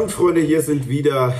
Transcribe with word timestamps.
Hallo 0.00 0.08
Freunde, 0.08 0.40
hier 0.40 0.62
sind 0.62 0.88
wieder 0.88 1.34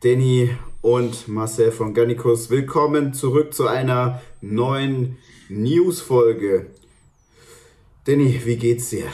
Danny 0.00 0.48
und 0.80 1.28
Marcel 1.28 1.70
von 1.70 1.92
Gannikus. 1.92 2.48
Willkommen 2.48 3.12
zurück 3.12 3.52
zu 3.52 3.66
einer 3.66 4.22
neuen 4.40 5.18
News-Folge. 5.50 6.70
Danny, 8.04 8.40
wie 8.46 8.56
geht's 8.56 8.88
dir? 8.88 9.04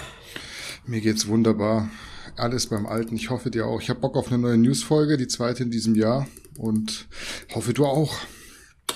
Mir 0.87 1.01
geht's 1.01 1.27
wunderbar. 1.27 1.91
Alles 2.37 2.69
beim 2.69 2.87
Alten. 2.87 3.17
Ich 3.17 3.31
hoffe 3.31 3.51
dir 3.51 3.67
auch. 3.67 3.83
Ich 3.83 3.91
habe 3.91 3.99
Bock 3.99 4.15
auf 4.15 4.29
eine 4.29 4.39
neue 4.39 4.57
News-Folge, 4.57 5.17
die 5.17 5.27
zweite 5.27 5.65
in 5.65 5.73
diesem 5.73 5.97
Jahr. 5.97 6.29
Und 6.57 7.09
hoffe 7.53 7.75
du 7.75 7.85
auch. 7.85 8.15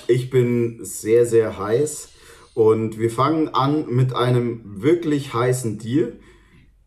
Ich 0.07 0.29
bin 0.29 0.79
sehr, 0.83 1.25
sehr 1.25 1.59
heiß. 1.59 2.11
Und 2.53 2.97
wir 2.97 3.11
fangen 3.11 3.49
an 3.49 3.93
mit 3.93 4.15
einem 4.15 4.61
wirklich 4.81 5.33
heißen 5.33 5.79
Deal. 5.79 6.17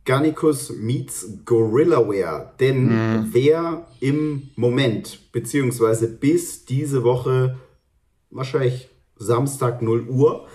Garnicus 0.05 0.73
meets 0.77 1.45
Gorillaware. 1.45 2.53
Denn 2.59 2.87
mhm. 2.87 3.29
wer 3.33 3.87
im 4.01 4.51
Moment, 4.57 5.33
beziehungsweise 5.33 6.09
bis 6.09 6.65
diese 6.65 7.05
Woche, 7.05 7.59
wahrscheinlich 8.31 8.89
Samstag 9.17 9.83
0 9.83 10.09
Uhr, 10.09 10.47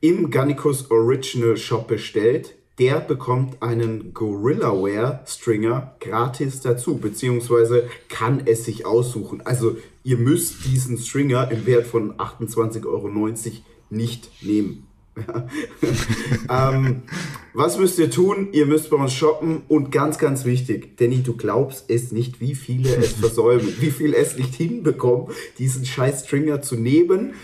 im 0.00 0.30
Garnicus 0.30 0.90
Original 0.90 1.56
Shop 1.56 1.86
bestellt, 1.88 2.54
der 2.78 3.00
bekommt 3.00 3.62
einen 3.62 4.14
Gorillaware 4.14 5.20
Stringer 5.26 5.96
gratis 6.00 6.60
dazu, 6.60 6.96
beziehungsweise 6.96 7.88
kann 8.08 8.42
es 8.46 8.64
sich 8.64 8.86
aussuchen. 8.86 9.42
Also 9.44 9.76
ihr 10.02 10.16
müsst 10.16 10.64
diesen 10.64 10.96
Stringer 10.96 11.50
im 11.50 11.66
Wert 11.66 11.86
von 11.86 12.14
28,90 12.14 12.86
Euro 12.86 13.08
nicht 13.90 14.30
nehmen. 14.42 14.86
ähm, 16.50 17.02
was 17.52 17.78
müsst 17.78 17.98
ihr 17.98 18.10
tun? 18.10 18.48
Ihr 18.52 18.66
müsst 18.66 18.90
bei 18.90 18.96
uns 18.96 19.12
shoppen 19.12 19.62
und 19.68 19.90
ganz, 19.90 20.18
ganz 20.18 20.44
wichtig, 20.44 20.96
Danny, 20.98 21.22
du 21.22 21.36
glaubst 21.36 21.86
es 21.88 22.12
nicht, 22.12 22.40
wie 22.40 22.54
viele 22.54 22.94
es 22.96 23.12
versäumen, 23.12 23.74
wie 23.80 23.90
viele 23.90 24.16
es 24.16 24.36
nicht 24.36 24.54
hinbekommen, 24.54 25.28
diesen 25.58 25.84
scheiß 25.84 26.24
Stringer 26.24 26.62
zu 26.62 26.76
nehmen, 26.76 27.34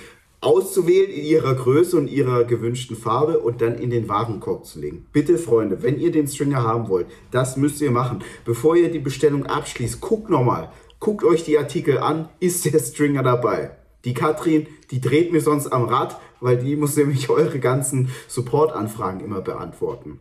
auszuwählen 0.41 1.11
in 1.11 1.25
ihrer 1.25 1.55
Größe 1.55 1.97
und 1.97 2.09
ihrer 2.09 2.45
gewünschten 2.45 2.97
Farbe 2.97 3.41
und 3.41 3.61
dann 3.61 3.79
in 3.79 3.91
den 3.91 4.09
Warenkorb 4.09 4.65
zu 4.65 4.81
legen. 4.81 5.07
Bitte, 5.13 5.39
Freunde, 5.39 5.83
wenn 5.83 5.99
ihr 5.99 6.13
den 6.13 6.29
Stringer 6.29 6.63
haben 6.63 6.89
wollt, 6.89 7.07
das 7.31 7.57
müsst 7.57 7.81
ihr 7.81 7.91
machen. 7.91 8.23
Bevor 8.45 8.77
ihr 8.77 8.91
die 8.91 9.01
Bestellung 9.01 9.47
abschließt, 9.47 10.01
guckt 10.01 10.31
nochmal, 10.31 10.71
guckt 11.01 11.25
euch 11.25 11.43
die 11.43 11.59
Artikel 11.59 11.99
an, 11.99 12.29
ist 12.39 12.65
der 12.65 12.79
Stringer 12.79 13.23
dabei? 13.23 13.73
Die 14.07 14.15
Katrin, 14.15 14.69
die 14.93 15.01
dreht 15.01 15.33
mir 15.33 15.41
sonst 15.41 15.67
am 15.67 15.85
Rad, 15.85 16.19
weil 16.41 16.57
die 16.57 16.77
muss 16.77 16.97
nämlich 16.97 17.29
eure 17.29 17.59
ganzen 17.59 18.09
Support-Anfragen 18.29 19.21
immer 19.21 19.43
beantworten. 19.43 20.21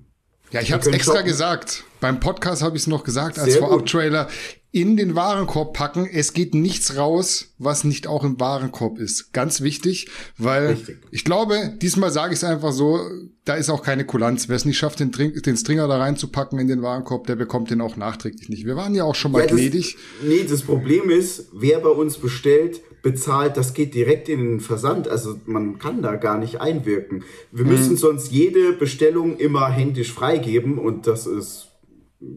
Ja, 0.51 0.61
ich 0.61 0.71
habe 0.71 0.81
es 0.81 0.87
extra 0.87 1.13
shoppen. 1.13 1.27
gesagt. 1.27 1.83
Beim 2.01 2.19
Podcast 2.19 2.61
habe 2.61 2.75
ich 2.75 2.83
es 2.83 2.87
noch 2.87 3.03
gesagt 3.03 3.39
als 3.39 3.55
Vorab-Trailer. 3.57 4.27
In 4.71 4.97
den 4.97 5.15
Warenkorb 5.15 5.73
packen. 5.73 6.05
Es 6.11 6.33
geht 6.33 6.53
nichts 6.53 6.97
raus, 6.97 7.53
was 7.57 7.83
nicht 7.83 8.07
auch 8.07 8.23
im 8.23 8.39
Warenkorb 8.39 8.99
ist. 8.99 9.31
Ganz 9.31 9.61
wichtig, 9.61 10.09
weil 10.37 10.67
Richtig. 10.67 10.97
ich 11.11 11.23
glaube, 11.23 11.73
diesmal 11.81 12.11
sage 12.11 12.33
ich 12.33 12.39
es 12.39 12.43
einfach 12.43 12.73
so, 12.73 12.99
da 13.45 13.53
ist 13.53 13.69
auch 13.69 13.83
keine 13.83 14.05
Kulanz. 14.05 14.49
Wer 14.49 14.57
es 14.57 14.65
nicht 14.65 14.77
schafft, 14.77 14.99
den, 14.99 15.11
den, 15.11 15.57
Stringer 15.57 15.87
da 15.87 15.97
reinzupacken 15.97 16.59
in 16.59 16.67
den 16.67 16.81
Warenkorb, 16.81 17.25
der 17.27 17.35
bekommt 17.35 17.69
den 17.69 17.79
auch 17.79 17.95
nachträglich 17.95 18.49
nicht. 18.49 18.65
Wir 18.65 18.75
waren 18.75 18.93
ja 18.93 19.05
auch 19.05 19.15
schon 19.15 19.31
mal 19.31 19.41
ja, 19.41 19.47
gnädig. 19.47 19.97
nee, 20.21 20.43
das 20.43 20.61
Problem 20.63 21.09
ist, 21.09 21.47
wer 21.53 21.79
bei 21.79 21.89
uns 21.89 22.17
bestellt, 22.17 22.81
bezahlt, 23.05 23.55
das 23.55 23.75
geht 23.75 23.93
direkt 23.93 24.29
in 24.29 24.39
den 24.39 24.59
Versand. 24.59 25.07
Also 25.07 25.39
man 25.45 25.77
kann 25.77 26.01
da 26.01 26.15
gar 26.15 26.39
nicht 26.39 26.59
einwirken. 26.59 27.23
Wir 27.51 27.63
mhm. 27.63 27.69
müssen 27.69 27.97
sonst 27.97 28.31
jede 28.31 28.73
Bestellung 28.73 29.37
immer 29.37 29.69
händisch 29.69 30.11
freigeben 30.11 30.79
und 30.79 31.05
das 31.05 31.27
ist 31.27 31.67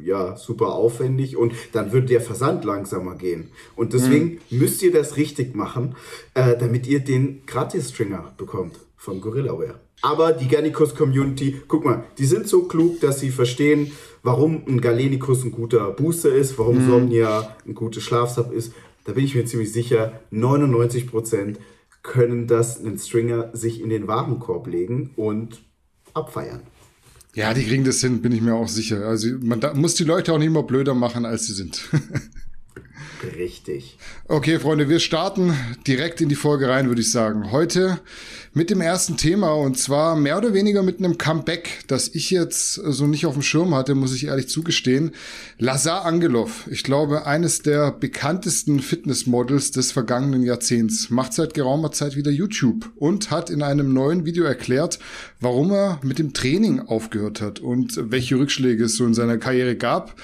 ja 0.02 0.36
super 0.36 0.74
aufwendig 0.74 1.38
und 1.38 1.54
dann 1.72 1.92
wird 1.92 2.10
der 2.10 2.20
Versand 2.20 2.66
langsamer 2.66 3.14
gehen. 3.14 3.48
Und 3.76 3.94
deswegen 3.94 4.40
mhm. 4.50 4.58
müsst 4.58 4.82
ihr 4.82 4.92
das 4.92 5.16
richtig 5.16 5.56
machen, 5.56 5.96
äh, 6.34 6.54
damit 6.58 6.86
ihr 6.86 7.00
den 7.00 7.46
Gratis-Stringer 7.46 8.34
bekommt 8.36 8.78
von 8.98 9.22
Gorillaware. 9.22 9.80
Aber 10.02 10.32
die 10.32 10.48
Garnicus 10.48 10.94
Community, 10.94 11.62
guck 11.66 11.86
mal, 11.86 12.04
die 12.18 12.26
sind 12.26 12.46
so 12.46 12.64
klug, 12.64 13.00
dass 13.00 13.20
sie 13.20 13.30
verstehen, 13.30 13.90
warum 14.22 14.64
ein 14.68 14.82
Galenicus 14.82 15.44
ein 15.44 15.50
guter 15.50 15.90
Booster 15.92 16.30
ist, 16.30 16.58
warum 16.58 16.84
mhm. 16.84 16.90
Somnia 16.90 17.56
ein 17.66 17.74
guter 17.74 18.02
Schlafsab 18.02 18.52
ist 18.52 18.74
da 19.08 19.14
bin 19.14 19.24
ich 19.24 19.34
mir 19.34 19.46
ziemlich 19.46 19.72
sicher, 19.72 20.20
99% 20.30 21.56
können 22.02 22.46
das 22.46 22.78
einen 22.78 22.98
Stringer 22.98 23.48
sich 23.56 23.80
in 23.80 23.88
den 23.88 24.06
Warenkorb 24.06 24.66
legen 24.66 25.12
und 25.16 25.62
abfeiern. 26.12 26.60
Ja, 27.34 27.54
die 27.54 27.64
kriegen 27.64 27.84
das 27.84 28.02
hin, 28.02 28.20
bin 28.20 28.32
ich 28.32 28.42
mir 28.42 28.54
auch 28.54 28.68
sicher. 28.68 29.06
Also 29.06 29.28
man 29.40 29.60
da, 29.60 29.72
muss 29.72 29.94
die 29.94 30.04
Leute 30.04 30.34
auch 30.34 30.38
nicht 30.38 30.48
immer 30.48 30.62
blöder 30.62 30.92
machen, 30.92 31.24
als 31.24 31.46
sie 31.46 31.54
sind. 31.54 31.88
Richtig. 33.36 33.98
Okay, 34.28 34.58
Freunde, 34.58 34.88
wir 34.88 35.00
starten 35.00 35.54
direkt 35.86 36.20
in 36.20 36.28
die 36.28 36.34
Folge 36.34 36.68
rein, 36.68 36.88
würde 36.88 37.00
ich 37.00 37.10
sagen. 37.10 37.50
Heute 37.50 37.98
mit 38.54 38.70
dem 38.70 38.80
ersten 38.80 39.16
Thema 39.16 39.52
und 39.52 39.78
zwar 39.78 40.16
mehr 40.16 40.36
oder 40.36 40.54
weniger 40.54 40.82
mit 40.82 40.98
einem 40.98 41.18
Comeback, 41.18 41.84
das 41.86 42.08
ich 42.14 42.30
jetzt 42.30 42.74
so 42.74 43.06
nicht 43.06 43.26
auf 43.26 43.34
dem 43.34 43.42
Schirm 43.42 43.74
hatte, 43.74 43.94
muss 43.94 44.14
ich 44.14 44.26
ehrlich 44.26 44.48
zugestehen. 44.48 45.12
Lazar 45.58 46.04
Angelov, 46.04 46.66
ich 46.70 46.82
glaube, 46.82 47.26
eines 47.26 47.62
der 47.62 47.92
bekanntesten 47.92 48.80
Fitnessmodels 48.80 49.70
des 49.70 49.92
vergangenen 49.92 50.42
Jahrzehnts, 50.42 51.10
macht 51.10 51.32
seit 51.32 51.54
geraumer 51.54 51.92
Zeit 51.92 52.16
wieder 52.16 52.30
YouTube 52.30 52.90
und 52.96 53.30
hat 53.30 53.50
in 53.50 53.62
einem 53.62 53.92
neuen 53.92 54.24
Video 54.26 54.44
erklärt, 54.44 54.98
warum 55.40 55.72
er 55.72 56.00
mit 56.02 56.18
dem 56.18 56.32
Training 56.32 56.80
aufgehört 56.80 57.40
hat 57.40 57.60
und 57.60 57.98
welche 58.10 58.36
Rückschläge 58.36 58.84
es 58.84 58.96
so 58.96 59.06
in 59.06 59.14
seiner 59.14 59.38
Karriere 59.38 59.76
gab 59.76 60.16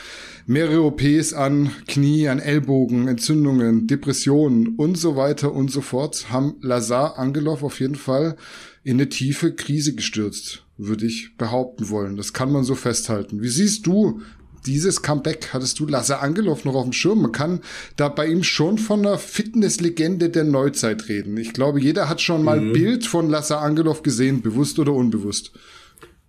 mehrere 0.47 0.83
OPs 0.83 1.33
an 1.33 1.71
Knie, 1.89 2.29
an 2.29 2.39
Ellbogen, 2.39 2.84
Entzündungen, 2.93 3.87
Depressionen 3.87 4.75
und 4.77 4.97
so 4.97 5.17
weiter 5.17 5.53
und 5.53 5.71
so 5.71 5.81
fort, 5.81 6.27
haben 6.31 6.57
Lazar 6.61 7.19
Angelov 7.19 7.63
auf 7.63 7.81
jeden 7.81 7.95
Fall 7.95 8.37
in 8.83 8.95
eine 8.95 9.09
tiefe 9.09 9.55
Krise 9.55 9.95
gestürzt, 9.95 10.65
würde 10.77 11.07
ich 11.07 11.37
behaupten 11.37 11.89
wollen. 11.89 12.17
Das 12.17 12.33
kann 12.33 12.53
man 12.53 12.65
so 12.65 12.75
festhalten. 12.75 13.43
Wie 13.43 13.49
siehst 13.49 13.87
du 13.87 14.21
dieses 14.67 15.03
Comeback? 15.03 15.51
Hattest 15.53 15.79
du 15.79 15.87
Lazar 15.87 16.23
Angelov 16.23 16.65
noch 16.65 16.75
auf 16.75 16.85
dem 16.85 16.93
Schirm? 16.93 17.23
Man 17.23 17.33
kann 17.33 17.61
da 17.97 18.09
bei 18.09 18.27
ihm 18.27 18.43
schon 18.43 18.79
von 18.79 19.01
einer 19.01 19.19
Fitnesslegende 19.19 20.31
der 20.31 20.45
Neuzeit 20.45 21.09
reden. 21.09 21.37
Ich 21.37 21.53
glaube, 21.53 21.81
jeder 21.81 22.09
hat 22.09 22.21
schon 22.21 22.43
mal 22.43 22.61
mhm. 22.61 22.73
Bild 22.73 23.07
von 23.07 23.31
Lazar 23.31 23.63
Angelov 23.63 24.03
gesehen, 24.03 24.43
bewusst 24.43 24.79
oder 24.79 24.93
unbewusst. 24.93 25.53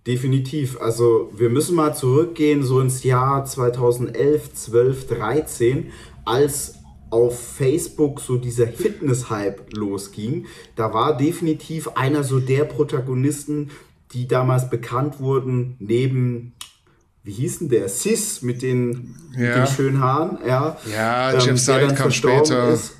Definitiv. 0.06 0.80
Also 0.80 1.32
wir 1.36 1.50
müssen 1.50 1.74
mal 1.74 1.94
zurückgehen 1.94 2.62
so 2.62 2.80
ins 2.80 3.02
Jahr 3.02 3.44
2011, 3.44 4.54
12, 4.54 5.08
13, 5.08 5.86
als 6.26 6.74
auf 7.10 7.40
Facebook 7.56 8.20
so 8.20 8.36
dieser 8.36 8.66
Fitness-Hype 8.66 9.72
losging. 9.74 10.46
Da 10.74 10.92
war 10.92 11.16
definitiv 11.16 11.88
einer 11.94 12.24
so 12.24 12.40
der 12.40 12.64
Protagonisten, 12.64 13.70
die 14.12 14.28
damals 14.28 14.68
bekannt 14.68 15.20
wurden, 15.20 15.76
neben 15.78 16.52
wie 17.26 17.32
hieß 17.32 17.58
denn 17.58 17.68
der? 17.70 17.88
Sis 17.88 18.42
mit 18.42 18.62
den, 18.62 19.16
ja. 19.36 19.40
mit 19.40 19.56
den 19.56 19.66
schönen 19.66 20.00
Haaren, 20.00 20.38
ja. 20.46 20.76
Ja, 20.94 21.32
ähm, 21.32 21.40
Jeff 21.40 21.58
Seid 21.58 21.96
kam 21.96 22.12
später. 22.12 22.68
Ist. 22.68 22.94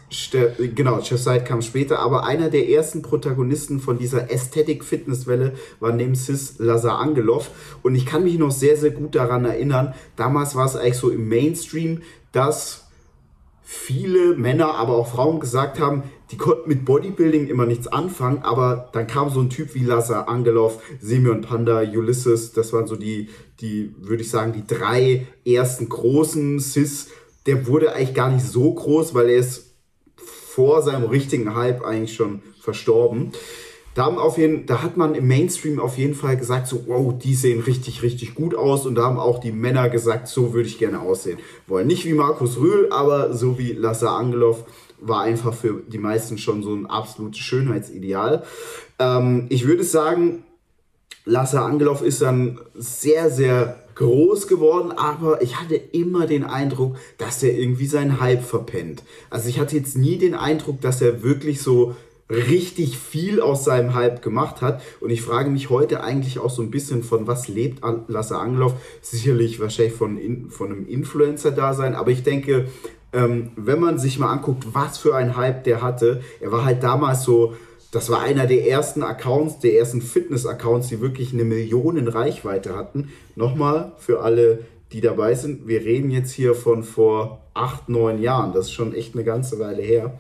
Genau, 0.75 0.99
Jeff 0.99 1.21
Seid 1.21 1.47
kam 1.47 1.63
später, 1.63 2.01
aber 2.01 2.27
einer 2.27 2.51
der 2.51 2.69
ersten 2.69 3.03
Protagonisten 3.03 3.79
von 3.79 3.99
dieser 3.99 4.29
Ästhetik-Fitnesswelle 4.29 5.53
war 5.79 5.93
neben 5.93 6.17
Sis 6.17 6.59
Lazar 6.59 6.99
Angelov. 6.99 7.51
Und 7.85 7.95
ich 7.95 8.05
kann 8.05 8.25
mich 8.25 8.37
noch 8.37 8.51
sehr, 8.51 8.77
sehr 8.77 8.91
gut 8.91 9.15
daran 9.15 9.45
erinnern, 9.45 9.95
damals 10.17 10.57
war 10.57 10.67
es 10.67 10.75
eigentlich 10.75 10.97
so 10.97 11.11
im 11.11 11.29
Mainstream, 11.29 12.03
dass 12.33 12.86
viele 13.69 14.37
Männer, 14.37 14.77
aber 14.77 14.95
auch 14.95 15.09
Frauen 15.09 15.41
gesagt 15.41 15.81
haben, 15.81 16.05
die 16.31 16.37
konnten 16.37 16.69
mit 16.69 16.85
Bodybuilding 16.85 17.49
immer 17.49 17.67
nichts 17.67 17.89
anfangen, 17.89 18.39
aber 18.43 18.91
dann 18.93 19.09
kam 19.09 19.29
so 19.29 19.41
ein 19.41 19.51
Typ 19.51 19.75
wie 19.75 19.83
Lazar 19.83 20.29
Angelov, 20.29 20.81
Simeon 21.01 21.41
Panda, 21.41 21.81
Ulysses, 21.81 22.53
das 22.53 22.73
waren 22.73 22.87
so 22.87 22.95
die, 22.95 23.29
die, 23.61 23.93
würde 23.99 24.23
ich 24.23 24.31
sagen, 24.31 24.53
die 24.53 24.65
drei 24.65 25.27
ersten 25.45 25.89
großen 25.89 26.61
Cis. 26.61 27.09
Der 27.47 27.67
wurde 27.67 27.93
eigentlich 27.93 28.15
gar 28.15 28.31
nicht 28.31 28.45
so 28.45 28.73
groß, 28.73 29.15
weil 29.15 29.31
er 29.31 29.39
ist 29.39 29.75
vor 30.15 30.83
seinem 30.83 31.09
richtigen 31.09 31.57
Hype 31.57 31.85
eigentlich 31.85 32.15
schon 32.15 32.43
verstorben. 32.61 33.33
Da, 33.97 34.05
haben 34.05 34.19
auf 34.19 34.37
jeden, 34.37 34.67
da 34.67 34.83
hat 34.83 34.99
man 34.99 35.15
im 35.15 35.27
Mainstream 35.27 35.81
auf 35.81 35.97
jeden 35.97 36.15
Fall 36.15 36.37
gesagt, 36.37 36.67
so, 36.67 36.83
wow, 36.87 37.15
die 37.19 37.35
sehen 37.35 37.61
richtig, 37.61 38.03
richtig 38.03 38.35
gut 38.35 38.55
aus. 38.55 38.85
Und 38.85 38.95
da 38.95 39.05
haben 39.05 39.19
auch 39.19 39.39
die 39.41 39.53
Männer 39.53 39.89
gesagt, 39.89 40.29
so 40.29 40.53
würde 40.53 40.69
ich 40.69 40.79
gerne 40.79 41.01
aussehen 41.01 41.39
wollen. 41.67 41.87
Nicht 41.87 42.05
wie 42.05 42.13
Markus 42.13 42.59
Rühl, 42.59 42.89
aber 42.93 43.33
so 43.33 43.59
wie 43.59 43.73
Lasse 43.73 44.11
Angelov 44.11 44.65
war 45.01 45.23
einfach 45.23 45.55
für 45.55 45.81
die 45.89 45.97
meisten 45.97 46.37
schon 46.37 46.63
so 46.63 46.75
ein 46.75 46.85
absolutes 46.85 47.41
Schönheitsideal. 47.41 48.45
Ähm, 48.99 49.47
ich 49.49 49.67
würde 49.67 49.83
sagen, 49.83 50.45
Lasse 51.25 51.63
Angelov 51.63 52.03
ist 52.03 52.21
dann 52.21 52.61
sehr, 52.75 53.31
sehr 53.31 53.83
groß 53.95 54.47
geworden, 54.47 54.93
aber 54.93 55.41
ich 55.41 55.59
hatte 55.59 55.75
immer 55.75 56.27
den 56.27 56.45
Eindruck, 56.45 56.97
dass 57.17 57.43
er 57.43 57.57
irgendwie 57.57 57.87
seinen 57.87 58.21
Hype 58.21 58.45
verpennt. 58.45 59.03
Also 59.31 59.49
ich 59.49 59.59
hatte 59.59 59.75
jetzt 59.75 59.97
nie 59.97 60.19
den 60.19 60.35
Eindruck, 60.35 60.83
dass 60.83 61.01
er 61.01 61.23
wirklich 61.23 61.63
so 61.63 61.97
richtig 62.29 62.99
viel 62.99 63.41
aus 63.41 63.65
seinem 63.65 63.95
Hype 63.95 64.23
gemacht 64.23 64.61
hat. 64.63 64.83
Und 65.01 65.11
ich 65.11 65.23
frage 65.23 65.51
mich 65.51 65.71
heute 65.71 66.03
eigentlich 66.03 66.39
auch 66.39 66.51
so 66.51 66.63
ein 66.63 66.71
bisschen, 66.71 67.03
von 67.03 67.27
was 67.27 67.49
lebt 67.49 67.83
Lasse 68.09 68.37
Angelov? 68.37 68.75
Sicherlich 69.01 69.61
wahrscheinlich 69.61 69.95
von, 69.95 70.19
von 70.51 70.73
einem 70.73 70.87
Influencer-Dasein, 70.87 71.95
aber 71.95 72.11
ich 72.11 72.23
denke, 72.23 72.67
ähm, 73.13 73.51
wenn 73.57 73.81
man 73.81 73.99
sich 73.99 74.19
mal 74.19 74.33
anguckt, 74.33 74.67
was 74.73 74.99
für 74.99 75.15
ein 75.15 75.37
Hype 75.37 75.65
der 75.65 75.83
hatte, 75.83 76.21
er 76.41 76.53
war 76.53 76.65
halt 76.65 76.83
damals 76.83 77.23
so, 77.23 77.55
das 77.93 78.11
war 78.11 78.21
einer 78.21 78.47
der 78.47 78.67
ersten 78.67 79.03
Accounts, 79.03 79.61
der 79.61 79.79
ersten 79.79 80.03
Fitness-Accounts, 80.03 80.89
die 80.89 81.01
wirklich 81.01 81.33
eine 81.33 81.45
Millionen 81.45 82.09
Reichweite 82.09 82.75
hatten. 82.75 83.11
Nochmal 83.37 83.93
für 83.99 84.21
alle, 84.21 84.67
die 84.93 85.01
dabei 85.01 85.35
sind, 85.35 85.67
wir 85.69 85.83
reden 85.83 86.11
jetzt 86.11 86.33
hier 86.33 86.55
von 86.55 86.83
vor 86.83 87.41
acht, 87.55 87.89
neun 87.89 88.21
Jahren, 88.21 88.53
das 88.53 88.67
ist 88.67 88.73
schon 88.73 88.95
echt 88.95 89.15
eine 89.15 89.25
ganze 89.25 89.59
Weile 89.59 89.83
her. 89.83 90.19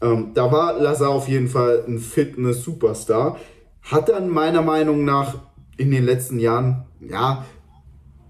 Ähm, 0.00 0.32
da 0.34 0.52
war 0.52 0.78
Lazar 0.80 1.10
auf 1.10 1.28
jeden 1.28 1.48
Fall 1.48 1.84
ein 1.86 1.98
Fitness-Superstar. 1.98 3.38
Hat 3.82 4.08
dann 4.08 4.28
meiner 4.28 4.62
Meinung 4.62 5.04
nach 5.04 5.38
in 5.76 5.90
den 5.90 6.04
letzten 6.04 6.38
Jahren, 6.38 6.84
ja, 7.00 7.44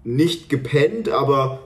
nicht 0.03 0.49
gepennt, 0.49 1.09
aber 1.09 1.59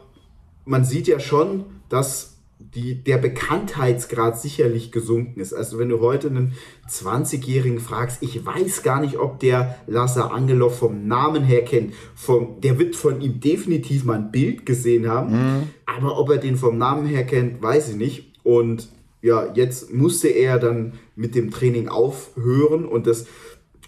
man 0.65 0.86
sieht 0.86 1.07
ja 1.07 1.19
schon, 1.19 1.65
dass 1.89 2.31
die, 2.75 3.03
der 3.03 3.18
Bekanntheitsgrad 3.18 4.39
sicherlich 4.39 4.92
gesunken 4.92 5.39
ist. 5.39 5.53
Also 5.53 5.77
wenn 5.77 5.89
du 5.89 6.00
heute 6.00 6.27
einen 6.27 6.54
20-Jährigen 6.89 7.80
fragst, 7.80 8.21
ich 8.24 8.45
weiß 8.45 8.83
gar 8.83 9.01
nicht, 9.01 9.18
ob 9.18 9.39
der 9.39 9.77
Lazar 9.88 10.31
Angelov 10.31 10.77
vom 10.77 11.07
Namen 11.07 11.44
her 11.44 11.63
kennt. 11.63 11.94
Vom, 12.15 12.62
der 12.62 12.80
wird 12.80 12.95
von 12.95 13.19
ihm 13.21 13.39
definitiv 13.39 14.06
mal 14.06 14.18
ein 14.18 14.31
Bild 14.31 14.65
gesehen 14.65 15.07
haben, 15.07 15.31
mhm. 15.33 15.63
aber 15.86 16.18
ob 16.18 16.30
er 16.30 16.38
den 16.38 16.56
vom 16.56 16.77
Namen 16.77 17.06
her 17.06 17.25
kennt, 17.25 17.62
weiß 17.62 17.89
ich 17.89 17.95
nicht. 17.95 18.31
Und 18.44 18.89
ja, 19.21 19.51
jetzt 19.53 19.94
musste 19.94 20.27
er 20.27 20.59
dann 20.59 20.94
mit 21.15 21.35
dem 21.35 21.51
Training 21.51 21.88
aufhören 21.88 22.85
und 22.85 23.07
das 23.07 23.25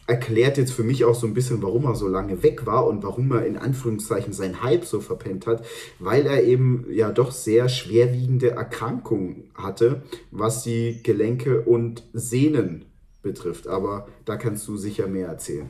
erklärt 0.06 0.58
jetzt 0.58 0.74
für 0.74 0.84
mich 0.84 1.06
auch 1.06 1.16
so 1.16 1.26
ein 1.26 1.34
bisschen, 1.34 1.62
warum 1.62 1.86
er 1.86 1.96
so 1.96 2.08
lange 2.08 2.44
weg 2.44 2.66
war 2.66 2.86
und 2.88 3.04
warum 3.04 3.32
er 3.32 3.46
in 3.46 3.58
Anführungszeichen 3.58 4.34
seinen 4.34 4.62
Hype 4.62 4.86
so 4.86 5.00
verpennt 5.00 5.48
hat, 5.48 5.66
weil 6.00 6.26
er 6.26 6.44
eben 6.44 6.86
ja 6.92 7.12
doch 7.12 7.32
sehr 7.32 7.70
schwerwiegende 7.70 8.52
Erkrankungen 8.52 9.50
hatte, 9.56 10.04
was 10.32 10.64
die 10.64 11.00
Gelenke 11.04 11.62
und 11.62 12.04
Sehnen 12.12 12.86
betrifft. 13.22 13.68
Aber 13.68 14.08
da 14.26 14.36
kannst 14.36 14.68
du 14.68 14.76
sicher 14.76 15.08
mehr 15.08 15.28
erzählen. 15.28 15.70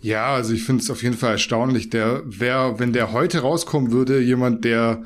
Ja, 0.00 0.34
also 0.34 0.54
ich 0.54 0.64
finde 0.64 0.82
es 0.82 0.90
auf 0.90 1.02
jeden 1.02 1.16
Fall 1.16 1.32
erstaunlich. 1.32 1.90
Der 1.90 2.22
wäre, 2.24 2.78
wenn 2.78 2.92
der 2.92 3.12
heute 3.12 3.40
rauskommen 3.40 3.92
würde, 3.92 4.20
jemand, 4.20 4.64
der 4.64 5.02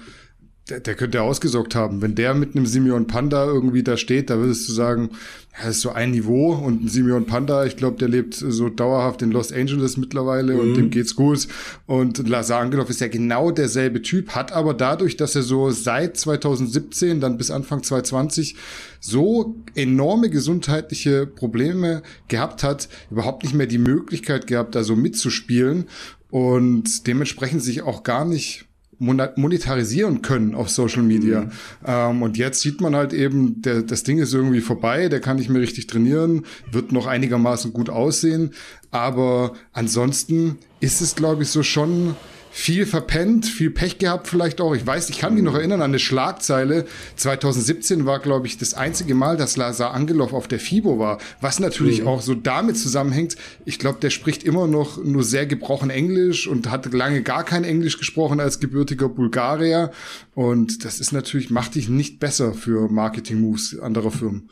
der, 0.69 0.79
der 0.79 0.95
könnte 0.95 1.23
ausgesorgt 1.23 1.75
haben. 1.75 2.03
Wenn 2.03 2.15
der 2.15 2.35
mit 2.35 2.55
einem 2.55 2.67
Simeon 2.67 3.09
Panda 3.09 3.45
irgendwie 3.47 3.83
da 3.83 3.97
steht, 3.97 4.31
da 4.31 4.39
würdest 4.39 4.69
du 4.69 4.73
sagen, 4.73 5.11
ja, 5.59 5.67
das 5.67 5.77
ist 5.77 5.83
so 5.83 5.91
ein 5.91 6.13
Niveau 6.13 6.53
und 6.53 6.85
ein 6.85 6.89
Simeon 6.89 7.27
Panda, 7.27 7.65
ich 7.65 7.77
glaube, 7.77 7.99
der 7.99 8.09
lebt 8.09 8.35
so 8.35 8.69
dauerhaft 8.69 9.23
in 9.23 9.33
Los 9.33 9.53
Angeles 9.53 9.97
mittlerweile 9.97 10.55
mhm. 10.55 10.61
und 10.61 10.75
dem 10.77 10.91
geht's 10.91 11.17
gut. 11.17 11.49
Und 11.87 12.27
Lazar 12.29 12.61
Angelov 12.61 12.89
ist 12.91 13.01
ja 13.01 13.09
genau 13.09 13.51
derselbe 13.51 14.03
Typ, 14.03 14.31
hat 14.31 14.53
aber 14.53 14.73
dadurch, 14.73 15.17
dass 15.17 15.35
er 15.35 15.43
so 15.43 15.71
seit 15.71 16.17
2017, 16.17 17.21
dann 17.21 17.39
bis 17.39 17.51
Anfang 17.51 17.83
2020 17.83 18.57
so 19.01 19.57
enorme 19.75 20.31
gesundheitliche 20.31 21.27
Probleme 21.27 22.03
gehabt 22.29 22.63
hat, 22.63 22.89
überhaupt 23.11 23.43
nicht 23.43 23.55
mehr 23.55 23.67
die 23.67 23.79
Möglichkeit 23.79 24.47
gehabt, 24.47 24.77
da 24.77 24.85
so 24.85 24.95
mitzuspielen 24.95 25.87
und 26.31 27.07
dementsprechend 27.09 27.63
sich 27.63 27.83
auch 27.83 28.05
gar 28.05 28.25
nicht 28.25 28.67
monetarisieren 29.03 30.23
können 30.23 30.55
auf 30.55 30.71
Social 30.71 31.03
Media. 31.03 31.43
Mhm. 31.43 31.51
Ähm, 31.85 32.23
und 32.23 32.39
jetzt 32.39 32.61
sieht 32.61 32.81
man 32.81 32.95
halt 32.95 33.13
eben, 33.13 33.61
der, 33.63 33.83
das 33.83 34.05
Ding 34.05 34.19
ist 34.19 34.33
irgendwie 34.33 34.61
vorbei, 34.61 35.09
der 35.09 35.21
kann 35.21 35.37
nicht 35.37 35.51
mehr 35.51 35.61
richtig 35.61 35.89
trainieren, 35.89 36.45
wird 36.71 36.93
noch 36.93 37.07
einigermaßen 37.07 37.73
gut 37.73 37.91
aussehen. 37.91 38.53
Aber 38.91 39.55
ansonsten 39.73 40.59
ist 40.81 41.01
es, 41.01 41.15
glaube 41.15 41.43
ich, 41.43 41.49
so 41.49 41.63
schon 41.63 42.15
viel 42.55 42.85
verpennt, 42.85 43.47
viel 43.47 43.71
Pech 43.71 43.97
gehabt 43.97 44.29
vielleicht 44.29 44.61
auch. 44.61 44.75
Ich 44.75 44.87
weiß, 44.87 45.09
ich 45.09 45.19
kann 45.19 45.33
mich 45.35 45.43
noch 45.43 45.55
erinnern 45.55 45.81
an 45.81 45.91
eine 45.91 45.99
Schlagzeile. 45.99 46.85
2017 47.17 48.05
war, 48.05 48.19
glaube 48.21 48.47
ich, 48.47 48.59
das 48.59 48.75
einzige 48.75 49.15
Mal, 49.15 49.39
dass 49.39 49.57
Lazar 49.57 49.95
Angelov 49.95 50.35
auf 50.35 50.49
der 50.49 50.61
FIBO 50.61 50.99
war. 50.99 51.19
Was 51.41 51.61
natürlich 51.61 52.03
mhm. 52.03 52.09
auch 52.09 52.21
so 52.21 52.35
damit 52.35 52.77
zusammenhängt. 52.77 53.37
Ich 53.65 53.79
glaube, 53.79 54.01
der 54.01 54.11
spricht 54.11 54.45
immer 54.45 54.67
noch 54.67 55.03
nur 55.03 55.25
sehr 55.25 55.47
gebrochen 55.47 55.89
Englisch 55.89 56.47
und 56.47 56.71
hat 56.71 56.93
lange 56.93 57.23
gar 57.23 57.43
kein 57.43 57.65
Englisch 57.65 57.99
gesprochen 57.99 58.39
als 58.39 58.61
gebürtiger 58.61 59.09
Bulgarier. 59.09 59.91
Und 60.35 60.85
das 60.85 61.01
ist 61.01 61.13
natürlich, 61.13 61.49
macht 61.49 61.75
dich 61.75 61.89
nicht 61.89 62.21
besser 62.21 62.53
für 62.53 62.91
Marketing-Moves 62.91 63.79
anderer 63.81 64.11
Firmen. 64.11 64.51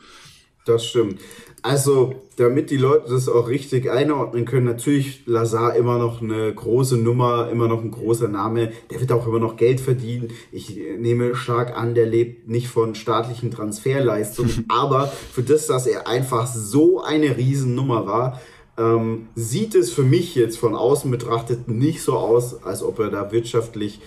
Das 0.65 0.85
stimmt. 0.85 1.19
Also, 1.63 2.15
damit 2.37 2.71
die 2.71 2.77
Leute 2.77 3.11
das 3.11 3.29
auch 3.29 3.47
richtig 3.47 3.89
einordnen 3.91 4.45
können, 4.45 4.65
natürlich 4.65 5.27
Lazar 5.27 5.75
immer 5.75 5.99
noch 5.99 6.21
eine 6.21 6.51
große 6.51 6.97
Nummer, 6.97 7.49
immer 7.51 7.67
noch 7.67 7.83
ein 7.83 7.91
großer 7.91 8.27
Name. 8.27 8.71
Der 8.89 8.99
wird 8.99 9.11
auch 9.11 9.27
immer 9.27 9.39
noch 9.39 9.57
Geld 9.57 9.79
verdienen. 9.79 10.29
Ich 10.51 10.75
nehme 10.97 11.35
stark 11.35 11.77
an, 11.77 11.93
der 11.93 12.07
lebt 12.07 12.49
nicht 12.49 12.67
von 12.67 12.95
staatlichen 12.95 13.51
Transferleistungen, 13.51 14.65
aber 14.69 15.07
für 15.07 15.43
das, 15.43 15.67
dass 15.67 15.85
er 15.85 16.07
einfach 16.07 16.47
so 16.47 17.03
eine 17.03 17.37
Riesennummer 17.37 18.07
war, 18.07 18.41
ähm, 18.77 19.27
sieht 19.35 19.75
es 19.75 19.91
für 19.91 20.03
mich 20.03 20.33
jetzt 20.33 20.57
von 20.57 20.75
außen 20.75 21.11
betrachtet 21.11 21.67
nicht 21.67 22.01
so 22.01 22.13
aus, 22.13 22.63
als 22.63 22.81
ob 22.81 22.97
er 22.99 23.09
da 23.09 23.31
wirtschaftlich 23.31 24.01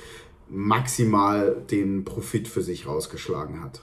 maximal 0.48 1.56
den 1.70 2.04
Profit 2.04 2.48
für 2.48 2.62
sich 2.62 2.86
rausgeschlagen 2.86 3.62
hat. 3.62 3.82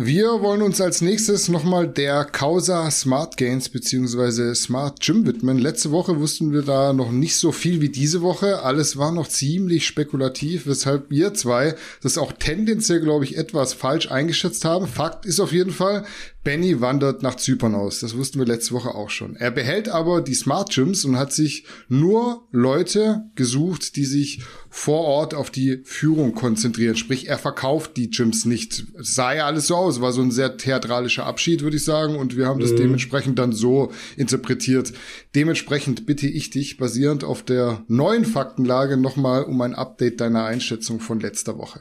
Wir 0.00 0.42
wollen 0.42 0.62
uns 0.62 0.80
als 0.80 1.00
nächstes 1.00 1.48
nochmal 1.48 1.88
der 1.88 2.24
Causa 2.24 2.88
Smart 2.88 3.36
Gains 3.36 3.68
bzw. 3.68 4.54
Smart 4.54 5.00
Gym 5.00 5.26
widmen. 5.26 5.58
Letzte 5.58 5.90
Woche 5.90 6.20
wussten 6.20 6.52
wir 6.52 6.62
da 6.62 6.92
noch 6.92 7.10
nicht 7.10 7.34
so 7.34 7.50
viel 7.50 7.80
wie 7.80 7.88
diese 7.88 8.22
Woche. 8.22 8.62
Alles 8.62 8.96
war 8.96 9.10
noch 9.10 9.26
ziemlich 9.26 9.88
spekulativ, 9.88 10.68
weshalb 10.68 11.10
wir 11.10 11.34
zwei 11.34 11.74
das 12.00 12.16
auch 12.16 12.30
tendenziell, 12.30 13.00
glaube 13.00 13.24
ich, 13.24 13.36
etwas 13.36 13.72
falsch 13.72 14.08
eingeschätzt 14.08 14.64
haben. 14.64 14.86
Fakt 14.86 15.26
ist 15.26 15.40
auf 15.40 15.50
jeden 15.50 15.72
Fall, 15.72 16.04
Benny 16.44 16.80
wandert 16.80 17.24
nach 17.24 17.34
Zypern 17.34 17.74
aus. 17.74 17.98
Das 17.98 18.16
wussten 18.16 18.38
wir 18.38 18.46
letzte 18.46 18.74
Woche 18.74 18.94
auch 18.94 19.10
schon. 19.10 19.34
Er 19.34 19.50
behält 19.50 19.88
aber 19.88 20.22
die 20.22 20.34
Smart 20.34 20.72
Gyms 20.72 21.04
und 21.04 21.18
hat 21.18 21.32
sich 21.32 21.64
nur 21.88 22.46
Leute 22.52 23.24
gesucht, 23.34 23.96
die 23.96 24.04
sich 24.04 24.42
vor 24.70 25.04
Ort 25.04 25.34
auf 25.34 25.50
die 25.50 25.80
Führung 25.84 26.34
konzentrieren. 26.34 26.96
Sprich, 26.96 27.28
er 27.28 27.38
verkauft 27.38 27.96
die 27.96 28.10
Gyms 28.10 28.44
nicht. 28.44 28.84
Es 28.98 29.14
sah 29.14 29.32
ja 29.32 29.46
alles 29.46 29.66
so 29.66 29.76
aus. 29.76 30.00
War 30.00 30.12
so 30.12 30.22
ein 30.22 30.30
sehr 30.30 30.56
theatralischer 30.56 31.26
Abschied, 31.26 31.62
würde 31.62 31.76
ich 31.76 31.84
sagen. 31.84 32.16
Und 32.16 32.36
wir 32.36 32.46
haben 32.46 32.60
das 32.60 32.72
mhm. 32.72 32.76
dementsprechend 32.76 33.38
dann 33.38 33.52
so 33.52 33.92
interpretiert. 34.16 34.92
Dementsprechend 35.34 36.06
bitte 36.06 36.26
ich 36.26 36.50
dich, 36.50 36.76
basierend 36.76 37.24
auf 37.24 37.42
der 37.42 37.82
neuen 37.88 38.24
Faktenlage, 38.24 38.96
nochmal 38.96 39.44
um 39.44 39.60
ein 39.60 39.74
Update 39.74 40.20
deiner 40.20 40.44
Einschätzung 40.44 41.00
von 41.00 41.20
letzter 41.20 41.58
Woche. 41.58 41.80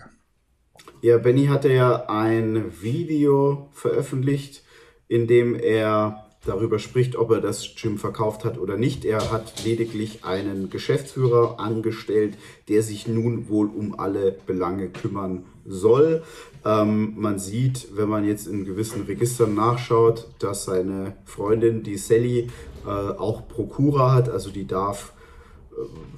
Ja, 1.02 1.18
Benny 1.18 1.46
hatte 1.46 1.72
ja 1.72 2.08
ein 2.10 2.82
Video 2.82 3.70
veröffentlicht, 3.74 4.64
in 5.08 5.28
dem 5.28 5.56
er 5.56 6.27
darüber 6.46 6.80
spricht, 6.80 7.16
ob 7.16 7.32
er 7.32 7.42
das 7.42 7.76
Gym 7.76 7.98
verkauft 7.98 8.46
hat 8.46 8.58
oder 8.58 8.78
nicht. 8.78 9.06
Er 9.06 9.32
hat 9.32 9.64
lediglich 9.66 10.24
einen 10.24 10.70
Geschäftsführer 10.70 11.60
angestellt, 11.60 12.38
der 12.70 12.84
sich 12.84 13.08
nun 13.08 13.50
wohl 13.50 13.68
um 13.68 14.00
alle 14.00 14.36
Belange 14.46 14.90
kümmern 14.90 15.44
soll. 15.66 16.24
Ähm, 16.66 17.14
man 17.18 17.40
sieht, 17.40 17.90
wenn 17.96 18.10
man 18.10 18.26
jetzt 18.26 18.48
in 18.48 18.66
gewissen 18.66 19.04
Registern 19.04 19.56
nachschaut, 19.56 20.28
dass 20.40 20.66
seine 20.66 21.18
Freundin, 21.26 21.84
die 21.84 21.98
Sally, 21.98 22.48
äh, 22.86 22.90
auch 22.90 23.48
Prokura 23.48 24.14
hat, 24.14 24.30
also 24.30 24.50
die 24.50 24.66
darf 24.66 25.14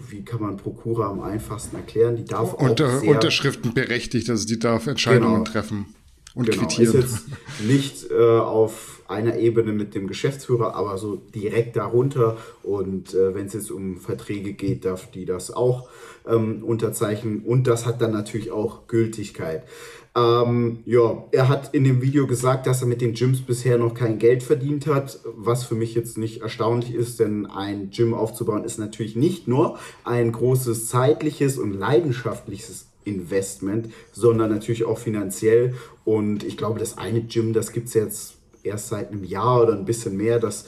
wie 0.07 0.23
kann 0.23 0.41
man 0.41 0.55
Prokura 0.55 1.09
am 1.09 1.19
einfachsten 1.19 1.75
erklären? 1.75 2.15
Die 2.15 2.23
darf 2.23 2.53
Unter, 2.53 2.87
auch 2.87 2.99
sehr, 3.01 3.09
Unterschriften 3.09 3.73
berechtigt, 3.73 4.29
also 4.29 4.47
die 4.47 4.57
darf 4.57 4.87
Entscheidungen 4.87 5.43
genau, 5.43 5.43
treffen 5.43 5.93
und 6.39 6.49
genau, 6.49 6.61
quittieren. 6.61 6.99
Ist 6.99 7.27
jetzt 7.59 7.67
nicht 7.67 8.11
äh, 8.11 8.39
auf 8.39 9.01
einer 9.07 9.37
Ebene 9.37 9.73
mit 9.73 9.95
dem 9.95 10.07
Geschäftsführer, 10.07 10.75
aber 10.75 10.97
so 10.97 11.15
direkt 11.15 11.75
darunter. 11.75 12.37
Und 12.63 13.13
äh, 13.13 13.35
wenn 13.35 13.47
es 13.47 13.53
jetzt 13.53 13.71
um 13.71 13.97
Verträge 13.97 14.53
geht, 14.53 14.85
darf 14.85 15.11
die 15.11 15.25
das 15.25 15.51
auch 15.51 15.89
ähm, 16.27 16.63
unterzeichnen. 16.63 17.43
Und 17.43 17.67
das 17.67 17.85
hat 17.85 18.01
dann 18.01 18.11
natürlich 18.11 18.51
auch 18.51 18.87
Gültigkeit. 18.87 19.63
Ähm, 20.15 20.79
ja, 20.85 21.25
er 21.31 21.49
hat 21.49 21.73
in 21.73 21.83
dem 21.83 22.01
Video 22.01 22.25
gesagt, 22.25 22.67
dass 22.67 22.81
er 22.81 22.87
mit 22.87 23.01
den 23.01 23.13
Gyms 23.13 23.41
bisher 23.41 23.77
noch 23.77 23.93
kein 23.93 24.17
Geld 24.17 24.41
verdient 24.43 24.87
hat, 24.87 25.19
was 25.35 25.63
für 25.63 25.75
mich 25.75 25.93
jetzt 25.93 26.17
nicht 26.17 26.41
erstaunlich 26.41 26.93
ist, 26.93 27.19
denn 27.19 27.45
ein 27.45 27.89
Gym 27.91 28.13
aufzubauen 28.13 28.63
ist 28.63 28.79
natürlich 28.79 29.15
nicht 29.15 29.47
nur 29.47 29.77
ein 30.03 30.31
großes 30.31 30.87
zeitliches 30.87 31.57
und 31.57 31.73
leidenschaftliches 31.73 32.87
Investment, 33.05 33.91
sondern 34.11 34.51
natürlich 34.51 34.85
auch 34.85 34.97
finanziell. 34.97 35.73
Und 36.05 36.43
ich 36.43 36.57
glaube, 36.57 36.79
das 36.79 36.97
eine 36.97 37.21
Gym, 37.21 37.53
das 37.53 37.71
gibt 37.71 37.87
es 37.87 37.93
jetzt 37.93 38.33
erst 38.63 38.89
seit 38.89 39.11
einem 39.11 39.23
Jahr 39.23 39.63
oder 39.63 39.73
ein 39.73 39.85
bisschen 39.85 40.17
mehr. 40.17 40.39
Das, 40.39 40.65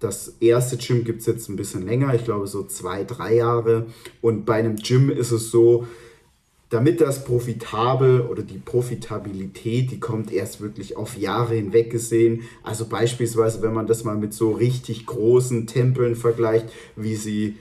das 0.00 0.34
erste 0.40 0.76
Gym 0.76 1.04
gibt 1.04 1.20
es 1.20 1.26
jetzt 1.26 1.48
ein 1.48 1.56
bisschen 1.56 1.86
länger, 1.86 2.14
ich 2.14 2.24
glaube 2.24 2.46
so 2.46 2.64
zwei, 2.64 3.04
drei 3.04 3.34
Jahre. 3.36 3.86
Und 4.20 4.44
bei 4.44 4.54
einem 4.54 4.76
Gym 4.76 5.10
ist 5.10 5.30
es 5.30 5.50
so, 5.50 5.86
damit 6.70 7.00
das 7.00 7.24
profitabel 7.24 8.22
oder 8.22 8.42
die 8.42 8.58
Profitabilität, 8.58 9.92
die 9.92 10.00
kommt 10.00 10.32
erst 10.32 10.60
wirklich 10.60 10.96
auf 10.96 11.16
Jahre 11.16 11.54
hinweg 11.54 11.90
gesehen. 11.90 12.42
Also 12.64 12.86
beispielsweise, 12.86 13.62
wenn 13.62 13.74
man 13.74 13.86
das 13.86 14.02
mal 14.02 14.16
mit 14.16 14.34
so 14.34 14.50
richtig 14.50 15.06
großen 15.06 15.68
Tempeln 15.68 16.16
vergleicht, 16.16 16.66
wie 16.96 17.14
sie 17.14 17.56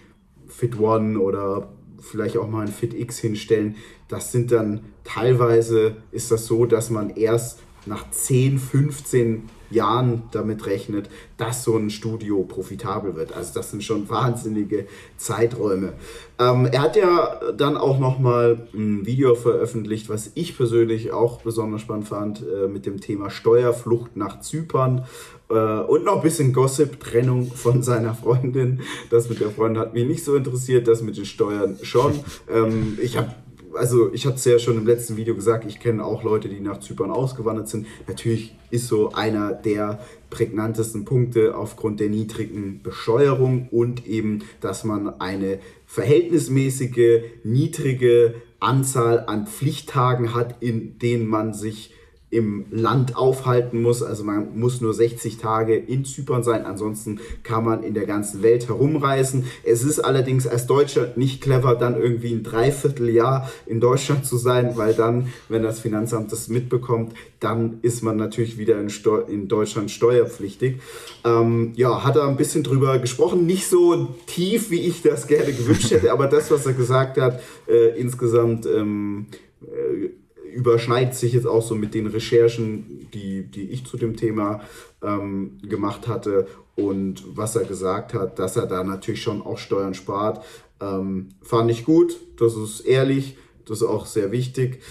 Fit 0.48 0.80
One 0.80 1.20
oder 1.20 1.70
vielleicht 2.04 2.38
auch 2.38 2.48
mal 2.48 2.62
ein 2.62 2.72
Fit 2.72 2.94
X 2.94 3.20
hinstellen, 3.20 3.76
das 4.08 4.32
sind 4.32 4.52
dann 4.52 4.82
teilweise 5.04 5.98
ist 6.12 6.32
das 6.32 6.46
so, 6.46 6.66
dass 6.66 6.90
man 6.90 7.10
erst 7.12 7.60
nach 7.86 8.10
10, 8.10 8.60
15 8.60 9.50
Jahren 9.74 10.24
damit 10.32 10.66
rechnet, 10.66 11.10
dass 11.38 11.64
so 11.64 11.78
ein 11.78 11.90
Studio 11.90 12.44
profitabel 12.44 13.16
wird. 13.16 13.34
Also 13.34 13.54
das 13.54 13.72
sind 13.72 13.84
schon 13.84 14.10
wahnsinnige 14.10 14.88
Zeiträume. 15.18 15.94
Ähm, 16.40 16.68
er 16.72 16.82
hat 16.82 16.96
ja 16.96 17.40
dann 17.56 17.78
auch 17.78 18.00
noch 18.00 18.20
mal 18.20 18.68
ein 18.74 19.06
Video 19.06 19.36
veröffentlicht, 19.36 20.10
was 20.10 20.32
ich 20.36 20.56
persönlich 20.56 21.12
auch 21.12 21.42
besonders 21.42 21.82
spannend 21.82 22.08
fand, 22.08 22.42
äh, 22.42 22.68
mit 22.68 22.86
dem 22.86 23.00
Thema 23.00 23.30
Steuerflucht 23.30 24.16
nach 24.16 24.40
Zypern 24.40 25.06
äh, 25.50 25.54
und 25.54 26.04
noch 26.04 26.18
ein 26.18 26.22
bisschen 26.22 26.54
Gossip, 26.54 27.00
Trennung 27.00 27.52
von 27.52 27.84
seiner 27.84 28.16
Freundin. 28.16 28.82
Das 29.10 29.30
mit 29.30 29.40
der 29.40 29.50
Freundin 29.50 29.82
hat 29.82 29.94
mich 29.94 30.08
nicht 30.08 30.24
so 30.24 30.36
interessiert, 30.36 30.88
das 30.88 31.02
mit 31.02 31.18
den 31.18 31.26
Steuern 31.26 31.78
schon. 31.82 32.14
Ähm, 32.50 32.98
ich 33.02 33.18
habe 33.18 33.34
also 33.76 34.14
ich 34.14 34.26
hatte 34.26 34.36
es 34.36 34.46
ja 34.46 34.60
schon 34.60 34.78
im 34.78 34.86
letzten 34.86 35.18
Video 35.18 35.36
gesagt, 35.36 35.66
ich 35.66 35.80
kenne 35.80 36.04
auch 36.04 36.24
Leute, 36.24 36.50
die 36.50 36.60
nach 36.60 36.80
Zypern 36.80 37.12
ausgewandert 37.12 37.70
sind. 37.70 37.88
Natürlich 38.08 38.56
ist 38.70 38.88
so 38.88 39.12
einer 39.12 39.54
der 39.54 40.00
prägnantesten 40.30 41.06
Punkte 41.06 41.56
aufgrund 41.56 42.00
der 42.00 42.10
niedrigen 42.10 42.82
Besteuerung 42.82 43.68
und 43.70 44.08
eben, 44.08 44.44
dass 44.62 44.84
man 44.84 45.20
eine 45.20 45.60
verhältnismäßige, 45.86 47.22
niedrige 47.44 48.36
Anzahl 48.60 49.26
an 49.28 49.48
Pflichttagen 49.48 50.34
hat, 50.34 50.62
in 50.62 50.98
denen 51.00 51.28
man 51.28 51.54
sich 51.54 51.94
im 52.34 52.66
Land 52.72 53.16
aufhalten 53.16 53.82
muss. 53.82 54.02
Also 54.02 54.24
man 54.24 54.58
muss 54.58 54.82
nur 54.82 54.94
60 54.94 55.38
Tage 55.38 55.76
in 55.76 56.04
Zypern 56.04 56.44
sein, 56.44 56.66
ansonsten 56.66 57.20
kann 57.44 57.64
man 57.64 57.84
in 57.84 57.94
der 57.94 58.06
ganzen 58.06 58.42
Welt 58.42 58.68
herumreisen. 58.68 59.46
Es 59.64 59.84
ist 59.84 60.00
allerdings 60.00 60.48
als 60.48 60.66
Deutscher 60.66 61.14
nicht 61.16 61.42
clever, 61.42 61.76
dann 61.76 62.00
irgendwie 62.00 62.34
ein 62.34 62.44
Dreivierteljahr 62.44 63.52
in 63.68 63.80
Deutschland 63.80 64.26
zu 64.26 64.38
sein, 64.38 64.76
weil 64.76 64.96
dann, 64.96 65.28
wenn 65.48 65.62
das 65.62 65.80
Finanzamt 65.80 66.32
das 66.32 66.48
mitbekommt, 66.48 67.14
dann 67.40 67.80
ist 67.84 68.02
man 68.02 68.18
natürlich 68.18 68.58
wieder 68.58 68.80
in, 68.80 68.90
Steu 68.90 69.20
in 69.20 69.48
Deutschland 69.48 69.92
steuerpflichtig. 69.92 70.80
Ähm, 71.24 71.74
ja, 71.76 72.04
hat 72.04 72.16
er 72.16 72.28
ein 72.28 72.38
bisschen 72.38 72.64
drüber 72.64 72.98
gesprochen, 72.98 73.46
nicht 73.46 73.68
so 73.68 74.16
tief, 74.26 74.72
wie 74.72 74.82
ich 74.82 75.04
das 75.04 75.28
gerne 75.28 75.54
gewünscht 75.54 75.92
hätte, 75.92 76.12
aber 76.12 76.28
das, 76.28 76.50
was 76.50 76.66
er 76.66 76.74
gesagt 76.74 77.20
hat, 77.20 77.42
äh, 77.68 78.00
insgesamt 78.00 78.66
ähm, 78.66 79.28
äh, 79.62 80.10
überschneidet 80.54 81.16
sich 81.16 81.34
jetzt 81.34 81.48
auch 81.48 81.62
so 81.62 81.76
mit 81.76 81.94
den 81.94 82.08
Recherchen, 82.08 83.08
die, 83.14 83.44
die 83.44 83.70
ich 83.70 83.86
zu 83.86 83.98
dem 83.98 84.16
Thema 84.16 84.62
ähm, 85.02 85.58
gemacht 85.62 86.08
hatte 86.08 86.48
und 86.76 87.24
was 87.28 87.56
er 87.56 87.66
gesagt 87.66 88.14
hat, 88.14 88.40
dass 88.40 88.56
er 88.56 88.66
da 88.66 88.84
natürlich 88.84 89.22
schon 89.22 89.42
auch 89.42 89.58
Steuern 89.58 89.94
spart. 89.94 90.44
Ähm, 90.82 91.30
fand 91.42 91.70
ich 91.72 91.86
gut, 91.86 92.20
das 92.40 92.56
ist 92.56 92.82
ehrlich, 92.82 93.38
das 93.66 93.82
ist 93.82 93.88
auch 93.88 94.06
sehr 94.06 94.32
wichtig. 94.32 94.82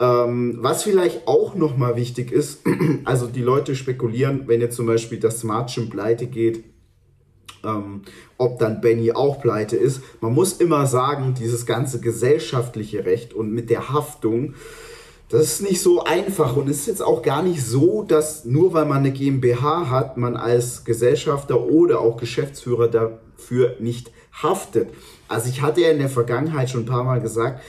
Ähm, 0.00 0.58
was 0.60 0.82
vielleicht 0.82 1.26
auch 1.28 1.54
nochmal 1.54 1.96
wichtig 1.96 2.32
ist, 2.32 2.62
also 3.04 3.26
die 3.26 3.42
Leute 3.42 3.74
spekulieren, 3.74 4.44
wenn 4.46 4.60
jetzt 4.60 4.76
zum 4.76 4.86
Beispiel 4.86 5.18
das 5.18 5.40
Smart 5.40 5.72
Gym 5.72 5.90
pleite 5.90 6.26
geht, 6.26 6.64
ähm, 7.64 8.02
ob 8.38 8.58
dann 8.58 8.80
Benny 8.80 9.12
auch 9.12 9.40
pleite 9.40 9.76
ist. 9.76 10.02
Man 10.20 10.34
muss 10.34 10.54
immer 10.54 10.86
sagen, 10.86 11.34
dieses 11.38 11.66
ganze 11.66 12.00
gesellschaftliche 12.00 13.04
Recht 13.04 13.34
und 13.34 13.52
mit 13.52 13.70
der 13.70 13.90
Haftung, 13.90 14.54
das 15.32 15.44
ist 15.44 15.62
nicht 15.62 15.80
so 15.80 16.04
einfach 16.04 16.56
und 16.56 16.68
es 16.68 16.80
ist 16.80 16.86
jetzt 16.88 17.02
auch 17.02 17.22
gar 17.22 17.42
nicht 17.42 17.64
so, 17.64 18.02
dass 18.02 18.44
nur 18.44 18.74
weil 18.74 18.84
man 18.84 18.98
eine 18.98 19.12
GmbH 19.12 19.88
hat, 19.88 20.18
man 20.18 20.36
als 20.36 20.84
Gesellschafter 20.84 21.58
oder 21.58 22.00
auch 22.00 22.18
Geschäftsführer 22.18 22.88
dafür 22.88 23.76
nicht 23.80 24.10
haftet. 24.42 24.90
Also 25.28 25.48
ich 25.48 25.62
hatte 25.62 25.80
ja 25.80 25.88
in 25.88 26.00
der 26.00 26.10
Vergangenheit 26.10 26.68
schon 26.68 26.82
ein 26.82 26.86
paar 26.86 27.04
Mal 27.04 27.22
gesagt, 27.22 27.62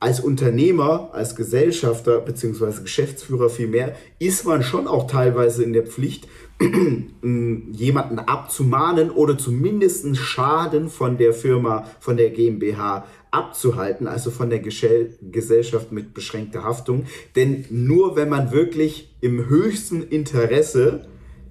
als 0.00 0.18
Unternehmer, 0.18 1.10
als 1.12 1.36
Gesellschafter 1.36 2.20
bzw. 2.20 2.82
Geschäftsführer 2.82 3.50
vielmehr, 3.50 3.94
ist 4.18 4.44
man 4.44 4.64
schon 4.64 4.88
auch 4.88 5.06
teilweise 5.06 5.62
in 5.62 5.72
der 5.72 5.86
Pflicht, 5.86 6.26
jemanden 7.22 8.18
abzumahnen 8.18 9.10
oder 9.10 9.38
zumindest 9.38 10.16
Schaden 10.16 10.88
von 10.88 11.18
der 11.18 11.32
Firma, 11.32 11.86
von 12.00 12.16
der 12.16 12.30
GmbH 12.30 13.04
abzuhalten, 13.30 14.06
also 14.06 14.30
von 14.30 14.50
der 14.50 14.60
Gesellschaft 14.60 15.92
mit 15.92 16.14
beschränkter 16.14 16.64
Haftung. 16.64 17.06
Denn 17.34 17.64
nur 17.70 18.16
wenn 18.16 18.28
man 18.28 18.52
wirklich 18.52 19.14
im 19.20 19.48
höchsten 19.48 20.02
Interesse 20.02 21.06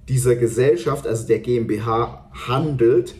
dieser 0.08 0.36
Gesellschaft, 0.36 1.06
also 1.06 1.26
der 1.26 1.40
GmbH, 1.40 2.30
handelt, 2.46 3.14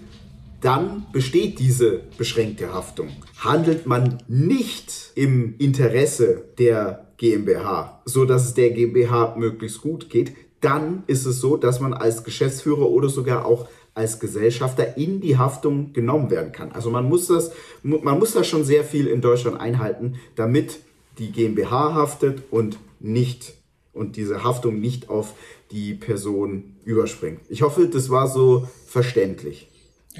dann 0.61 1.07
besteht 1.13 1.59
diese 1.59 2.01
beschränkte 2.17 2.73
Haftung. 2.73 3.09
Handelt 3.39 3.87
man 3.87 4.19
nicht 4.27 5.13
im 5.15 5.55
Interesse 5.59 6.45
der 6.59 7.07
GmbH, 7.19 8.03
so 8.05 8.25
dass 8.25 8.47
es 8.47 8.55
der 8.55 8.71
GmbH 8.71 9.37
möglichst 9.37 9.81
gut 9.81 10.11
geht, 10.11 10.33
dann 10.61 11.05
ist 11.07 11.27
es 11.27 11.41
so, 11.41 11.57
dass 11.57 11.81
man 11.81 11.95
als 11.95 12.25
Geschäftsführer 12.25 12.89
oder 12.89 13.09
sogar 13.09 13.45
auch 13.45 13.69
als 13.97 14.21
Gesellschafter 14.21 14.99
in 14.99 15.21
die 15.21 15.39
Haftung 15.39 15.95
genommen 15.95 16.31
werden 16.31 16.53
kann. 16.53 16.71
Also 16.73 16.91
man 16.91 17.09
muss 17.09 17.29
das, 17.29 17.51
man 17.83 18.19
muss 18.19 18.33
das 18.33 18.47
schon 18.47 18.63
sehr 18.63 18.85
viel 18.85 19.07
in 19.07 19.23
Deutschland 19.23 19.59
einhalten, 19.59 20.17
damit 20.37 20.81
die 21.19 21.33
GmbH 21.33 21.95
haftet 21.95 22.43
und 22.51 22.79
nicht 23.01 23.55
und 23.95 24.17
diese 24.17 24.45
Haftung 24.45 24.81
nicht 24.81 25.09
auf 25.09 25.33
die 25.71 25.95
Person 25.95 26.77
überspringt. 26.85 27.41
Ich 27.49 27.63
hoffe, 27.63 27.89
das 27.89 28.11
war 28.11 28.29
so 28.29 28.69
verständlich. 28.87 29.69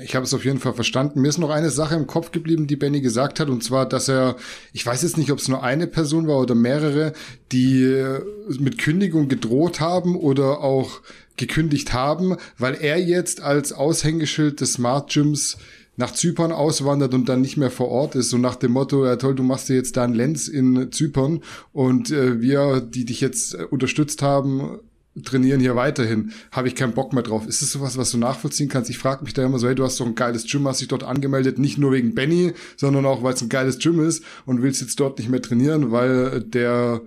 Ich 0.03 0.15
habe 0.15 0.25
es 0.25 0.35
auf 0.35 0.45
jeden 0.45 0.59
Fall 0.59 0.75
verstanden. 0.75 1.21
Mir 1.21 1.29
ist 1.29 1.39
noch 1.39 1.51
eine 1.51 1.71
Sache 1.71 1.95
im 1.95 2.07
Kopf 2.07 2.31
geblieben, 2.31 2.67
die 2.67 2.77
Benny 2.77 3.01
gesagt 3.01 3.41
hat, 3.41 3.49
und 3.49 3.63
zwar, 3.63 3.87
dass 3.87 4.09
er, 4.09 4.37
ich 4.73 4.85
weiß 4.85 5.03
jetzt 5.03 5.17
nicht, 5.17 5.33
ob 5.33 5.39
es 5.39 5.49
nur 5.49 5.63
eine 5.63 5.87
Person 5.87 6.29
war 6.29 6.39
oder 6.39 6.55
mehrere, 6.55 7.13
die 7.53 7.83
äh, 7.83 8.21
mit 8.59 8.79
Kündigung 8.79 9.29
gedroht 9.29 9.81
haben 9.81 10.17
oder 10.17 10.61
auch 10.61 11.01
gekündigt 11.37 11.93
haben, 11.93 12.37
weil 12.59 12.75
er 12.75 12.99
jetzt 12.99 13.41
als 13.43 13.73
Aushängeschild 13.73 14.61
des 14.61 14.75
Smart 14.75 15.13
Gyms 15.13 15.57
nach 15.97 16.13
Zypern 16.13 16.53
auswandert 16.53 17.15
und 17.15 17.29
dann 17.29 17.41
nicht 17.41 17.57
mehr 17.57 17.71
vor 17.71 17.89
Ort 17.89 18.15
ist, 18.15 18.31
so 18.31 18.39
nach 18.39 18.57
dem 18.57 18.73
Motto, 18.73 19.05
ja 19.05 19.17
toll, 19.17 19.35
du 19.35 19.43
machst 19.43 19.69
dir 19.69 19.77
jetzt 19.77 19.97
da 19.97 20.05
einen 20.05 20.15
Lenz 20.15 20.49
in 20.49 20.93
Zypern 20.93 21.41
und 21.73 22.11
äh, 22.11 22.41
wir, 22.41 22.81
die 22.81 23.05
dich 23.05 23.21
jetzt 23.21 23.55
äh, 23.55 23.65
unterstützt 23.65 24.23
haben, 24.23 24.79
trainieren 25.25 25.61
hier 25.61 25.77
weiterhin, 25.77 26.33
habe 26.53 26.69
ich 26.69 26.75
keinen 26.75 26.93
Bock 26.93 27.13
mehr 27.15 27.23
drauf. 27.23 27.47
Ist 27.47 27.63
das 27.63 27.73
sowas, 27.73 27.97
was 27.97 28.11
du 28.11 28.19
nachvollziehen 28.19 28.69
kannst? 28.69 28.91
Ich 28.91 28.99
frage 28.99 29.25
mich 29.25 29.33
da 29.33 29.45
immer 29.45 29.59
so, 29.59 29.67
hey, 29.67 29.75
du 29.75 29.85
hast 29.85 29.99
doch 29.99 30.07
ein 30.07 30.15
geiles 30.15 30.47
Gym, 30.47 30.69
hast 30.69 30.81
dich 30.81 30.89
dort 30.89 31.05
angemeldet, 31.05 31.59
nicht 31.59 31.79
nur 31.79 31.93
wegen 31.93 32.15
Benny, 32.15 32.53
sondern 32.77 33.07
auch, 33.07 33.23
weil 33.23 33.33
es 33.33 33.41
ein 33.41 33.49
geiles 33.49 33.79
Gym 33.79 34.01
ist 34.01 34.23
und 34.45 34.63
willst 34.63 34.83
jetzt 34.83 35.01
dort 35.01 35.19
nicht 35.19 35.31
mehr 35.31 35.41
trainieren, 35.41 35.91
weil 35.91 36.43
der 36.43 37.01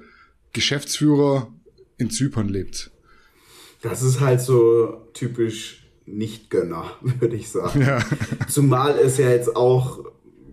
Geschäftsführer 0.53 1.53
in 1.97 2.09
Zypern 2.09 2.49
lebt. 2.49 2.89
Das 3.81 4.01
ist 4.01 4.19
halt 4.19 4.41
so 4.41 5.01
typisch 5.13 5.87
Nicht-Gönner, 6.05 6.85
würde 7.19 7.35
ich 7.35 7.49
sagen. 7.49 7.81
Ja. 7.81 7.99
Zumal 8.47 8.97
es 8.97 9.17
ja 9.17 9.29
jetzt 9.29 9.55
auch 9.55 10.05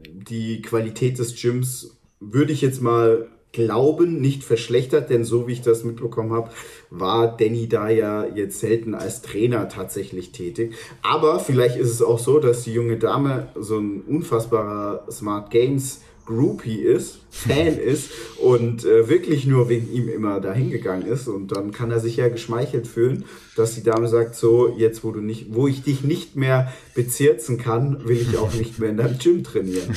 die 0.05 0.63
Qualität 0.63 1.19
des 1.19 1.41
Gyms, 1.41 1.97
würde 2.21 2.53
ich 2.53 2.61
jetzt 2.61 2.83
mal 2.83 3.29
glauben, 3.53 4.21
nicht 4.21 4.45
verschlechtert, 4.45 5.09
denn 5.09 5.25
so 5.25 5.49
wie 5.49 5.53
ich 5.53 5.63
das 5.63 5.83
mitbekommen 5.83 6.33
habe, 6.33 6.51
war 6.91 7.35
Danny 7.37 7.69
da 7.69 7.89
ja 7.89 8.27
jetzt 8.27 8.61
selten 8.61 8.95
als 8.95 9.23
Trainer 9.23 9.69
tatsächlich 9.69 10.33
tätig. 10.33 10.75
Aber 11.03 11.41
vielleicht 11.41 11.77
ist 11.77 11.91
es 11.91 12.03
auch 12.03 12.19
so, 12.19 12.39
dass 12.39 12.65
die 12.65 12.75
junge 12.75 12.99
Dame 12.99 13.49
so 13.59 13.79
ein 13.79 14.03
unfassbarer 14.03 15.11
Smart 15.11 15.51
Games 15.51 16.03
Groupie 16.27 16.81
ist, 16.81 17.21
Fan 17.31 17.79
ist 17.79 18.11
und 18.43 18.85
äh, 18.85 19.09
wirklich 19.09 19.47
nur 19.47 19.69
wegen 19.69 19.91
ihm 19.91 20.09
immer 20.09 20.41
dahin 20.41 20.71
gegangen 20.71 21.07
ist 21.07 21.29
und 21.29 21.53
dann 21.53 21.73
kann 21.73 21.91
er 21.91 22.01
sich 22.01 22.17
ja 22.17 22.29
geschmeichelt 22.29 22.87
fühlen, 22.87 23.25
dass 23.57 23.75
die 23.75 23.83
Dame 23.83 24.09
sagt 24.09 24.35
so, 24.35 24.75
jetzt 24.77 25.05
wo 25.05 25.13
du 25.13 25.21
nicht, 25.21 25.55
wo 25.55 25.67
ich 25.67 25.83
dich 25.83 26.03
nicht 26.03 26.37
mehr 26.37 26.73
bezirzen 26.95 27.57
kann, 27.57 28.07
will 28.07 28.21
ich 28.21 28.37
auch 28.37 28.53
nicht 28.59 28.79
mehr 28.79 28.91
in 28.91 28.97
deinem 28.99 29.19
Gym 29.19 29.45
trainieren. 29.45 29.97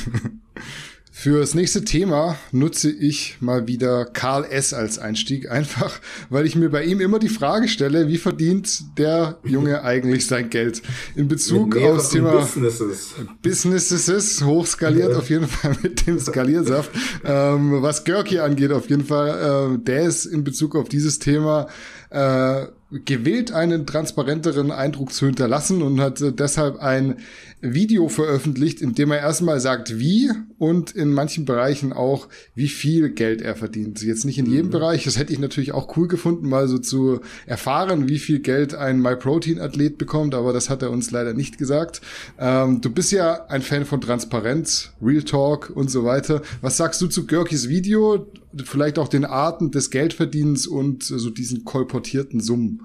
Für 1.21 1.41
das 1.41 1.53
nächste 1.53 1.83
Thema 1.83 2.37
nutze 2.53 2.89
ich 2.89 3.35
mal 3.41 3.67
wieder 3.67 4.05
Karl 4.05 4.45
S. 4.45 4.73
als 4.73 4.99
Einstieg, 4.99 5.51
einfach 5.51 5.99
weil 6.29 6.45
ich 6.45 6.55
mir 6.55 6.69
bei 6.69 6.85
ihm 6.85 7.01
immer 7.01 7.19
die 7.19 7.27
Frage 7.27 7.67
stelle, 7.67 8.07
wie 8.07 8.17
verdient 8.17 8.97
der 8.97 9.37
Junge 9.43 9.83
eigentlich 9.83 10.25
sein 10.27 10.49
Geld? 10.49 10.81
In 11.17 11.27
Bezug 11.27 11.75
auf 11.75 11.97
das 11.97 12.11
Thema 12.11 12.39
Businesses. 12.39 13.15
Businesses, 13.41 14.45
hochskaliert 14.45 15.11
ja. 15.11 15.17
auf 15.17 15.29
jeden 15.29 15.49
Fall 15.49 15.75
mit 15.83 16.07
dem 16.07 16.19
Skaliersaft. 16.19 16.89
ähm, 17.25 17.81
was 17.81 18.05
Görki 18.05 18.39
angeht, 18.39 18.71
auf 18.71 18.89
jeden 18.89 19.03
Fall, 19.03 19.73
äh, 19.75 19.77
der 19.77 20.03
ist 20.03 20.23
in 20.23 20.45
Bezug 20.45 20.77
auf 20.77 20.87
dieses 20.87 21.19
Thema 21.19 21.67
äh, 22.11 22.65
gewillt, 22.91 23.51
einen 23.51 23.85
transparenteren 23.85 24.71
Eindruck 24.71 25.13
zu 25.13 25.27
hinterlassen 25.27 25.83
und 25.83 26.01
hat 26.01 26.21
äh, 26.21 26.31
deshalb 26.31 26.79
ein 26.79 27.17
Video 27.61 28.07
veröffentlicht, 28.07 28.81
in 28.81 28.95
dem 28.95 29.11
er 29.11 29.19
erstmal 29.19 29.59
sagt, 29.59 29.99
wie 29.99 30.31
und 30.57 30.91
in 30.91 31.11
manchen 31.11 31.45
Bereichen 31.45 31.93
auch, 31.93 32.29
wie 32.55 32.67
viel 32.67 33.09
Geld 33.09 33.41
er 33.41 33.55
verdient. 33.55 34.01
Jetzt 34.01 34.25
nicht 34.25 34.39
in 34.39 34.45
jedem 34.45 34.67
mhm. 34.67 34.71
Bereich, 34.71 35.03
das 35.03 35.19
hätte 35.19 35.33
ich 35.33 35.39
natürlich 35.39 35.73
auch 35.73 35.95
cool 35.97 36.07
gefunden, 36.07 36.47
mal 36.47 36.67
so 36.67 36.79
zu 36.79 37.19
erfahren, 37.45 38.07
wie 38.07 38.17
viel 38.17 38.39
Geld 38.39 38.73
ein 38.73 39.01
MyProtein-Athlet 39.01 39.97
bekommt, 39.97 40.33
aber 40.33 40.53
das 40.53 40.69
hat 40.69 40.81
er 40.81 40.89
uns 40.89 41.11
leider 41.11 41.33
nicht 41.33 41.57
gesagt. 41.57 42.01
Ähm, 42.39 42.81
du 42.81 42.89
bist 42.89 43.11
ja 43.11 43.45
ein 43.47 43.61
Fan 43.61 43.85
von 43.85 44.01
Transparenz, 44.01 44.93
Real 45.01 45.23
Talk 45.23 45.69
und 45.69 45.91
so 45.91 46.05
weiter. 46.05 46.41
Was 46.61 46.77
sagst 46.77 47.01
du 47.01 47.07
zu 47.07 47.27
Görkis 47.27 47.69
Video? 47.69 48.31
Vielleicht 48.63 48.97
auch 48.97 49.09
den 49.09 49.25
Arten 49.25 49.69
des 49.69 49.91
Geldverdienens 49.91 50.65
und 50.65 51.03
so 51.03 51.29
diesen 51.29 51.65
kolportierten 51.65 52.39
Summen. 52.39 52.78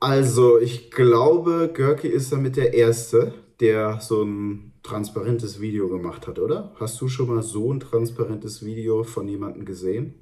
Also, 0.00 0.58
ich 0.58 0.90
glaube, 0.90 1.70
Görki 1.72 2.08
ist 2.08 2.32
damit 2.32 2.56
der 2.56 2.74
Erste, 2.74 3.34
der 3.60 4.00
so 4.00 4.22
ein 4.22 4.72
transparentes 4.82 5.60
Video 5.60 5.88
gemacht 5.88 6.26
hat, 6.26 6.38
oder? 6.38 6.72
Hast 6.78 7.00
du 7.00 7.08
schon 7.08 7.28
mal 7.28 7.42
so 7.42 7.72
ein 7.72 7.80
transparentes 7.80 8.64
Video 8.64 9.02
von 9.04 9.26
jemandem 9.26 9.64
gesehen? 9.64 10.14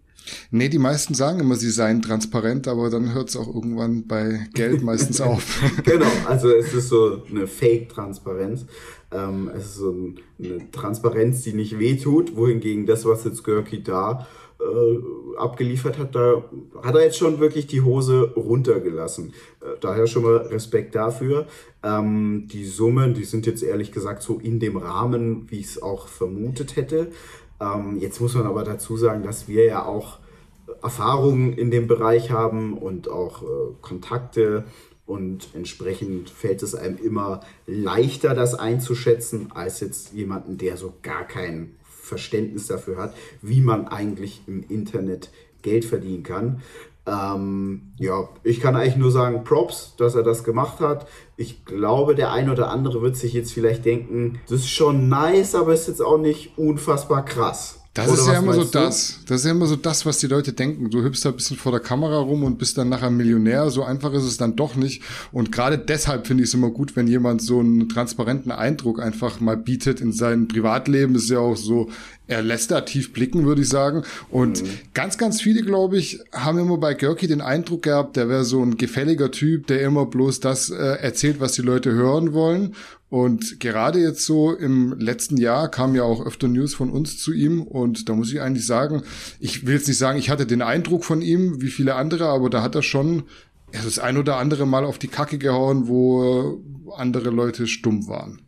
Nee, 0.50 0.68
die 0.68 0.78
meisten 0.78 1.12
sagen 1.14 1.40
immer, 1.40 1.56
sie 1.56 1.70
seien 1.70 2.00
transparent, 2.00 2.66
aber 2.66 2.88
dann 2.88 3.12
hört 3.12 3.28
es 3.28 3.36
auch 3.36 3.52
irgendwann 3.52 4.06
bei 4.06 4.46
Geld 4.54 4.82
meistens 4.82 5.20
auf. 5.20 5.60
genau, 5.84 6.10
also 6.26 6.50
es 6.50 6.72
ist 6.72 6.88
so 6.88 7.22
eine 7.30 7.46
Fake-Transparenz. 7.46 8.66
Ähm, 9.12 9.50
es 9.54 9.66
ist 9.66 9.76
so 9.76 10.14
eine 10.38 10.70
Transparenz, 10.70 11.42
die 11.42 11.52
nicht 11.52 11.78
wehtut, 11.78 12.36
wohingegen 12.36 12.86
das, 12.86 13.04
was 13.04 13.24
jetzt 13.24 13.44
Görki 13.44 13.82
da 13.82 14.26
äh, 14.64 15.36
abgeliefert 15.36 15.98
hat, 15.98 16.14
da 16.14 16.42
hat 16.82 16.94
er 16.94 17.02
jetzt 17.02 17.18
schon 17.18 17.38
wirklich 17.40 17.66
die 17.66 17.82
Hose 17.82 18.32
runtergelassen. 18.34 19.34
Äh, 19.60 19.76
daher 19.80 20.06
schon 20.06 20.22
mal 20.22 20.36
Respekt 20.36 20.94
dafür. 20.94 21.46
Ähm, 21.82 22.48
die 22.50 22.64
Summen, 22.64 23.14
die 23.14 23.24
sind 23.24 23.46
jetzt 23.46 23.62
ehrlich 23.62 23.92
gesagt 23.92 24.22
so 24.22 24.38
in 24.38 24.60
dem 24.60 24.76
Rahmen, 24.76 25.50
wie 25.50 25.60
ich 25.60 25.66
es 25.66 25.82
auch 25.82 26.08
vermutet 26.08 26.76
hätte. 26.76 27.08
Ähm, 27.60 27.98
jetzt 28.00 28.20
muss 28.20 28.34
man 28.34 28.46
aber 28.46 28.64
dazu 28.64 28.96
sagen, 28.96 29.22
dass 29.22 29.48
wir 29.48 29.64
ja 29.64 29.84
auch 29.84 30.18
Erfahrungen 30.82 31.52
in 31.52 31.70
dem 31.70 31.86
Bereich 31.86 32.30
haben 32.30 32.76
und 32.78 33.08
auch 33.08 33.42
äh, 33.42 33.46
Kontakte 33.80 34.64
und 35.06 35.48
entsprechend 35.54 36.30
fällt 36.30 36.62
es 36.62 36.74
einem 36.74 36.96
immer 36.96 37.40
leichter, 37.66 38.34
das 38.34 38.54
einzuschätzen, 38.54 39.52
als 39.54 39.80
jetzt 39.80 40.12
jemanden, 40.14 40.56
der 40.56 40.76
so 40.78 40.94
gar 41.02 41.26
keinen 41.26 41.76
Verständnis 42.04 42.66
dafür 42.66 42.98
hat, 42.98 43.14
wie 43.42 43.60
man 43.60 43.88
eigentlich 43.88 44.42
im 44.46 44.62
Internet 44.68 45.30
Geld 45.62 45.84
verdienen 45.84 46.22
kann. 46.22 46.62
Ähm, 47.06 47.92
ja, 47.98 48.28
ich 48.42 48.60
kann 48.60 48.76
eigentlich 48.76 48.96
nur 48.96 49.10
sagen, 49.10 49.44
Props, 49.44 49.94
dass 49.96 50.14
er 50.14 50.22
das 50.22 50.42
gemacht 50.42 50.80
hat. 50.80 51.06
Ich 51.36 51.64
glaube, 51.64 52.14
der 52.14 52.32
ein 52.32 52.48
oder 52.48 52.70
andere 52.70 53.02
wird 53.02 53.16
sich 53.16 53.32
jetzt 53.34 53.52
vielleicht 53.52 53.84
denken, 53.84 54.40
das 54.48 54.60
ist 54.60 54.70
schon 54.70 55.08
nice, 55.08 55.54
aber 55.54 55.74
ist 55.74 55.88
jetzt 55.88 56.02
auch 56.02 56.18
nicht 56.18 56.56
unfassbar 56.56 57.24
krass. 57.24 57.83
Das 57.94 58.08
Oder 58.08 58.20
ist 58.22 58.26
ja 58.26 58.38
immer 58.40 58.54
so 58.54 58.64
du? 58.64 58.70
das. 58.70 59.20
Das 59.26 59.40
ist 59.40 59.44
ja 59.46 59.52
immer 59.52 59.66
so 59.66 59.76
das, 59.76 60.04
was 60.04 60.18
die 60.18 60.26
Leute 60.26 60.52
denken. 60.52 60.90
Du 60.90 61.04
hüpfst 61.04 61.20
da 61.24 61.28
ein 61.28 61.36
bisschen 61.36 61.56
vor 61.56 61.70
der 61.70 61.80
Kamera 61.80 62.18
rum 62.18 62.42
und 62.42 62.58
bist 62.58 62.76
dann 62.76 62.88
nachher 62.88 63.08
Millionär. 63.08 63.70
So 63.70 63.84
einfach 63.84 64.12
ist 64.14 64.24
es 64.24 64.36
dann 64.36 64.56
doch 64.56 64.74
nicht. 64.74 65.02
Und 65.30 65.52
gerade 65.52 65.78
deshalb 65.78 66.26
finde 66.26 66.42
ich 66.42 66.50
es 66.50 66.54
immer 66.54 66.70
gut, 66.70 66.96
wenn 66.96 67.06
jemand 67.06 67.40
so 67.40 67.60
einen 67.60 67.88
transparenten 67.88 68.50
Eindruck 68.50 69.00
einfach 69.00 69.38
mal 69.38 69.56
bietet 69.56 70.00
in 70.00 70.12
seinem 70.12 70.48
Privatleben. 70.48 71.14
Das 71.14 71.22
ist 71.24 71.30
ja 71.30 71.38
auch 71.38 71.56
so, 71.56 71.88
er 72.26 72.42
lässt 72.42 72.72
da 72.72 72.80
tief 72.80 73.12
blicken, 73.12 73.46
würde 73.46 73.62
ich 73.62 73.68
sagen. 73.68 74.02
Und 74.28 74.64
mhm. 74.64 74.68
ganz, 74.92 75.16
ganz 75.16 75.40
viele, 75.40 75.62
glaube 75.62 75.96
ich, 75.96 76.18
haben 76.32 76.58
immer 76.58 76.78
bei 76.78 76.94
Görki 76.94 77.28
den 77.28 77.40
Eindruck 77.40 77.82
gehabt, 77.82 78.16
der 78.16 78.28
wäre 78.28 78.44
so 78.44 78.60
ein 78.60 78.76
gefälliger 78.76 79.30
Typ, 79.30 79.68
der 79.68 79.82
immer 79.82 80.06
bloß 80.06 80.40
das 80.40 80.68
äh, 80.68 80.74
erzählt, 80.74 81.38
was 81.38 81.52
die 81.52 81.62
Leute 81.62 81.92
hören 81.92 82.32
wollen. 82.32 82.74
Und 83.14 83.60
gerade 83.60 84.00
jetzt 84.00 84.26
so 84.26 84.52
im 84.52 84.98
letzten 84.98 85.36
Jahr 85.36 85.70
kam 85.70 85.94
ja 85.94 86.02
auch 86.02 86.26
öfter 86.26 86.48
News 86.48 86.74
von 86.74 86.90
uns 86.90 87.16
zu 87.16 87.32
ihm. 87.32 87.62
Und 87.62 88.08
da 88.08 88.14
muss 88.14 88.32
ich 88.32 88.40
eigentlich 88.40 88.66
sagen, 88.66 89.04
ich 89.38 89.64
will 89.64 89.74
jetzt 89.74 89.86
nicht 89.86 89.98
sagen, 89.98 90.18
ich 90.18 90.30
hatte 90.30 90.46
den 90.46 90.62
Eindruck 90.62 91.04
von 91.04 91.22
ihm, 91.22 91.62
wie 91.62 91.68
viele 91.68 91.94
andere, 91.94 92.26
aber 92.26 92.50
da 92.50 92.60
hat 92.60 92.74
er 92.74 92.82
schon 92.82 93.22
das 93.70 94.00
ein 94.00 94.16
oder 94.16 94.38
andere 94.38 94.66
Mal 94.66 94.84
auf 94.84 94.98
die 94.98 95.06
Kacke 95.06 95.38
gehauen, 95.38 95.86
wo 95.86 96.60
andere 96.96 97.30
Leute 97.30 97.68
stumm 97.68 98.08
waren 98.08 98.40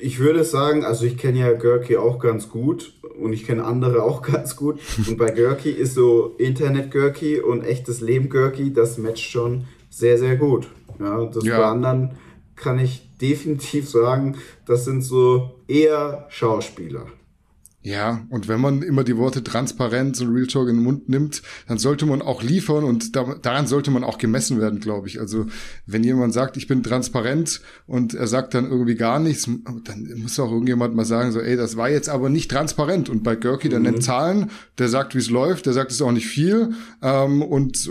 ich 0.00 0.20
würde 0.20 0.44
sagen, 0.44 0.84
also 0.84 1.04
ich 1.04 1.16
kenne 1.16 1.40
ja 1.40 1.52
Görki 1.54 1.96
auch 1.96 2.20
ganz 2.20 2.50
gut 2.50 2.92
und 3.18 3.32
ich 3.32 3.44
kenne 3.44 3.64
andere 3.64 4.04
auch 4.04 4.22
ganz 4.32 4.54
gut. 4.54 4.78
Und 5.08 5.18
bei 5.18 5.32
Görki 5.32 5.70
ist 5.70 5.94
so 5.94 6.36
Internet-Görki 6.38 7.40
und 7.40 7.64
echtes 7.64 8.00
Leben-Görki, 8.00 8.72
das 8.72 8.96
matcht 8.96 9.28
schon 9.28 9.64
sehr, 9.90 10.16
sehr 10.16 10.36
gut. 10.36 10.68
Ja, 11.00 11.24
das 11.24 11.44
ja. 11.44 11.58
bei 11.58 11.64
anderen 11.64 12.12
kann 12.54 12.78
ich 12.78 13.07
definitiv 13.20 13.88
sagen, 13.88 14.36
das 14.66 14.84
sind 14.84 15.02
so 15.02 15.60
eher 15.66 16.26
Schauspieler. 16.30 17.06
Ja, 17.88 18.26
und 18.28 18.48
wenn 18.48 18.60
man 18.60 18.82
immer 18.82 19.04
die 19.04 19.16
Worte 19.16 19.44
Transparenz 19.44 20.20
und 20.20 20.34
Real 20.34 20.46
Talk 20.48 20.68
in 20.68 20.76
den 20.76 20.84
Mund 20.84 21.08
nimmt, 21.08 21.42
dann 21.68 21.78
sollte 21.78 22.06
man 22.06 22.20
auch 22.20 22.42
liefern 22.42 22.82
und 22.82 23.14
da, 23.14 23.36
daran 23.40 23.68
sollte 23.68 23.92
man 23.92 24.02
auch 24.02 24.18
gemessen 24.18 24.60
werden, 24.60 24.80
glaube 24.80 25.06
ich. 25.06 25.20
Also 25.20 25.46
wenn 25.86 26.02
jemand 26.02 26.34
sagt, 26.34 26.56
ich 26.56 26.66
bin 26.66 26.82
transparent 26.82 27.62
und 27.86 28.14
er 28.14 28.26
sagt 28.26 28.54
dann 28.54 28.68
irgendwie 28.68 28.96
gar 28.96 29.20
nichts, 29.20 29.48
dann 29.84 30.12
muss 30.16 30.38
auch 30.40 30.50
irgendjemand 30.50 30.96
mal 30.96 31.04
sagen, 31.04 31.30
so, 31.30 31.40
ey, 31.40 31.56
das 31.56 31.76
war 31.76 31.88
jetzt 31.88 32.08
aber 32.08 32.28
nicht 32.28 32.50
transparent. 32.50 33.08
Und 33.08 33.22
bei 33.22 33.36
Görki, 33.36 33.68
der 33.68 33.78
mhm. 33.78 33.84
nennt 33.86 34.02
Zahlen, 34.02 34.50
der 34.76 34.88
sagt, 34.88 35.14
wie 35.14 35.20
es 35.20 35.30
läuft, 35.30 35.64
der 35.64 35.72
sagt 35.72 35.92
es 35.92 36.02
auch 36.02 36.12
nicht 36.12 36.26
viel 36.26 36.72
ähm, 37.00 37.42
und 37.42 37.88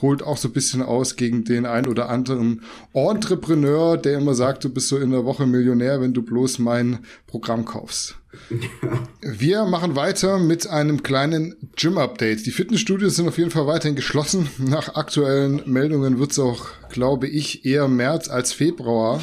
holt 0.00 0.22
auch 0.22 0.36
so 0.36 0.48
ein 0.48 0.52
bisschen 0.52 0.82
aus 0.82 1.16
gegen 1.16 1.44
den 1.44 1.66
ein 1.66 1.86
oder 1.86 2.08
anderen 2.08 2.62
Entrepreneur, 2.92 3.96
der 3.96 4.18
immer 4.18 4.34
sagt, 4.34 4.64
du 4.64 4.70
bist 4.70 4.88
so 4.88 4.98
in 4.98 5.10
der 5.10 5.24
Woche 5.24 5.46
Millionär, 5.46 6.00
wenn 6.00 6.14
du 6.14 6.22
bloß 6.22 6.58
mein 6.58 7.00
Programm 7.26 7.64
kaufst. 7.64 8.16
Wir 9.22 9.64
machen 9.64 9.96
weiter 9.96 10.38
mit 10.38 10.68
einem 10.68 11.02
kleinen 11.02 11.56
Gym-Update. 11.76 12.46
Die 12.46 12.52
Fitnessstudios 12.52 13.16
sind 13.16 13.28
auf 13.28 13.38
jeden 13.38 13.50
Fall 13.50 13.66
weiterhin 13.66 13.96
geschlossen. 13.96 14.48
Nach 14.58 14.94
aktuellen 14.94 15.62
Meldungen 15.66 16.18
wird 16.18 16.32
es 16.32 16.38
auch, 16.38 16.66
glaube 16.90 17.26
ich, 17.26 17.64
eher 17.64 17.88
März 17.88 18.28
als 18.28 18.52
Februar. 18.52 19.20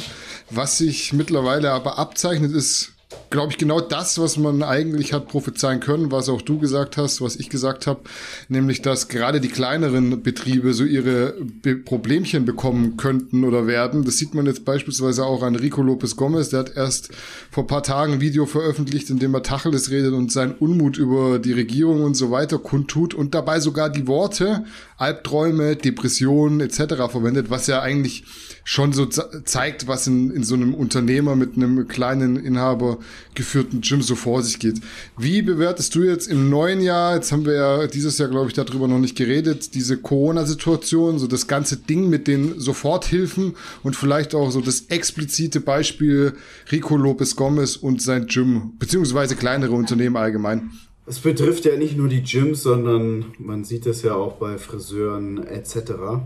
Was 0.50 0.78
sich 0.78 1.12
mittlerweile 1.12 1.70
aber 1.70 1.98
abzeichnet, 1.98 2.52
ist 2.52 2.92
glaube 3.30 3.52
ich, 3.52 3.58
genau 3.58 3.80
das, 3.80 4.18
was 4.18 4.36
man 4.36 4.62
eigentlich 4.62 5.12
hat 5.12 5.28
prophezeien 5.28 5.80
können, 5.80 6.10
was 6.10 6.28
auch 6.28 6.42
du 6.42 6.58
gesagt 6.58 6.96
hast, 6.96 7.20
was 7.20 7.36
ich 7.36 7.50
gesagt 7.50 7.86
habe, 7.86 8.00
nämlich, 8.48 8.82
dass 8.82 9.08
gerade 9.08 9.40
die 9.40 9.48
kleineren 9.48 10.22
Betriebe 10.22 10.72
so 10.74 10.84
ihre 10.84 11.34
Be 11.40 11.76
Problemchen 11.76 12.44
bekommen 12.44 12.96
könnten 12.96 13.44
oder 13.44 13.66
werden. 13.66 14.04
Das 14.04 14.18
sieht 14.18 14.34
man 14.34 14.46
jetzt 14.46 14.64
beispielsweise 14.64 15.24
auch 15.24 15.42
an 15.42 15.56
Rico 15.56 15.82
Lopez 15.82 16.16
Gomez, 16.16 16.50
der 16.50 16.60
hat 16.60 16.76
erst 16.76 17.10
vor 17.50 17.66
paar 17.66 17.82
Tagen 17.82 18.14
ein 18.14 18.20
Video 18.20 18.46
veröffentlicht, 18.46 19.10
in 19.10 19.18
dem 19.18 19.34
er 19.34 19.42
Tacheles 19.42 19.90
redet 19.90 20.12
und 20.12 20.32
seinen 20.32 20.52
Unmut 20.52 20.96
über 20.96 21.38
die 21.38 21.52
Regierung 21.52 22.02
und 22.02 22.14
so 22.14 22.30
weiter 22.30 22.58
kundtut 22.58 23.14
und 23.14 23.34
dabei 23.34 23.60
sogar 23.60 23.90
die 23.90 24.06
Worte 24.06 24.64
Albträume, 24.98 25.76
Depressionen 25.76 26.60
etc. 26.60 27.10
verwendet, 27.10 27.50
was 27.50 27.68
ja 27.68 27.80
eigentlich 27.80 28.24
schon 28.64 28.92
so 28.92 29.06
zeigt, 29.06 29.86
was 29.86 30.06
in, 30.06 30.30
in 30.30 30.44
so 30.44 30.54
einem 30.54 30.74
Unternehmer 30.74 31.36
mit 31.36 31.56
einem 31.56 31.88
kleinen 31.88 32.36
Inhaber 32.36 32.98
geführten 33.34 33.80
Gym 33.80 34.02
so 34.02 34.14
vor 34.14 34.42
sich 34.42 34.58
geht. 34.58 34.80
Wie 35.16 35.40
bewertest 35.40 35.94
du 35.94 36.02
jetzt 36.02 36.26
im 36.26 36.50
neuen 36.50 36.82
Jahr, 36.82 37.14
jetzt 37.14 37.32
haben 37.32 37.46
wir 37.46 37.54
ja 37.54 37.86
dieses 37.86 38.18
Jahr, 38.18 38.28
glaube 38.28 38.48
ich, 38.48 38.54
darüber 38.54 38.88
noch 38.88 38.98
nicht 38.98 39.16
geredet, 39.16 39.74
diese 39.74 39.96
Corona-Situation, 39.96 41.18
so 41.18 41.26
das 41.26 41.46
ganze 41.46 41.76
Ding 41.76 42.10
mit 42.10 42.26
den 42.26 42.58
Soforthilfen 42.58 43.54
und 43.82 43.96
vielleicht 43.96 44.34
auch 44.34 44.50
so 44.50 44.60
das 44.60 44.86
explizite 44.88 45.60
Beispiel 45.60 46.34
Rico 46.70 46.96
Lopez 46.96 47.36
Gomez 47.36 47.76
und 47.76 48.02
sein 48.02 48.26
Gym, 48.26 48.72
beziehungsweise 48.78 49.36
kleinere 49.36 49.72
Unternehmen 49.72 50.16
allgemein? 50.16 50.72
Es 51.08 51.20
betrifft 51.20 51.64
ja 51.64 51.76
nicht 51.76 51.96
nur 51.96 52.08
die 52.08 52.22
Gyms, 52.22 52.62
sondern 52.62 53.26
man 53.38 53.64
sieht 53.64 53.86
es 53.86 54.02
ja 54.02 54.14
auch 54.14 54.34
bei 54.34 54.58
Friseuren 54.58 55.46
etc 55.46 56.20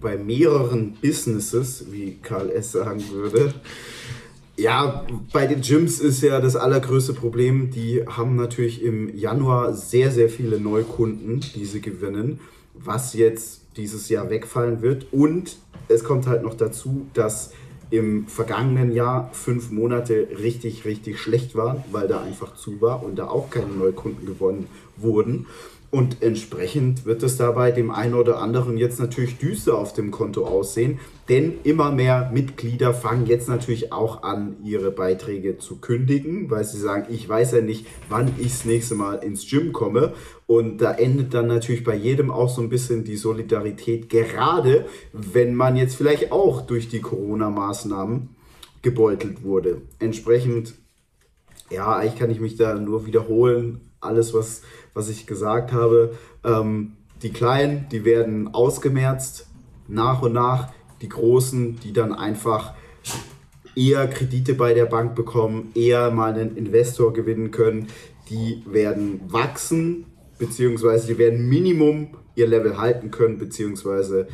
bei 0.00 0.16
mehreren 0.16 0.94
Businesses, 1.00 1.86
wie 1.90 2.18
Karl 2.22 2.50
S. 2.50 2.72
sagen 2.72 3.02
würde. 3.10 3.54
Ja, 4.56 5.06
bei 5.32 5.46
den 5.46 5.60
Gyms 5.60 6.00
ist 6.00 6.22
ja 6.22 6.40
das 6.40 6.56
allergrößte 6.56 7.12
Problem, 7.12 7.70
die 7.70 8.02
haben 8.06 8.36
natürlich 8.36 8.82
im 8.82 9.14
Januar 9.14 9.74
sehr, 9.74 10.10
sehr 10.10 10.30
viele 10.30 10.58
Neukunden, 10.58 11.40
die 11.54 11.66
sie 11.66 11.82
gewinnen, 11.82 12.40
was 12.72 13.12
jetzt 13.12 13.62
dieses 13.76 14.08
Jahr 14.08 14.30
wegfallen 14.30 14.80
wird. 14.80 15.12
Und 15.12 15.58
es 15.88 16.04
kommt 16.04 16.26
halt 16.26 16.42
noch 16.42 16.54
dazu, 16.54 17.06
dass 17.12 17.52
im 17.90 18.26
vergangenen 18.26 18.92
Jahr 18.92 19.30
fünf 19.32 19.70
Monate 19.70 20.28
richtig, 20.38 20.84
richtig 20.84 21.18
schlecht 21.20 21.54
waren, 21.54 21.84
weil 21.92 22.08
da 22.08 22.20
einfach 22.20 22.56
zu 22.56 22.80
war 22.80 23.02
und 23.02 23.16
da 23.16 23.28
auch 23.28 23.50
keine 23.50 23.68
Neukunden 23.72 24.26
gewonnen 24.26 24.66
wurden. 24.96 25.46
Und 25.96 26.22
entsprechend 26.22 27.06
wird 27.06 27.22
es 27.22 27.38
dabei 27.38 27.70
dem 27.70 27.90
einen 27.90 28.12
oder 28.12 28.42
anderen 28.42 28.76
jetzt 28.76 29.00
natürlich 29.00 29.38
düster 29.38 29.78
auf 29.78 29.94
dem 29.94 30.10
Konto 30.10 30.44
aussehen, 30.44 30.98
denn 31.30 31.54
immer 31.64 31.90
mehr 31.90 32.30
Mitglieder 32.34 32.92
fangen 32.92 33.24
jetzt 33.24 33.48
natürlich 33.48 33.94
auch 33.94 34.22
an, 34.22 34.56
ihre 34.62 34.90
Beiträge 34.90 35.56
zu 35.56 35.76
kündigen, 35.80 36.50
weil 36.50 36.64
sie 36.64 36.76
sagen, 36.78 37.06
ich 37.08 37.26
weiß 37.26 37.52
ja 37.52 37.62
nicht, 37.62 37.86
wann 38.10 38.30
ich 38.36 38.48
das 38.48 38.66
nächste 38.66 38.94
Mal 38.94 39.24
ins 39.24 39.48
Gym 39.48 39.72
komme. 39.72 40.12
Und 40.46 40.82
da 40.82 40.92
endet 40.92 41.32
dann 41.32 41.46
natürlich 41.46 41.82
bei 41.82 41.96
jedem 41.96 42.30
auch 42.30 42.50
so 42.50 42.60
ein 42.60 42.68
bisschen 42.68 43.04
die 43.04 43.16
Solidarität, 43.16 44.10
gerade 44.10 44.84
wenn 45.14 45.54
man 45.54 45.78
jetzt 45.78 45.94
vielleicht 45.94 46.30
auch 46.30 46.60
durch 46.60 46.90
die 46.90 47.00
Corona-Maßnahmen 47.00 48.36
gebeutelt 48.82 49.42
wurde. 49.42 49.80
Entsprechend, 49.98 50.74
ja, 51.70 51.96
eigentlich 51.96 52.18
kann 52.18 52.30
ich 52.30 52.40
mich 52.40 52.56
da 52.56 52.74
nur 52.74 53.06
wiederholen. 53.06 53.80
Alles, 53.98 54.34
was 54.34 54.60
was 54.96 55.10
ich 55.10 55.26
gesagt 55.26 55.72
habe. 55.72 56.14
Ähm, 56.42 56.94
die 57.22 57.30
Kleinen, 57.30 57.86
die 57.92 58.04
werden 58.04 58.52
ausgemerzt 58.54 59.46
nach 59.86 60.22
und 60.22 60.32
nach. 60.32 60.72
Die 61.02 61.08
Großen, 61.08 61.78
die 61.80 61.92
dann 61.92 62.14
einfach 62.14 62.72
eher 63.76 64.08
Kredite 64.08 64.54
bei 64.54 64.72
der 64.72 64.86
Bank 64.86 65.14
bekommen, 65.14 65.70
eher 65.74 66.10
mal 66.10 66.32
einen 66.32 66.56
Investor 66.56 67.12
gewinnen 67.12 67.50
können, 67.50 67.88
die 68.30 68.62
werden 68.66 69.20
wachsen, 69.28 70.06
beziehungsweise 70.38 71.06
die 71.06 71.18
werden 71.18 71.46
Minimum 71.46 72.08
ihr 72.34 72.46
Level 72.46 72.78
halten 72.78 73.10
können, 73.10 73.38
beziehungsweise 73.38 74.28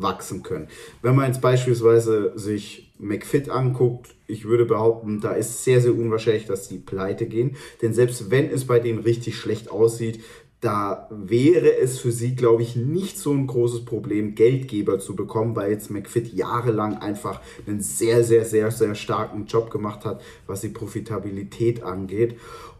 wachsen 0.00 0.42
können. 0.42 0.68
Wenn 1.02 1.16
man 1.16 1.26
jetzt 1.26 1.40
beispielsweise 1.40 2.32
sich 2.36 2.92
McFit 2.98 3.48
anguckt, 3.48 4.14
ich 4.26 4.44
würde 4.44 4.64
behaupten, 4.64 5.20
da 5.20 5.32
ist 5.32 5.64
sehr, 5.64 5.80
sehr 5.80 5.94
unwahrscheinlich, 5.94 6.46
dass 6.46 6.68
die 6.68 6.78
pleite 6.78 7.26
gehen. 7.26 7.56
Denn 7.82 7.94
selbst 7.94 8.30
wenn 8.30 8.50
es 8.50 8.66
bei 8.66 8.78
denen 8.78 8.98
richtig 8.98 9.36
schlecht 9.36 9.70
aussieht, 9.70 10.20
da 10.60 11.08
wäre 11.10 11.78
es 11.78 12.00
für 12.00 12.10
sie, 12.10 12.34
glaube 12.34 12.62
ich, 12.62 12.74
nicht 12.74 13.16
so 13.16 13.32
ein 13.32 13.46
großes 13.46 13.84
Problem, 13.84 14.34
Geldgeber 14.34 14.98
zu 14.98 15.14
bekommen, 15.14 15.54
weil 15.54 15.70
jetzt 15.70 15.88
McFit 15.88 16.32
jahrelang 16.32 16.98
einfach 16.98 17.40
einen 17.66 17.80
sehr, 17.80 18.24
sehr, 18.24 18.44
sehr, 18.44 18.72
sehr 18.72 18.96
starken 18.96 19.46
Job 19.46 19.70
gemacht 19.70 20.04
hat, 20.04 20.20
was 20.48 20.62
die 20.62 20.70
Profitabilität 20.70 21.84
angeht. 21.84 22.36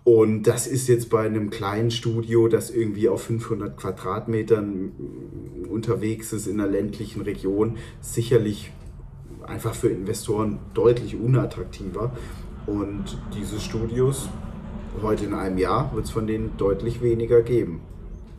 Und 0.09 0.44
das 0.44 0.66
ist 0.66 0.88
jetzt 0.88 1.11
bei 1.11 1.27
einem 1.27 1.51
kleinen 1.51 1.90
Studio, 1.90 2.49
das 2.49 2.71
irgendwie 2.71 3.11
auf 3.11 3.25
500 3.25 3.77
Quadratmetern 3.77 4.92
unterwegs 5.68 6.33
ist 6.33 6.47
in 6.47 6.59
einer 6.59 6.71
ländlichen 6.71 7.21
Region, 7.21 7.77
sicherlich 8.01 8.73
einfach 9.47 9.75
für 9.75 9.90
Investoren 9.90 10.61
deutlich 10.73 11.14
unattraktiver. 11.14 12.16
Und 12.66 13.18
diese 13.37 13.61
Studios, 13.61 14.31
heute 15.03 15.27
in 15.27 15.35
einem 15.35 15.59
Jahr, 15.59 15.94
wird 15.94 16.07
es 16.07 16.11
von 16.11 16.27
denen 16.27 16.57
deutlich 16.57 17.03
weniger 17.03 17.42
geben. 17.42 17.83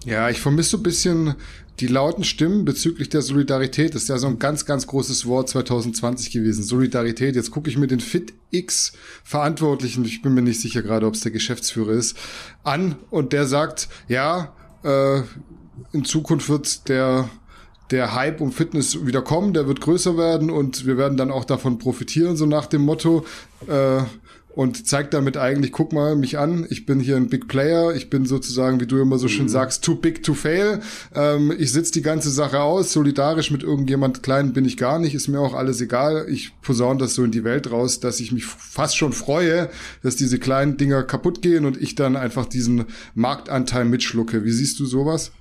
Ja, 0.06 0.30
ich 0.30 0.40
vermisse 0.40 0.72
so 0.72 0.78
ein 0.78 0.84
bisschen 0.84 1.36
die 1.80 1.88
lauten 1.88 2.24
Stimmen 2.24 2.66
bezüglich 2.66 3.10
der 3.10 3.22
Solidarität. 3.22 3.96
Das 3.96 4.04
ist 4.04 4.10
ja 4.10 4.18
so 4.18 4.28
ein 4.28 4.40
ganz, 4.40 4.66
ganz 4.66 4.88
großes 4.88 5.26
Wort 5.26 5.50
2020 5.50 6.32
gewesen. 6.32 6.64
Solidarität. 6.64 7.36
Jetzt 7.36 7.52
gucke 7.52 7.70
ich 7.70 7.78
mir 7.78 7.88
den 7.88 8.02
FitX 8.02 8.94
Verantwortlichen, 9.24 10.04
ich 10.04 10.22
bin 10.22 10.34
mir 10.34 10.42
nicht 10.42 10.60
sicher 10.60 10.82
gerade, 10.82 11.06
ob 11.06 11.14
es 11.14 11.22
der 11.22 11.32
Geschäftsführer 11.32 11.94
ist, 11.94 12.18
an 12.64 12.96
und 13.10 13.34
der 13.34 13.46
sagt, 13.46 13.88
ja, 14.08 14.54
äh, 14.84 15.22
in 15.94 16.06
Zukunft 16.06 16.50
wird 16.50 16.90
der 16.90 17.30
der 17.92 18.14
Hype 18.14 18.40
um 18.40 18.52
Fitness 18.52 19.06
wieder 19.06 19.24
kommen, 19.24 19.54
der 19.54 19.68
wird 19.68 19.82
größer 19.82 20.16
werden 20.16 20.52
und 20.52 20.86
wir 20.86 20.98
werden 20.98 21.18
dann 21.18 21.32
auch 21.32 21.46
davon 21.46 21.80
profitieren, 21.80 22.38
so 22.38 22.46
nach 22.46 22.68
dem 22.68 22.84
Motto. 22.84 23.26
Äh, 23.68 24.04
und 24.50 24.88
zeigt 24.88 25.14
damit 25.14 25.38
eigentlich, 25.38 25.72
guck 25.72 25.94
mal 25.94 26.16
mich 26.16 26.38
an, 26.38 26.66
ich 26.70 26.86
bin 26.86 27.00
hier 27.00 27.16
ein 27.16 27.30
Big 27.30 27.48
Player, 27.48 27.94
ich 27.94 28.10
bin 28.10 28.26
sozusagen, 28.26 28.80
wie 28.80 28.88
du 28.88 29.00
immer 29.00 29.18
so 29.18 29.28
schön 29.28 29.46
mhm. 29.46 29.50
sagst, 29.50 29.84
too 29.84 29.96
big 29.96 30.24
to 30.24 30.34
fail. 30.34 30.80
Ähm, 31.16 31.54
ich 31.58 31.72
sitze 31.72 31.94
die 31.94 32.02
ganze 32.02 32.30
Sache 32.30 32.62
aus, 32.62 32.92
solidarisch 32.92 33.52
mit 33.52 33.64
irgendjemand 33.64 34.24
klein 34.24 34.54
bin 34.54 34.66
ich 34.66 34.78
gar 34.78 35.00
nicht, 35.00 35.14
ist 35.14 35.28
mir 35.28 35.40
auch 35.40 35.54
alles 35.54 35.82
egal. 35.82 36.26
Ich 36.30 36.60
posaune 36.62 37.00
das 37.00 37.14
so 37.14 37.24
in 37.24 37.32
die 37.32 37.44
Welt 37.44 37.72
raus, 37.72 38.00
dass 38.00 38.20
ich 38.20 38.32
mich 38.32 38.46
fast 38.46 38.98
schon 38.98 39.14
freue, 39.14 39.70
dass 40.04 40.16
diese 40.16 40.40
kleinen 40.40 40.78
Dinger 40.78 41.04
kaputt 41.04 41.42
gehen 41.42 41.66
und 41.66 41.80
ich 41.82 41.96
dann 41.96 42.16
einfach 42.16 42.46
diesen 42.46 42.86
Marktanteil 43.14 43.86
mitschlucke. 43.86 44.44
Wie 44.44 44.52
siehst 44.52 44.80
du 44.80 44.86
sowas? 44.86 45.32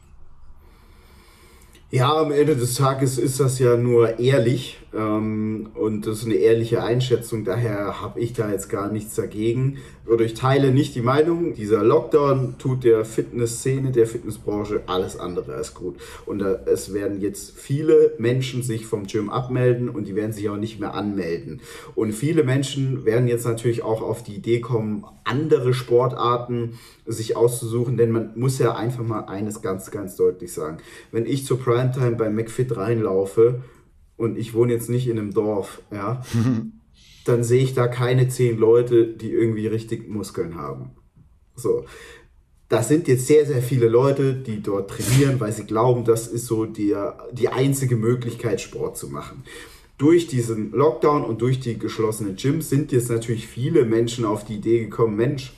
Ja, 1.90 2.20
am 2.20 2.32
Ende 2.32 2.54
des 2.54 2.74
Tages 2.74 3.16
ist 3.16 3.40
das 3.40 3.58
ja 3.58 3.78
nur 3.78 4.18
ehrlich 4.18 4.78
ähm, 4.94 5.70
und 5.74 6.06
das 6.06 6.18
ist 6.18 6.26
eine 6.26 6.34
ehrliche 6.34 6.82
Einschätzung. 6.82 7.44
Daher 7.44 8.00
habe 8.02 8.20
ich 8.20 8.32
da 8.32 8.50
jetzt 8.50 8.68
gar 8.68 8.90
nichts 8.90 9.14
dagegen. 9.14 9.78
Oder 10.06 10.24
ich 10.24 10.34
teile 10.34 10.70
nicht 10.70 10.94
die 10.94 11.02
Meinung, 11.02 11.54
dieser 11.54 11.84
Lockdown 11.84 12.56
tut 12.58 12.84
der 12.84 13.04
Fitnessszene, 13.04 13.90
der 13.90 14.06
Fitnessbranche 14.06 14.82
alles 14.86 15.18
andere 15.18 15.54
als 15.54 15.74
gut. 15.74 15.96
Und 16.24 16.40
äh, 16.40 16.58
es 16.66 16.94
werden 16.94 17.20
jetzt 17.20 17.58
viele 17.58 18.12
Menschen 18.18 18.62
sich 18.62 18.86
vom 18.86 19.06
Gym 19.06 19.28
abmelden 19.28 19.90
und 19.90 20.08
die 20.08 20.14
werden 20.14 20.32
sich 20.32 20.48
auch 20.48 20.56
nicht 20.56 20.80
mehr 20.80 20.94
anmelden. 20.94 21.60
Und 21.94 22.12
viele 22.12 22.42
Menschen 22.42 23.04
werden 23.04 23.28
jetzt 23.28 23.44
natürlich 23.44 23.82
auch 23.82 24.00
auf 24.00 24.22
die 24.22 24.36
Idee 24.36 24.60
kommen, 24.60 25.04
andere 25.24 25.74
Sportarten 25.74 26.78
sich 27.04 27.36
auszusuchen, 27.36 27.98
denn 27.98 28.10
man 28.10 28.32
muss 28.34 28.58
ja 28.58 28.74
einfach 28.74 29.04
mal 29.04 29.26
eines 29.26 29.60
ganz, 29.60 29.90
ganz 29.90 30.16
deutlich 30.16 30.52
sagen. 30.52 30.78
Wenn 31.12 31.26
ich 31.26 31.44
zur 31.44 31.60
Primetime 31.78 32.16
bei 32.16 32.30
McFit 32.30 32.76
reinlaufe, 32.76 33.62
und 34.18 34.36
ich 34.36 34.52
wohne 34.52 34.72
jetzt 34.72 34.90
nicht 34.90 35.08
in 35.08 35.18
einem 35.18 35.32
Dorf, 35.32 35.80
ja, 35.92 36.22
dann 37.24 37.44
sehe 37.44 37.62
ich 37.62 37.72
da 37.72 37.88
keine 37.88 38.28
zehn 38.28 38.58
Leute, 38.58 39.06
die 39.06 39.30
irgendwie 39.30 39.66
richtig 39.66 40.08
Muskeln 40.08 40.56
haben. 40.56 40.90
So. 41.54 41.84
Das 42.68 42.88
sind 42.88 43.08
jetzt 43.08 43.26
sehr, 43.26 43.46
sehr 43.46 43.62
viele 43.62 43.88
Leute, 43.88 44.34
die 44.34 44.62
dort 44.62 44.90
trainieren, 44.90 45.40
weil 45.40 45.52
sie 45.52 45.64
glauben, 45.64 46.04
das 46.04 46.26
ist 46.26 46.44
so 46.44 46.66
die, 46.66 46.94
die 47.32 47.48
einzige 47.48 47.96
Möglichkeit, 47.96 48.60
Sport 48.60 48.98
zu 48.98 49.08
machen. 49.08 49.44
Durch 49.96 50.26
diesen 50.26 50.72
Lockdown 50.72 51.24
und 51.24 51.40
durch 51.40 51.60
die 51.60 51.78
geschlossenen 51.78 52.36
Gyms 52.36 52.68
sind 52.68 52.92
jetzt 52.92 53.08
natürlich 53.08 53.46
viele 53.46 53.86
Menschen 53.86 54.26
auf 54.26 54.44
die 54.44 54.56
Idee 54.56 54.80
gekommen, 54.80 55.16
Mensch, 55.16 55.54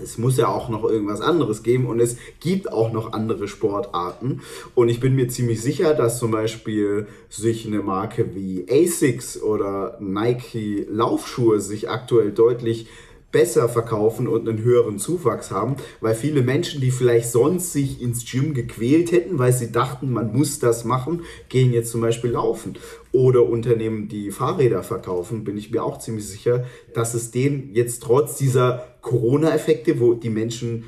es 0.00 0.18
muss 0.18 0.36
ja 0.36 0.48
auch 0.48 0.68
noch 0.68 0.84
irgendwas 0.84 1.20
anderes 1.20 1.62
geben 1.62 1.86
und 1.86 2.00
es 2.00 2.16
gibt 2.40 2.72
auch 2.72 2.92
noch 2.92 3.12
andere 3.12 3.48
Sportarten. 3.48 4.40
Und 4.74 4.88
ich 4.88 5.00
bin 5.00 5.14
mir 5.14 5.28
ziemlich 5.28 5.60
sicher, 5.60 5.94
dass 5.94 6.18
zum 6.18 6.30
Beispiel 6.30 7.06
sich 7.28 7.66
eine 7.66 7.80
Marke 7.80 8.34
wie 8.34 8.66
ASICS 8.70 9.42
oder 9.42 9.96
Nike 10.00 10.86
Laufschuhe 10.90 11.60
sich 11.60 11.90
aktuell 11.90 12.32
deutlich 12.32 12.88
besser 13.32 13.68
verkaufen 13.68 14.28
und 14.28 14.46
einen 14.46 14.62
höheren 14.62 14.98
Zuwachs 14.98 15.50
haben, 15.50 15.76
weil 16.00 16.14
viele 16.14 16.42
Menschen, 16.42 16.80
die 16.80 16.90
vielleicht 16.90 17.32
sonst 17.32 17.72
sich 17.72 18.00
ins 18.00 18.30
Gym 18.30 18.54
gequält 18.54 19.10
hätten, 19.10 19.38
weil 19.38 19.54
sie 19.54 19.72
dachten, 19.72 20.12
man 20.12 20.32
muss 20.32 20.58
das 20.58 20.84
machen, 20.84 21.22
gehen 21.48 21.72
jetzt 21.72 21.90
zum 21.90 22.02
Beispiel 22.02 22.32
laufen. 22.32 22.74
Oder 23.12 23.44
Unternehmen, 23.44 24.08
die 24.08 24.30
Fahrräder 24.30 24.82
verkaufen, 24.82 25.44
bin 25.44 25.58
ich 25.58 25.70
mir 25.70 25.84
auch 25.84 25.98
ziemlich 25.98 26.26
sicher, 26.26 26.64
dass 26.94 27.12
es 27.14 27.30
denen 27.30 27.74
jetzt 27.74 28.02
trotz 28.02 28.36
dieser 28.36 28.96
Corona-Effekte, 29.02 30.00
wo 30.00 30.14
die 30.14 30.30
Menschen 30.30 30.84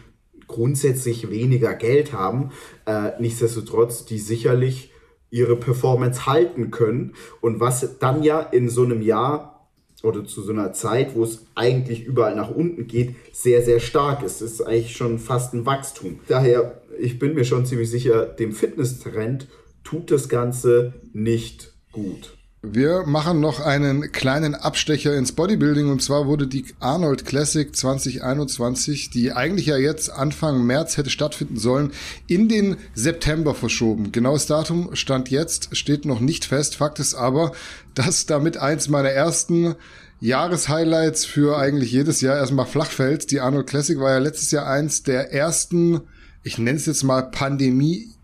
grundsätzlich 0.46 1.30
weniger 1.30 1.74
Geld 1.74 2.12
haben, 2.12 2.50
äh, 2.86 3.10
nichtsdestotrotz, 3.20 4.04
die 4.04 4.18
sicherlich 4.18 4.90
ihre 5.30 5.56
Performance 5.56 6.26
halten 6.26 6.70
können. 6.70 7.14
Und 7.40 7.60
was 7.60 7.98
dann 7.98 8.22
ja 8.22 8.40
in 8.40 8.68
so 8.68 8.84
einem 8.84 9.02
Jahr 9.02 9.68
oder 10.02 10.24
zu 10.24 10.42
so 10.42 10.52
einer 10.52 10.72
Zeit, 10.72 11.14
wo 11.14 11.24
es 11.24 11.46
eigentlich 11.54 12.04
überall 12.04 12.36
nach 12.36 12.50
unten 12.50 12.86
geht, 12.86 13.16
sehr, 13.32 13.62
sehr 13.62 13.80
stark 13.80 14.22
ist. 14.22 14.42
Das 14.42 14.52
ist 14.52 14.60
eigentlich 14.62 14.96
schon 14.96 15.18
fast 15.18 15.54
ein 15.54 15.66
Wachstum. 15.66 16.20
Daher, 16.28 16.82
ich 16.98 17.18
bin 17.18 17.34
mir 17.34 17.44
schon 17.44 17.66
ziemlich 17.66 17.90
sicher, 17.90 18.26
dem 18.26 18.52
Fitnesstrend 18.52 19.48
tut 19.82 20.10
das 20.10 20.28
Ganze 20.28 20.94
nicht 21.12 21.73
gut. 21.94 22.36
Wir 22.66 23.04
machen 23.06 23.40
noch 23.40 23.60
einen 23.60 24.10
kleinen 24.10 24.54
Abstecher 24.54 25.14
ins 25.14 25.32
Bodybuilding 25.32 25.90
und 25.90 26.02
zwar 26.02 26.26
wurde 26.26 26.46
die 26.46 26.64
Arnold 26.80 27.26
Classic 27.26 27.74
2021, 27.74 29.10
die 29.10 29.32
eigentlich 29.32 29.66
ja 29.66 29.76
jetzt 29.76 30.10
Anfang 30.10 30.64
März 30.64 30.96
hätte 30.96 31.10
stattfinden 31.10 31.58
sollen, 31.58 31.92
in 32.26 32.48
den 32.48 32.78
September 32.94 33.54
verschoben. 33.54 34.12
Genaues 34.12 34.46
Datum 34.46 34.94
stand 34.94 35.30
jetzt, 35.30 35.76
steht 35.76 36.06
noch 36.06 36.20
nicht 36.20 36.46
fest. 36.46 36.76
Fakt 36.76 37.00
ist 37.00 37.14
aber, 37.14 37.52
dass 37.94 38.24
damit 38.24 38.56
eins 38.56 38.88
meiner 38.88 39.10
ersten 39.10 39.74
Jahreshighlights 40.20 41.26
für 41.26 41.58
eigentlich 41.58 41.92
jedes 41.92 42.22
Jahr 42.22 42.38
erstmal 42.38 42.66
flach 42.66 42.90
fällt. 42.90 43.30
Die 43.30 43.40
Arnold 43.40 43.66
Classic 43.66 43.98
war 44.00 44.12
ja 44.12 44.18
letztes 44.18 44.50
Jahr 44.50 44.66
eins 44.66 45.02
der 45.02 45.32
ersten 45.32 46.00
ich 46.46 46.58
nenne 46.58 46.76
es 46.76 46.84
jetzt 46.84 47.02
mal 47.02 47.22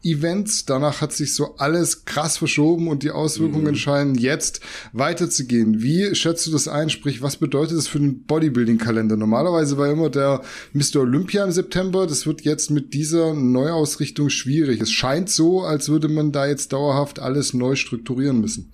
Pandemie-Events. 0.01 0.67
Danach 0.67 1.01
hat 1.01 1.13
sich 1.13 1.35
so 1.35 1.57
alles 1.57 2.05
krass 2.05 2.39
verschoben 2.39 2.89
und 2.89 3.03
die 3.03 3.11
Auswirkungen 3.11 3.73
mhm. 3.73 3.77
scheinen 3.77 4.15
jetzt 4.15 4.61
weiterzugehen. 4.93 5.83
Wie 5.83 6.15
schätzt 6.15 6.47
du 6.47 6.51
das 6.51 6.69
ein? 6.69 6.91
Sprich, 6.91 7.23
was 7.23 7.37
bedeutet 7.37 7.77
das 7.77 7.89
für 7.89 7.99
den 7.99 8.25
Bodybuilding-Kalender? 8.25 9.17
Normalerweise 9.17 9.79
war 9.79 9.91
immer 9.91 10.11
der 10.11 10.43
Mr. 10.73 11.01
Olympia 11.01 11.45
im 11.45 11.53
September. 11.53 12.07
Das 12.07 12.27
wird 12.27 12.43
jetzt 12.43 12.71
mit 12.71 12.95
dieser 12.95 13.35
Neuausrichtung 13.35 14.31
schwierig. 14.31 14.81
Es 14.81 14.91
scheint 14.91 15.31
so, 15.31 15.63
als 15.63 15.89
würde 15.89 16.09
man 16.09 16.33
da 16.33 16.47
jetzt 16.47 16.73
dauerhaft 16.73 17.19
alles 17.21 17.55
neu 17.55 17.77
strukturieren 17.77 18.41
müssen. 18.41 18.73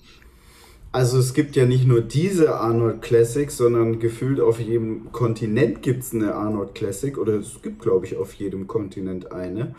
Also 0.93 1.19
es 1.19 1.35
gibt 1.35 1.57
ja 1.57 1.67
nicht 1.67 1.87
nur 1.87 2.01
diese 2.01 2.55
Arnold 2.55 3.03
Classic, 3.03 3.51
sondern 3.51 3.99
gefühlt 3.99 4.41
auf 4.41 4.59
jedem 4.61 5.13
Kontinent 5.13 5.83
gibt 5.83 6.03
es 6.03 6.15
eine 6.15 6.35
Arnold 6.35 6.75
Classic 6.75 7.19
oder 7.19 7.35
es 7.35 7.61
gibt, 7.61 7.83
glaube 7.83 8.07
ich, 8.07 8.17
auf 8.17 8.33
jedem 8.33 8.67
Kontinent 8.67 9.31
eine. 9.31 9.75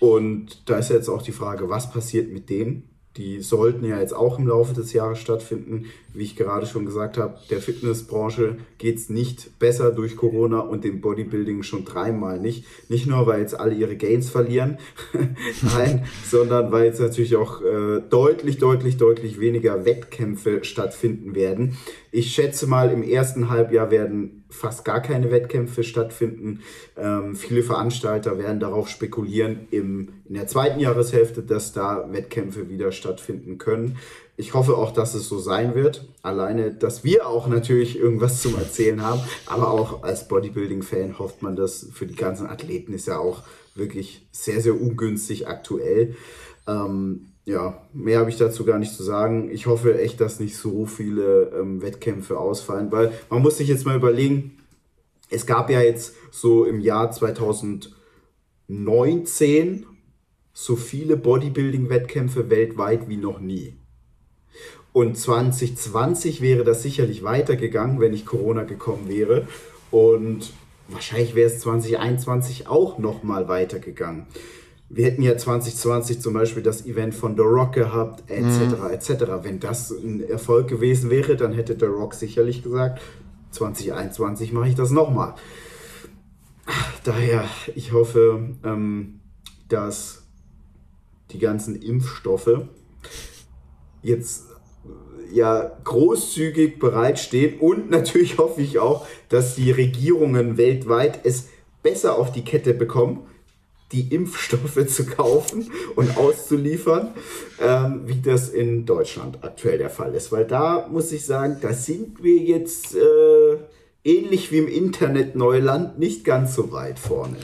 Und 0.00 0.68
da 0.68 0.78
ist 0.78 0.90
jetzt 0.90 1.08
auch 1.08 1.22
die 1.22 1.32
Frage, 1.32 1.68
was 1.68 1.92
passiert 1.92 2.32
mit 2.32 2.50
denen? 2.50 2.90
Die 3.16 3.40
sollten 3.40 3.84
ja 3.84 3.98
jetzt 3.98 4.14
auch 4.14 4.38
im 4.38 4.46
Laufe 4.46 4.72
des 4.72 4.92
Jahres 4.92 5.18
stattfinden. 5.18 5.86
Wie 6.14 6.22
ich 6.22 6.36
gerade 6.36 6.66
schon 6.66 6.86
gesagt 6.86 7.18
habe, 7.18 7.38
der 7.50 7.60
Fitnessbranche 7.60 8.56
geht 8.78 8.98
es 8.98 9.10
nicht 9.10 9.58
besser 9.58 9.90
durch 9.90 10.16
Corona 10.16 10.60
und 10.60 10.84
dem 10.84 11.00
Bodybuilding 11.00 11.64
schon 11.64 11.84
dreimal 11.84 12.38
nicht. 12.38 12.64
Nicht 12.88 13.08
nur, 13.08 13.26
weil 13.26 13.40
jetzt 13.40 13.58
alle 13.58 13.74
ihre 13.74 13.96
Gains 13.96 14.30
verlieren, 14.30 14.78
nein, 15.76 16.06
sondern 16.24 16.70
weil 16.70 16.84
jetzt 16.84 17.00
natürlich 17.00 17.34
auch 17.34 17.62
äh, 17.62 18.00
deutlich, 18.08 18.58
deutlich, 18.58 18.96
deutlich 18.96 19.40
weniger 19.40 19.84
Wettkämpfe 19.84 20.62
stattfinden 20.62 21.34
werden. 21.34 21.76
Ich 22.12 22.32
schätze 22.32 22.68
mal, 22.68 22.92
im 22.92 23.02
ersten 23.02 23.50
Halbjahr 23.50 23.90
werden 23.90 24.39
fast 24.50 24.84
gar 24.84 25.00
keine 25.00 25.30
Wettkämpfe 25.30 25.84
stattfinden. 25.84 26.60
Ähm, 26.96 27.34
viele 27.36 27.62
Veranstalter 27.62 28.38
werden 28.38 28.60
darauf 28.60 28.88
spekulieren, 28.88 29.68
im, 29.70 30.08
in 30.28 30.34
der 30.34 30.46
zweiten 30.46 30.80
Jahreshälfte, 30.80 31.42
dass 31.42 31.72
da 31.72 32.12
Wettkämpfe 32.12 32.68
wieder 32.68 32.92
stattfinden 32.92 33.58
können. 33.58 33.96
Ich 34.36 34.54
hoffe 34.54 34.76
auch, 34.76 34.92
dass 34.92 35.14
es 35.14 35.28
so 35.28 35.38
sein 35.38 35.74
wird. 35.74 36.08
Alleine, 36.22 36.72
dass 36.72 37.04
wir 37.04 37.26
auch 37.26 37.46
natürlich 37.46 37.98
irgendwas 37.98 38.40
zum 38.40 38.56
Erzählen 38.56 39.02
haben. 39.02 39.20
Aber 39.46 39.70
auch 39.70 40.02
als 40.02 40.28
Bodybuilding-Fan 40.28 41.18
hofft 41.18 41.42
man 41.42 41.56
das. 41.56 41.88
Für 41.92 42.06
die 42.06 42.16
ganzen 42.16 42.46
Athleten 42.46 42.94
ist 42.94 43.06
ja 43.06 43.18
auch 43.18 43.42
wirklich 43.74 44.26
sehr, 44.32 44.60
sehr 44.60 44.80
ungünstig 44.80 45.46
aktuell. 45.46 46.16
Ähm, 46.66 47.29
ja, 47.50 47.82
mehr 47.92 48.20
habe 48.20 48.30
ich 48.30 48.36
dazu 48.36 48.64
gar 48.64 48.78
nicht 48.78 48.94
zu 48.94 49.02
sagen. 49.02 49.50
Ich 49.50 49.66
hoffe 49.66 50.00
echt, 50.00 50.20
dass 50.20 50.38
nicht 50.38 50.56
so 50.56 50.86
viele 50.86 51.50
ähm, 51.58 51.82
Wettkämpfe 51.82 52.38
ausfallen, 52.38 52.92
weil 52.92 53.12
man 53.28 53.42
muss 53.42 53.58
sich 53.58 53.66
jetzt 53.68 53.84
mal 53.84 53.96
überlegen, 53.96 54.56
es 55.30 55.46
gab 55.46 55.68
ja 55.68 55.80
jetzt 55.80 56.14
so 56.30 56.64
im 56.64 56.78
Jahr 56.80 57.10
2019 57.10 59.86
so 60.52 60.76
viele 60.76 61.16
Bodybuilding-Wettkämpfe 61.16 62.50
weltweit 62.50 63.08
wie 63.08 63.16
noch 63.16 63.40
nie. 63.40 63.80
Und 64.92 65.16
2020 65.16 66.40
wäre 66.40 66.64
das 66.64 66.82
sicherlich 66.82 67.22
weitergegangen, 67.22 68.00
wenn 68.00 68.10
nicht 68.12 68.26
Corona 68.26 68.64
gekommen 68.64 69.08
wäre. 69.08 69.46
Und 69.90 70.52
wahrscheinlich 70.88 71.34
wäre 71.34 71.50
es 71.50 71.60
2021 71.60 72.68
auch 72.68 72.98
nochmal 72.98 73.48
weitergegangen 73.48 74.26
wir 74.92 75.04
hätten 75.04 75.22
ja 75.22 75.36
2020 75.36 76.20
zum 76.20 76.34
Beispiel 76.34 76.64
das 76.64 76.84
Event 76.84 77.14
von 77.14 77.36
The 77.36 77.42
Rock 77.42 77.74
gehabt, 77.74 78.28
etc., 78.28 78.76
mhm. 78.76 78.90
etc. 78.90 79.10
Wenn 79.42 79.60
das 79.60 79.92
ein 79.92 80.28
Erfolg 80.28 80.66
gewesen 80.66 81.10
wäre, 81.10 81.36
dann 81.36 81.52
hätte 81.52 81.76
The 81.78 81.86
Rock 81.86 82.14
sicherlich 82.14 82.64
gesagt, 82.64 83.00
2021 83.52 84.52
mache 84.52 84.68
ich 84.68 84.74
das 84.74 84.90
nochmal. 84.90 85.34
Daher, 87.04 87.44
ich 87.76 87.92
hoffe, 87.92 88.56
ähm, 88.64 89.20
dass 89.68 90.24
die 91.30 91.38
ganzen 91.38 91.80
Impfstoffe 91.80 92.66
jetzt 94.02 94.46
ja 95.32 95.70
großzügig 95.84 96.80
bereitstehen 96.80 97.60
und 97.60 97.90
natürlich 97.90 98.38
hoffe 98.38 98.60
ich 98.60 98.80
auch, 98.80 99.06
dass 99.28 99.54
die 99.54 99.70
Regierungen 99.70 100.56
weltweit 100.56 101.20
es 101.24 101.48
besser 101.84 102.18
auf 102.18 102.32
die 102.32 102.44
Kette 102.44 102.74
bekommen, 102.74 103.29
die 103.92 104.14
Impfstoffe 104.14 104.86
zu 104.88 105.06
kaufen 105.06 105.70
und 105.96 106.16
auszuliefern, 106.16 107.08
ähm, 107.60 108.02
wie 108.06 108.20
das 108.20 108.48
in 108.48 108.86
Deutschland 108.86 109.38
aktuell 109.42 109.78
der 109.78 109.90
Fall 109.90 110.14
ist. 110.14 110.32
Weil 110.32 110.46
da 110.46 110.88
muss 110.90 111.12
ich 111.12 111.26
sagen, 111.26 111.58
da 111.60 111.72
sind 111.72 112.22
wir 112.22 112.36
jetzt 112.36 112.94
äh, 112.94 113.56
ähnlich 114.04 114.52
wie 114.52 114.58
im 114.58 114.68
Internet 114.68 115.36
Neuland 115.36 115.98
nicht 115.98 116.24
ganz 116.24 116.54
so 116.54 116.72
weit 116.72 116.98
vorne. 116.98 117.36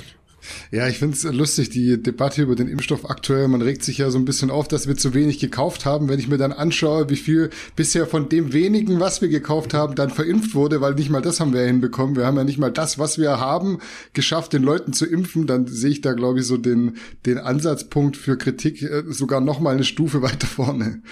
Ja, 0.70 0.88
ich 0.88 0.98
finde 0.98 1.16
es 1.16 1.22
lustig, 1.24 1.70
die 1.70 2.02
Debatte 2.02 2.42
über 2.42 2.54
den 2.54 2.68
Impfstoff 2.68 3.09
aktuell. 3.09 3.48
Man 3.48 3.62
regt 3.62 3.82
sich 3.85 3.98
ja 3.98 4.11
so 4.11 4.18
ein 4.18 4.24
bisschen 4.24 4.50
auf, 4.50 4.68
dass 4.68 4.87
wir 4.88 4.96
zu 4.96 5.14
wenig 5.14 5.38
gekauft 5.38 5.85
haben. 5.85 6.09
Wenn 6.09 6.18
ich 6.18 6.28
mir 6.28 6.38
dann 6.38 6.52
anschaue, 6.52 7.09
wie 7.09 7.16
viel 7.16 7.50
bisher 7.76 8.06
von 8.06 8.28
dem 8.28 8.52
wenigen, 8.52 9.00
was 9.00 9.20
wir 9.22 9.28
gekauft 9.28 9.74
haben, 9.74 9.94
dann 9.94 10.11
verimpft 10.11 10.54
wurde, 10.54 10.80
weil 10.80 10.94
nicht 10.94 11.11
mal 11.11 11.22
das 11.22 11.40
haben 11.40 11.52
wir 11.52 11.61
ja 11.61 11.66
hinbekommen. 11.66 12.16
Wir 12.16 12.26
haben 12.26 12.37
ja 12.37 12.44
nicht 12.44 12.59
mal 12.59 12.72
das, 12.72 12.98
was 12.98 13.18
wir 13.18 13.40
haben, 13.40 13.78
geschafft, 14.12 14.52
den 14.52 14.62
Leuten 14.62 14.92
zu 14.92 15.06
impfen. 15.06 15.46
Dann 15.46 15.66
sehe 15.66 15.90
ich 15.90 16.00
da, 16.00 16.12
glaube 16.12 16.40
ich, 16.40 16.46
so 16.46 16.56
den, 16.56 16.96
den 17.24 17.38
Ansatzpunkt 17.38 18.16
für 18.16 18.37
Kritik 18.37 18.82
äh, 18.82 19.04
sogar 19.09 19.40
noch 19.40 19.61
mal 19.61 19.74
eine 19.74 19.85
Stufe 19.85 20.22
weiter 20.22 20.46
vorne. 20.46 21.02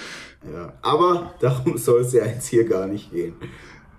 Ja, 0.52 0.74
aber 0.82 1.34
darum 1.40 1.78
soll 1.78 2.02
es 2.02 2.12
ja 2.12 2.26
jetzt 2.26 2.48
hier 2.48 2.64
gar 2.64 2.86
nicht 2.86 3.10
gehen. 3.10 3.34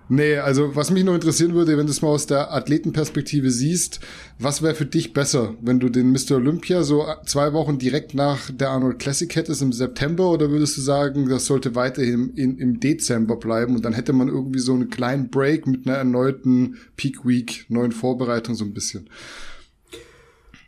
Nee, 0.08 0.36
also 0.36 0.76
was 0.76 0.92
mich 0.92 1.02
noch 1.02 1.14
interessieren 1.14 1.54
würde, 1.54 1.76
wenn 1.76 1.86
du 1.86 1.90
es 1.90 2.00
mal 2.00 2.08
aus 2.08 2.26
der 2.26 2.52
Athletenperspektive 2.52 3.50
siehst, 3.50 3.98
was 4.38 4.62
wäre 4.62 4.76
für 4.76 4.86
dich 4.86 5.12
besser, 5.12 5.54
wenn 5.60 5.80
du 5.80 5.88
den 5.88 6.12
Mr. 6.12 6.36
Olympia 6.36 6.84
so 6.84 7.04
zwei 7.24 7.52
Wochen 7.52 7.78
direkt 7.78 8.14
nach 8.14 8.50
der 8.52 8.70
Arnold 8.70 9.00
Classic 9.00 9.34
hättest 9.34 9.62
im 9.62 9.72
September 9.72 10.30
oder 10.30 10.50
würdest 10.50 10.76
du 10.76 10.80
sagen, 10.80 11.28
das 11.28 11.46
sollte 11.46 11.74
weiterhin 11.74 12.30
in, 12.36 12.56
im 12.58 12.78
Dezember 12.78 13.34
bleiben 13.34 13.74
und 13.74 13.84
dann 13.84 13.94
hätte 13.94 14.12
man 14.12 14.28
irgendwie 14.28 14.60
so 14.60 14.74
einen 14.74 14.90
kleinen 14.90 15.28
Break 15.28 15.66
mit 15.66 15.88
einer 15.88 15.96
erneuten 15.96 16.76
Peak 16.96 17.26
Week, 17.26 17.66
neuen 17.68 17.90
Vorbereitung 17.92 18.54
so 18.54 18.64
ein 18.64 18.74
bisschen? 18.74 19.10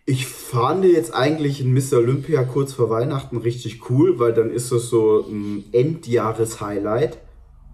Ich 0.04 0.26
fand 0.26 0.84
jetzt 0.84 1.14
eigentlich 1.14 1.60
in 1.60 1.72
Mr. 1.72 1.98
Olympia 1.98 2.42
kurz 2.42 2.72
vor 2.72 2.90
Weihnachten 2.90 3.36
richtig 3.36 3.88
cool, 3.88 4.18
weil 4.18 4.32
dann 4.32 4.50
ist 4.50 4.72
das 4.72 4.88
so 4.88 5.28
ein 5.28 5.64
Endjahres-Highlight. 5.70 7.18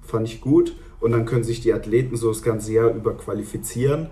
Fand 0.02 0.28
ich 0.28 0.42
gut 0.42 0.74
und 1.04 1.12
dann 1.12 1.26
können 1.26 1.44
sich 1.44 1.60
die 1.60 1.74
Athleten 1.74 2.16
so 2.16 2.28
das 2.28 2.40
ganze 2.40 2.72
Jahr 2.72 2.94
über 2.94 3.14
qualifizieren. 3.14 4.06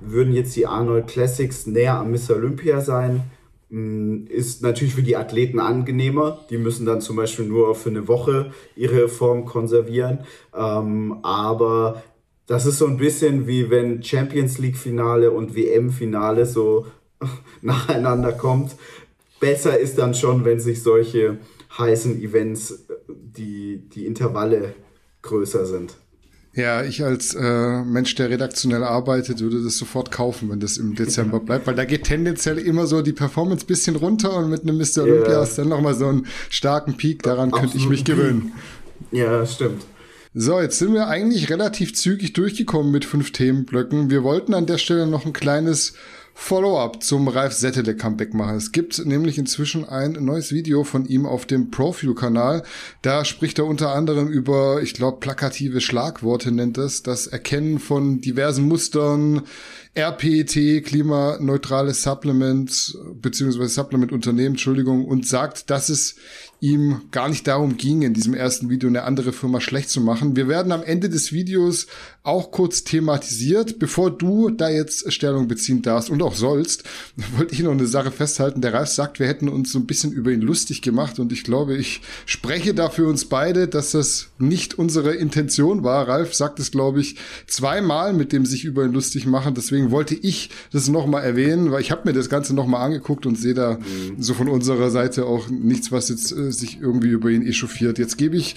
Würden 0.00 0.32
jetzt 0.32 0.56
die 0.56 0.66
Arnold 0.66 1.06
Classics 1.06 1.66
näher 1.66 1.96
am 1.96 2.10
Miss 2.10 2.30
Olympia 2.30 2.80
sein, 2.80 3.24
mm, 3.68 4.28
ist 4.28 4.62
natürlich 4.62 4.94
für 4.94 5.02
die 5.02 5.18
Athleten 5.18 5.60
angenehmer. 5.60 6.46
Die 6.48 6.56
müssen 6.56 6.86
dann 6.86 7.02
zum 7.02 7.16
Beispiel 7.16 7.44
nur 7.44 7.74
für 7.74 7.90
eine 7.90 8.08
Woche 8.08 8.50
ihre 8.76 9.10
Form 9.10 9.44
konservieren. 9.44 10.20
Ähm, 10.56 11.18
aber 11.22 12.02
das 12.46 12.64
ist 12.64 12.78
so 12.78 12.86
ein 12.86 12.96
bisschen 12.96 13.46
wie 13.46 13.68
wenn 13.68 14.02
Champions 14.02 14.56
League 14.56 14.78
Finale 14.78 15.32
und 15.32 15.54
WM 15.54 15.90
Finale 15.90 16.46
so 16.46 16.86
nacheinander 17.60 18.32
kommt. 18.32 18.74
Besser 19.38 19.78
ist 19.78 19.98
dann 19.98 20.14
schon, 20.14 20.46
wenn 20.46 20.60
sich 20.60 20.82
solche 20.82 21.36
heißen 21.76 22.22
Events, 22.22 22.86
die, 23.06 23.86
die 23.90 24.06
Intervalle 24.06 24.72
größer 25.20 25.66
sind. 25.66 25.98
Ja, 26.58 26.82
ich 26.82 27.04
als 27.04 27.34
äh, 27.34 27.84
Mensch, 27.84 28.16
der 28.16 28.30
redaktionell 28.30 28.82
arbeitet, 28.82 29.38
würde 29.38 29.62
das 29.62 29.78
sofort 29.78 30.10
kaufen, 30.10 30.50
wenn 30.50 30.58
das 30.58 30.76
im 30.76 30.96
Dezember 30.96 31.38
bleibt, 31.38 31.68
weil 31.68 31.76
da 31.76 31.84
geht 31.84 32.02
tendenziell 32.02 32.58
immer 32.58 32.88
so 32.88 33.00
die 33.00 33.12
Performance 33.12 33.64
bisschen 33.64 33.94
runter 33.94 34.36
und 34.36 34.50
mit 34.50 34.62
einem 34.62 34.76
Mr. 34.76 35.04
Olympia 35.04 35.34
yeah. 35.34 35.42
ist 35.44 35.56
dann 35.56 35.68
nochmal 35.68 35.94
so 35.94 36.08
einen 36.08 36.26
starken 36.50 36.96
Peak, 36.96 37.22
daran 37.22 37.52
könnte 37.52 37.76
ich 37.76 37.88
mich 37.88 38.04
gewöhnen. 38.04 38.54
Ja, 39.12 39.46
stimmt. 39.46 39.84
So, 40.34 40.60
jetzt 40.60 40.80
sind 40.80 40.94
wir 40.94 41.06
eigentlich 41.06 41.48
relativ 41.48 41.94
zügig 41.94 42.32
durchgekommen 42.32 42.90
mit 42.90 43.04
fünf 43.04 43.30
Themenblöcken. 43.30 44.10
Wir 44.10 44.24
wollten 44.24 44.52
an 44.52 44.66
der 44.66 44.78
Stelle 44.78 45.06
noch 45.06 45.26
ein 45.26 45.32
kleines 45.32 45.94
Follow-up 46.40 47.02
zum 47.02 47.28
Ralf 47.28 47.52
Settele 47.52 47.94
Comeback 47.94 48.32
machen. 48.32 48.56
Es 48.56 48.72
gibt 48.72 49.04
nämlich 49.04 49.36
inzwischen 49.38 49.86
ein 49.86 50.12
neues 50.12 50.52
Video 50.52 50.84
von 50.84 51.04
ihm 51.04 51.26
auf 51.26 51.44
dem 51.44 51.70
Profile-Kanal. 51.70 52.62
Da 53.02 53.26
spricht 53.26 53.58
er 53.58 53.66
unter 53.66 53.92
anderem 53.92 54.28
über, 54.28 54.80
ich 54.80 54.94
glaube, 54.94 55.18
plakative 55.18 55.82
Schlagworte 55.82 56.52
nennt 56.52 56.78
es, 56.78 57.02
das 57.02 57.26
Erkennen 57.26 57.80
von 57.80 58.20
diversen 58.22 58.66
Mustern, 58.66 59.42
RPET, 59.98 60.84
klimaneutrales 60.84 62.02
Supplement, 62.02 62.96
beziehungsweise 63.20 63.74
Supplement-Unternehmen, 63.74 64.50
Entschuldigung, 64.50 65.04
und 65.04 65.26
sagt, 65.26 65.68
dass 65.70 65.88
es 65.88 66.14
ihm 66.60 67.02
gar 67.10 67.28
nicht 67.28 67.46
darum 67.46 67.76
ging, 67.76 68.02
in 68.02 68.14
diesem 68.14 68.34
ersten 68.34 68.70
Video 68.70 68.88
eine 68.88 69.02
andere 69.02 69.32
Firma 69.32 69.60
schlecht 69.60 69.90
zu 69.90 70.00
machen. 70.00 70.36
Wir 70.36 70.48
werden 70.48 70.72
am 70.72 70.82
Ende 70.84 71.08
des 71.08 71.32
Videos 71.32 71.88
auch 72.28 72.50
kurz 72.50 72.84
thematisiert. 72.84 73.78
Bevor 73.78 74.10
du 74.10 74.50
da 74.50 74.68
jetzt 74.68 75.10
Stellung 75.12 75.48
beziehen 75.48 75.82
darfst 75.82 76.10
und 76.10 76.22
auch 76.22 76.34
sollst, 76.34 76.84
wollte 77.36 77.54
ich 77.54 77.60
noch 77.60 77.72
eine 77.72 77.86
Sache 77.86 78.10
festhalten. 78.10 78.60
Der 78.60 78.74
Ralf 78.74 78.90
sagt, 78.90 79.18
wir 79.18 79.26
hätten 79.26 79.48
uns 79.48 79.72
so 79.72 79.78
ein 79.78 79.86
bisschen 79.86 80.12
über 80.12 80.30
ihn 80.30 80.42
lustig 80.42 80.82
gemacht 80.82 81.18
und 81.18 81.32
ich 81.32 81.42
glaube, 81.42 81.76
ich 81.76 82.02
spreche 82.26 82.74
da 82.74 82.90
für 82.90 83.06
uns 83.06 83.24
beide, 83.24 83.66
dass 83.66 83.92
das 83.92 84.28
nicht 84.38 84.78
unsere 84.78 85.14
Intention 85.14 85.82
war. 85.82 86.06
Ralf 86.06 86.34
sagt 86.34 86.60
es, 86.60 86.70
glaube 86.70 87.00
ich, 87.00 87.16
zweimal 87.46 88.12
mit 88.12 88.32
dem 88.32 88.44
sich 88.44 88.64
über 88.64 88.84
ihn 88.84 88.92
lustig 88.92 89.26
machen. 89.26 89.54
Deswegen 89.54 89.90
wollte 89.90 90.14
ich 90.14 90.50
das 90.70 90.88
nochmal 90.88 91.24
erwähnen, 91.24 91.72
weil 91.72 91.80
ich 91.80 91.90
habe 91.90 92.02
mir 92.04 92.12
das 92.12 92.28
Ganze 92.28 92.54
nochmal 92.54 92.84
angeguckt 92.84 93.24
und 93.24 93.36
sehe 93.38 93.54
da 93.54 93.78
mhm. 93.78 94.22
so 94.22 94.34
von 94.34 94.48
unserer 94.48 94.90
Seite 94.90 95.24
auch 95.24 95.48
nichts, 95.48 95.90
was 95.90 96.10
jetzt 96.10 96.32
äh, 96.32 96.52
sich 96.52 96.80
irgendwie 96.80 97.08
über 97.08 97.30
ihn 97.30 97.46
echauffiert. 97.46 97.98
Jetzt 97.98 98.18
gebe 98.18 98.36
ich 98.36 98.54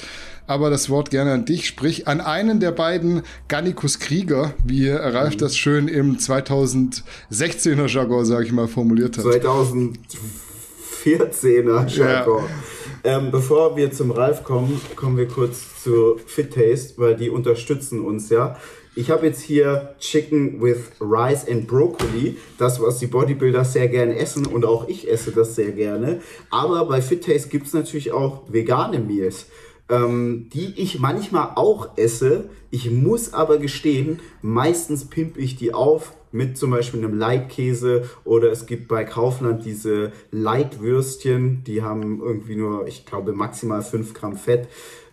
aber 0.48 0.70
das 0.70 0.90
Wort 0.90 1.10
gerne 1.10 1.32
an 1.32 1.46
dich, 1.46 1.66
sprich 1.68 2.08
an 2.08 2.22
einen 2.22 2.60
der 2.60 2.72
beiden 2.72 3.24
Gannikus 3.48 3.98
Krieger, 4.00 4.54
wie 4.64 4.90
Ralf 4.90 5.36
mhm. 5.36 5.40
das 5.40 5.58
schön 5.58 5.88
im 5.88 6.18
2016er 6.18 7.88
Jargon, 7.88 8.26
sage 8.26 8.46
ich 8.46 8.52
mal, 8.52 8.68
formuliert 8.68 9.18
hat. 9.18 9.26
2014er 9.26 11.88
Jargon. 11.88 12.44
Ja. 12.44 12.50
Ähm, 13.04 13.32
bevor 13.32 13.76
wir 13.76 13.92
zum 13.92 14.12
Ralf 14.12 14.44
kommen, 14.44 14.80
kommen 14.96 15.18
wir 15.18 15.28
kurz 15.28 15.82
zu 15.84 16.20
Fit 16.26 16.54
Taste, 16.54 16.94
weil 16.98 17.16
die 17.16 17.32
unterstützen 17.32 18.02
uns 18.02 18.30
ja. 18.30 18.58
Ich 18.94 19.10
habe 19.10 19.26
jetzt 19.26 19.42
hier 19.42 19.96
Chicken 20.00 20.62
with 20.62 20.92
Rice 21.00 21.48
and 21.48 21.66
Broccoli, 21.66 22.36
das, 22.58 22.82
was 22.82 23.00
die 23.00 23.08
Bodybuilder 23.08 23.64
sehr 23.64 23.88
gerne 23.88 24.18
essen 24.18 24.46
und 24.46 24.66
auch 24.66 24.90
ich 24.90 25.10
esse 25.10 25.32
das 25.32 25.56
sehr 25.56 25.72
gerne. 25.72 26.20
Aber 26.50 26.84
bei 26.86 27.02
Fit 27.02 27.26
Taste 27.26 27.48
gibt 27.48 27.68
es 27.68 27.74
natürlich 27.74 28.12
auch 28.12 28.42
vegane 28.50 29.00
Meals 29.00 29.46
ähm, 29.92 30.50
die 30.54 30.74
ich 30.78 31.00
manchmal 31.00 31.52
auch 31.56 31.98
esse. 31.98 32.50
Ich 32.72 32.90
muss 32.90 33.34
aber 33.34 33.60
gestehen, 33.60 34.20
meistens 34.42 35.06
pimpe 35.06 35.40
ich 35.40 35.58
die 35.58 35.74
auf 35.74 36.14
mit 36.32 36.58
zum 36.58 36.72
Beispiel 36.72 37.04
einem 37.04 37.18
Leitkäse 37.18 38.10
oder 38.24 38.52
es 38.52 38.66
gibt 38.66 38.88
bei 38.88 39.04
Kaufland 39.04 39.66
diese 39.66 40.14
Leitwürstchen, 40.32 41.66
die 41.66 41.84
haben 41.84 42.22
irgendwie 42.22 42.56
nur, 42.56 42.88
ich 42.88 43.06
glaube, 43.06 43.34
maximal 43.34 43.82
5 43.82 44.14
Gramm 44.14 44.38
Fett 44.38 44.70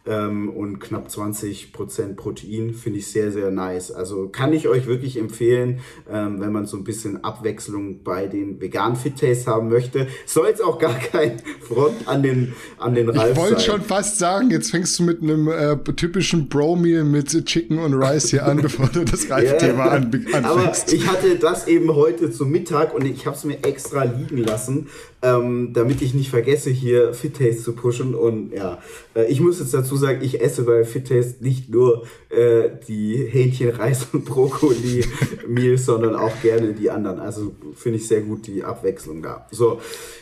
ähm, 0.09 0.49
und 0.49 0.81
knapp 0.81 1.11
20 1.11 1.73
Prozent 1.73 2.17
Protein. 2.17 2.75
Finde 2.75 2.99
ich 2.99 3.07
sehr, 3.09 3.31
sehr 3.31 3.51
nice. 3.51 3.91
Also 3.91 4.29
kann 4.29 4.53
ich 4.53 4.69
euch 4.69 4.87
wirklich 4.87 5.19
empfehlen, 5.19 5.81
ähm, 6.11 6.41
wenn 6.41 6.53
man 6.53 6.67
so 6.67 6.77
ein 6.77 6.85
bisschen 6.85 7.23
Abwechslung 7.23 8.03
bei 8.03 8.27
den 8.27 8.61
veganen 8.61 8.97
Fit 8.97 9.21
Taste 9.21 9.51
haben 9.51 9.69
möchte. 9.69 10.07
Soll 10.27 10.49
jetzt 10.49 10.63
auch 10.63 10.79
gar 10.79 10.95
kein 11.13 11.43
Front 11.61 12.07
an 12.07 12.23
den, 12.23 12.55
an 12.79 12.95
den 12.95 13.09
Ralf 13.11 13.33
Ich 13.33 13.37
wollte 13.37 13.61
schon 13.61 13.83
fast 13.83 14.19
sagen, 14.19 14.51
jetzt 14.51 14.71
fängst 14.71 14.99
du 14.99 15.03
mit 15.03 15.23
einem 15.23 15.49
äh, 15.49 15.77
typischen 15.95 16.49
Bro-Meal 16.49 17.05
mit 17.05 17.29
Chicken 17.45 17.79
und 17.79 17.95
Rice 17.95 18.31
hier 18.31 18.47
an, 18.47 18.57
bevor 18.63 18.89
du 18.89 19.05
das 19.05 19.31
Ralf-Thema 19.31 19.85
yeah. 19.85 19.93
an, 19.93 20.05
anfängst. 20.05 20.45
Aber 20.45 20.73
ich 20.93 21.07
hatte 21.07 21.37
das 21.37 21.69
eben 21.69 21.95
heute 21.95 22.31
zum 22.31 22.51
Mittag 22.51 22.95
und 22.95 23.05
ich 23.05 23.27
habe 23.27 23.37
es 23.37 23.45
mir 23.45 23.63
extra 23.63 24.05
liegen 24.05 24.39
lassen, 24.39 24.87
ähm, 25.21 25.73
damit 25.73 26.01
ich 26.01 26.15
nicht 26.15 26.31
vergesse, 26.31 26.71
hier 26.71 27.13
Fit 27.13 27.37
Taste 27.37 27.63
zu 27.63 27.73
pushen. 27.73 28.15
Und 28.15 28.53
ja, 28.53 28.79
äh, 29.15 29.27
ich 29.27 29.41
muss 29.41 29.59
jetzt 29.59 29.75
dazu 29.75 29.97
sagen, 29.99 30.21
ich 30.23 30.41
esse 30.41 30.63
bei 30.63 30.85
Fit 30.85 31.09
Taste 31.09 31.43
nicht 31.45 31.69
nur 31.69 32.07
äh, 32.31 32.71
die 32.89 33.17
Hähnchen, 33.17 33.71
Reis 33.71 34.09
und 34.13 34.25
Brokkoli 34.25 35.05
Meals, 35.49 35.85
sondern 35.85 36.15
auch 36.15 36.41
gerne 36.41 36.73
die 36.73 36.91
anderen. 36.91 37.21
Also 37.21 37.53
finde 37.75 37.99
ich 37.99 38.09
sehr 38.09 38.23
gut 38.23 38.47
die 38.47 38.65
Abwechslung 38.65 39.23
da. 39.23 39.47
So, 39.51 39.81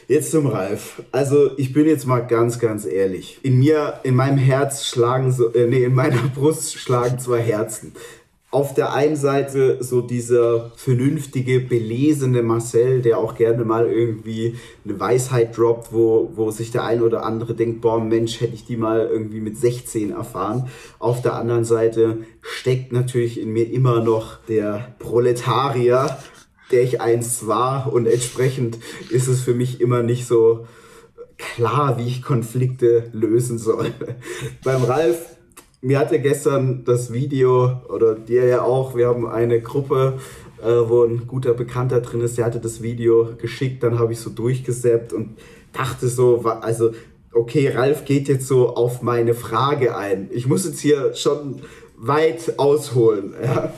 jetzt 0.09 0.31
zum 0.31 0.47
Ralf. 0.47 1.03
Also 1.13 1.51
ich 1.57 1.73
bin 1.73 1.87
jetzt 1.87 2.07
mal 2.07 2.21
ganz, 2.21 2.59
ganz 2.59 2.85
ehrlich. 2.85 3.39
In 3.43 3.59
mir, 3.59 4.01
in 4.03 4.15
meinem 4.15 4.39
Herz 4.39 4.87
schlagen 4.87 5.33
so, 5.33 5.53
äh, 5.53 5.67
nee, 5.67 5.85
in 5.85 5.95
meiner 5.95 6.23
Brust 6.35 6.75
schlagen 6.75 7.19
zwei 7.19 7.41
Herzen 7.41 7.93
auf 8.51 8.75
der 8.75 8.93
einen 8.93 9.17
Seite 9.17 9.83
so 9.83 10.01
dieser 10.01 10.71
vernünftige, 10.77 11.61
belesene 11.61 12.43
Marcel, 12.43 13.03
der 13.03 13.19
auch 13.19 13.35
gerne 13.35 13.65
mal 13.65 13.91
irgendwie 13.91 14.55
eine 14.85 14.99
Weisheit 14.99 15.57
droppt, 15.57 15.93
wo, 15.93 16.31
wo 16.35 16.51
sich 16.51 16.71
der 16.71 16.85
ein 16.85 17.03
oder 17.03 17.25
andere 17.25 17.55
denkt, 17.55 17.81
boah, 17.81 18.01
Mensch, 18.01 18.41
hätte 18.41 18.55
ich 18.55 18.65
die 18.65 18.77
mal 18.77 19.09
irgendwie 19.11 19.41
mit 19.41 19.59
16 19.59 20.13
erfahren. 20.13 20.69
Auf 20.99 21.23
der 21.23 21.35
anderen 21.35 21.65
Seite 21.65 22.19
steckt 22.41 22.93
natürlich 22.93 23.41
in 23.41 23.53
mir 23.53 23.71
immer 23.71 24.01
noch 24.01 24.39
der 24.45 24.95
Proletarier, 25.01 26.17
der 26.71 26.83
ich 26.83 27.01
einst 27.01 27.47
war 27.49 27.93
und 27.93 28.07
entsprechend 28.07 28.79
ist 29.11 29.27
es 29.27 29.41
für 29.41 29.55
mich 29.55 29.81
immer 29.81 30.03
nicht 30.03 30.27
so 30.27 30.67
klar, 31.37 31.99
wie 31.99 32.07
ich 32.07 32.23
Konflikte 32.23 33.11
lösen 33.13 33.59
soll. 33.59 33.93
Beim 34.65 34.85
Ralf 34.85 35.36
mir 35.81 35.99
hatte 35.99 36.19
gestern 36.19 36.85
das 36.85 37.13
Video, 37.13 37.81
oder 37.89 38.15
dir 38.15 38.45
ja 38.47 38.63
auch, 38.63 38.97
wir 38.97 39.09
haben 39.09 39.27
eine 39.27 39.61
Gruppe, 39.61 40.19
äh, 40.63 40.67
wo 40.67 41.05
ein 41.05 41.27
guter 41.27 41.55
Bekannter 41.55 42.01
drin 42.01 42.21
ist, 42.21 42.39
der 42.39 42.47
hatte 42.47 42.61
das 42.61 42.83
Video 42.83 43.31
geschickt, 43.39 43.83
dann 43.83 43.99
habe 43.99 44.13
ich 44.13 44.21
so 44.21 44.31
durchgesäppt 44.31 45.13
und 45.13 45.37
dachte 45.73 46.09
so, 46.09 46.41
also 46.41 46.93
okay, 47.33 47.69
Ralf 47.69 48.05
geht 48.05 48.29
jetzt 48.29 48.47
so 48.47 48.75
auf 48.75 49.03
meine 49.03 49.35
Frage 49.35 49.97
ein. 49.97 50.29
Ich 50.33 50.47
muss 50.47 50.65
jetzt 50.65 50.81
hier 50.81 51.15
schon 51.15 51.61
weit 51.97 52.59
ausholen. 52.59 53.35
Ja. 53.43 53.73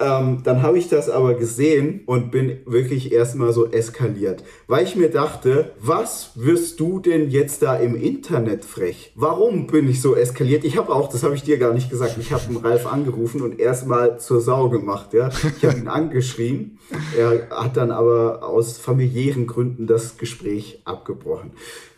Ähm, 0.00 0.40
dann 0.44 0.62
habe 0.62 0.78
ich 0.78 0.88
das 0.88 1.10
aber 1.10 1.34
gesehen 1.34 2.00
und 2.06 2.30
bin 2.30 2.60
wirklich 2.64 3.12
erstmal 3.12 3.52
so 3.52 3.70
eskaliert, 3.70 4.42
weil 4.66 4.84
ich 4.84 4.96
mir 4.96 5.10
dachte, 5.10 5.72
was 5.78 6.32
wirst 6.36 6.80
du 6.80 7.00
denn 7.00 7.28
jetzt 7.30 7.60
da 7.60 7.76
im 7.76 7.94
Internet 7.94 8.64
frech? 8.64 9.12
Warum 9.14 9.66
bin 9.66 9.90
ich 9.90 10.00
so 10.00 10.16
eskaliert? 10.16 10.64
Ich 10.64 10.78
habe 10.78 10.94
auch, 10.94 11.10
das 11.10 11.22
habe 11.22 11.34
ich 11.34 11.42
dir 11.42 11.58
gar 11.58 11.74
nicht 11.74 11.90
gesagt, 11.90 12.16
ich 12.18 12.32
habe 12.32 12.42
den 12.48 12.56
Ralf 12.56 12.86
angerufen 12.86 13.42
und 13.42 13.60
erstmal 13.60 14.18
zur 14.18 14.40
Sau 14.40 14.70
gemacht. 14.70 15.12
Ja? 15.12 15.28
Ich 15.58 15.64
habe 15.66 15.78
ihn 15.78 15.88
angeschrien, 15.88 16.78
er 17.18 17.50
hat 17.50 17.76
dann 17.76 17.90
aber 17.90 18.42
aus 18.42 18.78
familiären 18.78 19.46
Gründen 19.46 19.86
das 19.86 20.16
Gespräch 20.16 20.80
abgebrochen. 20.86 21.50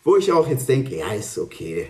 Wo 0.02 0.16
ich 0.16 0.32
auch 0.32 0.48
jetzt 0.48 0.68
denke, 0.68 0.96
ja, 0.96 1.12
ist 1.12 1.38
okay 1.38 1.86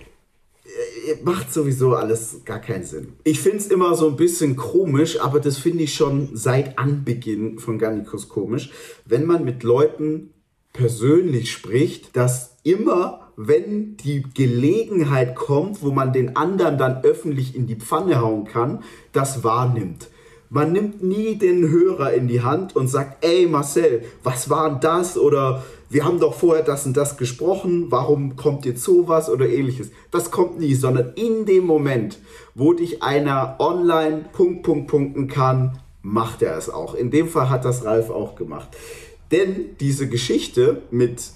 macht 1.23 1.53
sowieso 1.53 1.95
alles 1.95 2.41
gar 2.45 2.61
keinen 2.61 2.85
Sinn. 2.85 3.15
Ich 3.25 3.41
finde 3.41 3.59
es 3.59 3.67
immer 3.67 3.95
so 3.95 4.09
ein 4.09 4.17
bisschen 4.17 4.57
komisch, 4.57 5.21
aber 5.21 5.41
das 5.41 5.59
finde 5.59 5.85
ich 5.85 5.95
schon 5.95 6.31
seit 6.35 6.79
Anbeginn 6.79 7.59
von 7.59 7.79
Garnicus 7.79 8.29
komisch, 8.29 8.71
wenn 9.05 9.27
man 9.27 9.45
mit 9.45 9.63
Leuten 9.63 10.31
persönlich 10.73 11.53
spricht, 11.53 12.17
dass 12.17 12.57
immer, 12.63 13.33
wenn 13.37 13.97
die 13.97 14.25
Gelegenheit 14.35 15.35
kommt, 15.35 15.83
wo 15.83 15.91
man 15.91 16.13
den 16.13 16.37
anderen 16.37 16.79
dann 16.79 17.03
öffentlich 17.03 17.55
in 17.55 17.67
die 17.67 17.77
Pfanne 17.77 18.21
hauen 18.21 18.45
kann, 18.45 18.83
das 19.13 19.45
wahrnimmt. 19.45 20.09
Man 20.55 20.73
nimmt 20.73 21.03
nie 21.03 21.37
den 21.37 21.71
Hörer 21.71 22.13
in 22.13 22.29
die 22.29 22.43
Hand 22.43 22.77
und 22.77 22.87
sagt, 22.87 23.25
ey 23.25 23.47
Marcel, 23.47 24.05
was 24.23 24.51
war 24.51 24.69
denn 24.69 24.81
das? 24.81 25.17
Oder 25.17 25.63
wir 25.89 26.05
haben 26.05 26.21
doch 26.21 26.35
vorher 26.35 26.63
das 26.63 26.85
und 26.85 26.95
das 26.95 27.17
gesprochen, 27.17 27.87
warum 27.89 28.37
kommt 28.37 28.67
jetzt 28.67 28.83
sowas 28.83 29.31
oder 29.31 29.49
ähnliches. 29.49 29.93
Das 30.11 30.31
kommt 30.31 30.61
nie, 30.61 30.75
sondern 30.75 31.15
in 31.15 31.47
dem 31.47 31.65
Moment, 31.65 32.19
wo 32.55 32.75
dich 32.75 33.03
einer 33.03 33.57
online 33.61 34.27
Punkt, 34.35 34.63
Punkt, 34.63 34.89
punkten 34.89 35.27
kann, 35.27 35.79
macht 36.03 36.43
er 36.43 36.59
es 36.59 36.69
auch. 36.69 36.95
In 36.95 37.11
dem 37.11 37.29
Fall 37.29 37.49
hat 37.49 37.65
das 37.65 37.87
Ralf 37.87 38.11
auch 38.11 38.35
gemacht. 38.35 38.69
Denn 39.31 39.71
diese 39.81 40.07
Geschichte 40.07 40.83
mit 40.91 41.31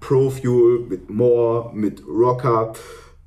Profuel, 0.00 0.86
mit 0.88 1.10
More, 1.10 1.72
mit 1.74 2.02
Rocker, 2.08 2.72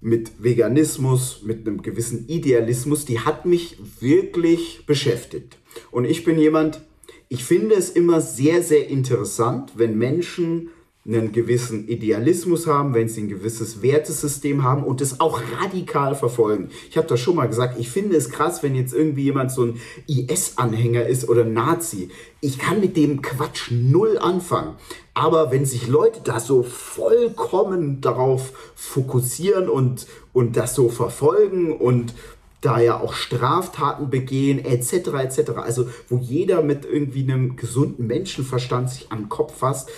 mit 0.05 0.43
Veganismus, 0.43 1.41
mit 1.43 1.67
einem 1.67 1.81
gewissen 1.81 2.27
Idealismus, 2.27 3.05
die 3.05 3.21
hat 3.21 3.47
mich 3.47 3.77
wirklich 3.99 4.85
beschäftigt. 4.85 5.57
Und 5.89 6.05
ich 6.05 6.23
bin 6.23 6.37
jemand, 6.37 6.81
ich 7.27 7.43
finde 7.43 7.73
es 7.73 7.89
immer 7.89 8.21
sehr, 8.21 8.61
sehr 8.61 8.87
interessant, 8.87 9.71
wenn 9.77 9.97
Menschen 9.97 10.69
einen 11.07 11.31
gewissen 11.31 11.87
Idealismus 11.87 12.65
haben, 12.65 12.95
wenn 12.95 13.07
sie 13.07 13.21
ein 13.21 13.29
gewisses 13.29 13.83
Wertesystem 13.83 14.63
haben 14.63 14.83
und 14.83 15.01
es 15.01 15.19
auch 15.19 15.39
radikal 15.61 16.15
verfolgen. 16.15 16.69
Ich 16.89 16.97
habe 16.97 17.07
das 17.07 17.19
schon 17.19 17.35
mal 17.35 17.47
gesagt, 17.47 17.79
ich 17.79 17.89
finde 17.89 18.15
es 18.17 18.31
krass, 18.31 18.63
wenn 18.63 18.73
jetzt 18.73 18.93
irgendwie 18.93 19.23
jemand 19.23 19.51
so 19.51 19.65
ein 19.65 19.79
IS-Anhänger 20.07 21.05
ist 21.05 21.29
oder 21.29 21.45
Nazi. 21.45 22.09
Ich 22.41 22.57
kann 22.57 22.79
mit 22.79 22.97
dem 22.97 23.21
Quatsch 23.21 23.69
null 23.69 24.17
anfangen. 24.17 24.75
Aber 25.13 25.51
wenn 25.51 25.65
sich 25.65 25.87
Leute 25.87 26.21
da 26.23 26.39
so 26.39 26.63
vollkommen 26.63 28.01
darauf 28.01 28.51
fokussieren 28.75 29.69
und, 29.69 30.07
und 30.33 30.57
das 30.57 30.73
so 30.73 30.89
verfolgen 30.89 31.71
und 31.71 32.15
da 32.65 32.79
ja 32.79 32.99
auch 32.99 33.13
Straftaten 33.13 34.09
begehen, 34.09 34.63
etc., 34.65 34.93
etc., 35.19 35.51
also 35.57 35.87
wo 36.09 36.17
jeder 36.17 36.63
mit 36.63 36.83
irgendwie 36.83 37.21
einem 37.21 37.55
gesunden 37.57 38.07
Menschenverstand 38.07 38.89
sich 38.89 39.11
am 39.11 39.29
Kopf 39.29 39.55
fasst, 39.55 39.89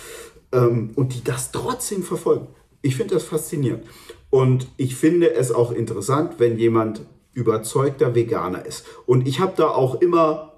ähm, 0.52 0.92
und 0.94 1.14
die 1.14 1.24
das 1.24 1.52
trotzdem 1.52 2.02
verfolgen. 2.02 2.48
Ich 2.82 2.96
finde 2.96 3.14
das 3.14 3.24
faszinierend. 3.24 3.84
Und 4.30 4.68
ich 4.76 4.96
finde 4.96 5.32
es 5.34 5.52
auch 5.52 5.72
interessant, 5.72 6.34
wenn 6.38 6.58
jemand 6.58 7.00
überzeugter 7.32 8.14
Veganer 8.14 8.66
ist. 8.66 8.84
Und 9.06 9.26
ich 9.26 9.40
habe 9.40 9.54
da 9.56 9.68
auch 9.68 10.00
immer 10.00 10.48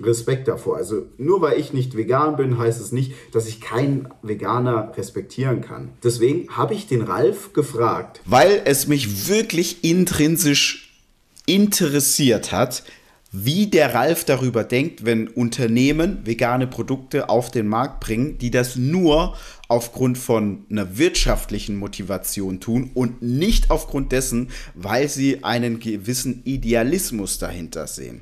Respekt 0.00 0.48
davor. 0.48 0.76
Also 0.76 1.06
nur 1.18 1.40
weil 1.42 1.60
ich 1.60 1.72
nicht 1.72 1.96
vegan 1.96 2.36
bin, 2.36 2.58
heißt 2.58 2.80
es 2.80 2.92
nicht, 2.92 3.12
dass 3.32 3.46
ich 3.46 3.60
keinen 3.60 4.08
Veganer 4.22 4.92
respektieren 4.96 5.60
kann. 5.60 5.90
Deswegen 6.02 6.48
habe 6.56 6.74
ich 6.74 6.86
den 6.86 7.02
Ralf 7.02 7.52
gefragt. 7.52 8.20
Weil 8.24 8.62
es 8.64 8.86
mich 8.86 9.28
wirklich 9.28 9.84
intrinsisch 9.84 11.00
interessiert 11.46 12.52
hat, 12.52 12.84
wie 13.32 13.66
der 13.66 13.94
Ralf 13.94 14.24
darüber 14.24 14.62
denkt, 14.62 15.06
wenn 15.06 15.26
Unternehmen 15.26 16.24
vegane 16.24 16.66
Produkte 16.66 17.30
auf 17.30 17.50
den 17.50 17.66
Markt 17.66 18.00
bringen, 18.00 18.36
die 18.36 18.50
das 18.50 18.76
nur 18.76 19.36
aufgrund 19.68 20.18
von 20.18 20.66
einer 20.70 20.98
wirtschaftlichen 20.98 21.76
Motivation 21.76 22.60
tun 22.60 22.90
und 22.92 23.22
nicht 23.22 23.70
aufgrund 23.70 24.12
dessen, 24.12 24.50
weil 24.74 25.08
sie 25.08 25.44
einen 25.44 25.80
gewissen 25.80 26.42
Idealismus 26.44 27.38
dahinter 27.38 27.86
sehen. 27.86 28.20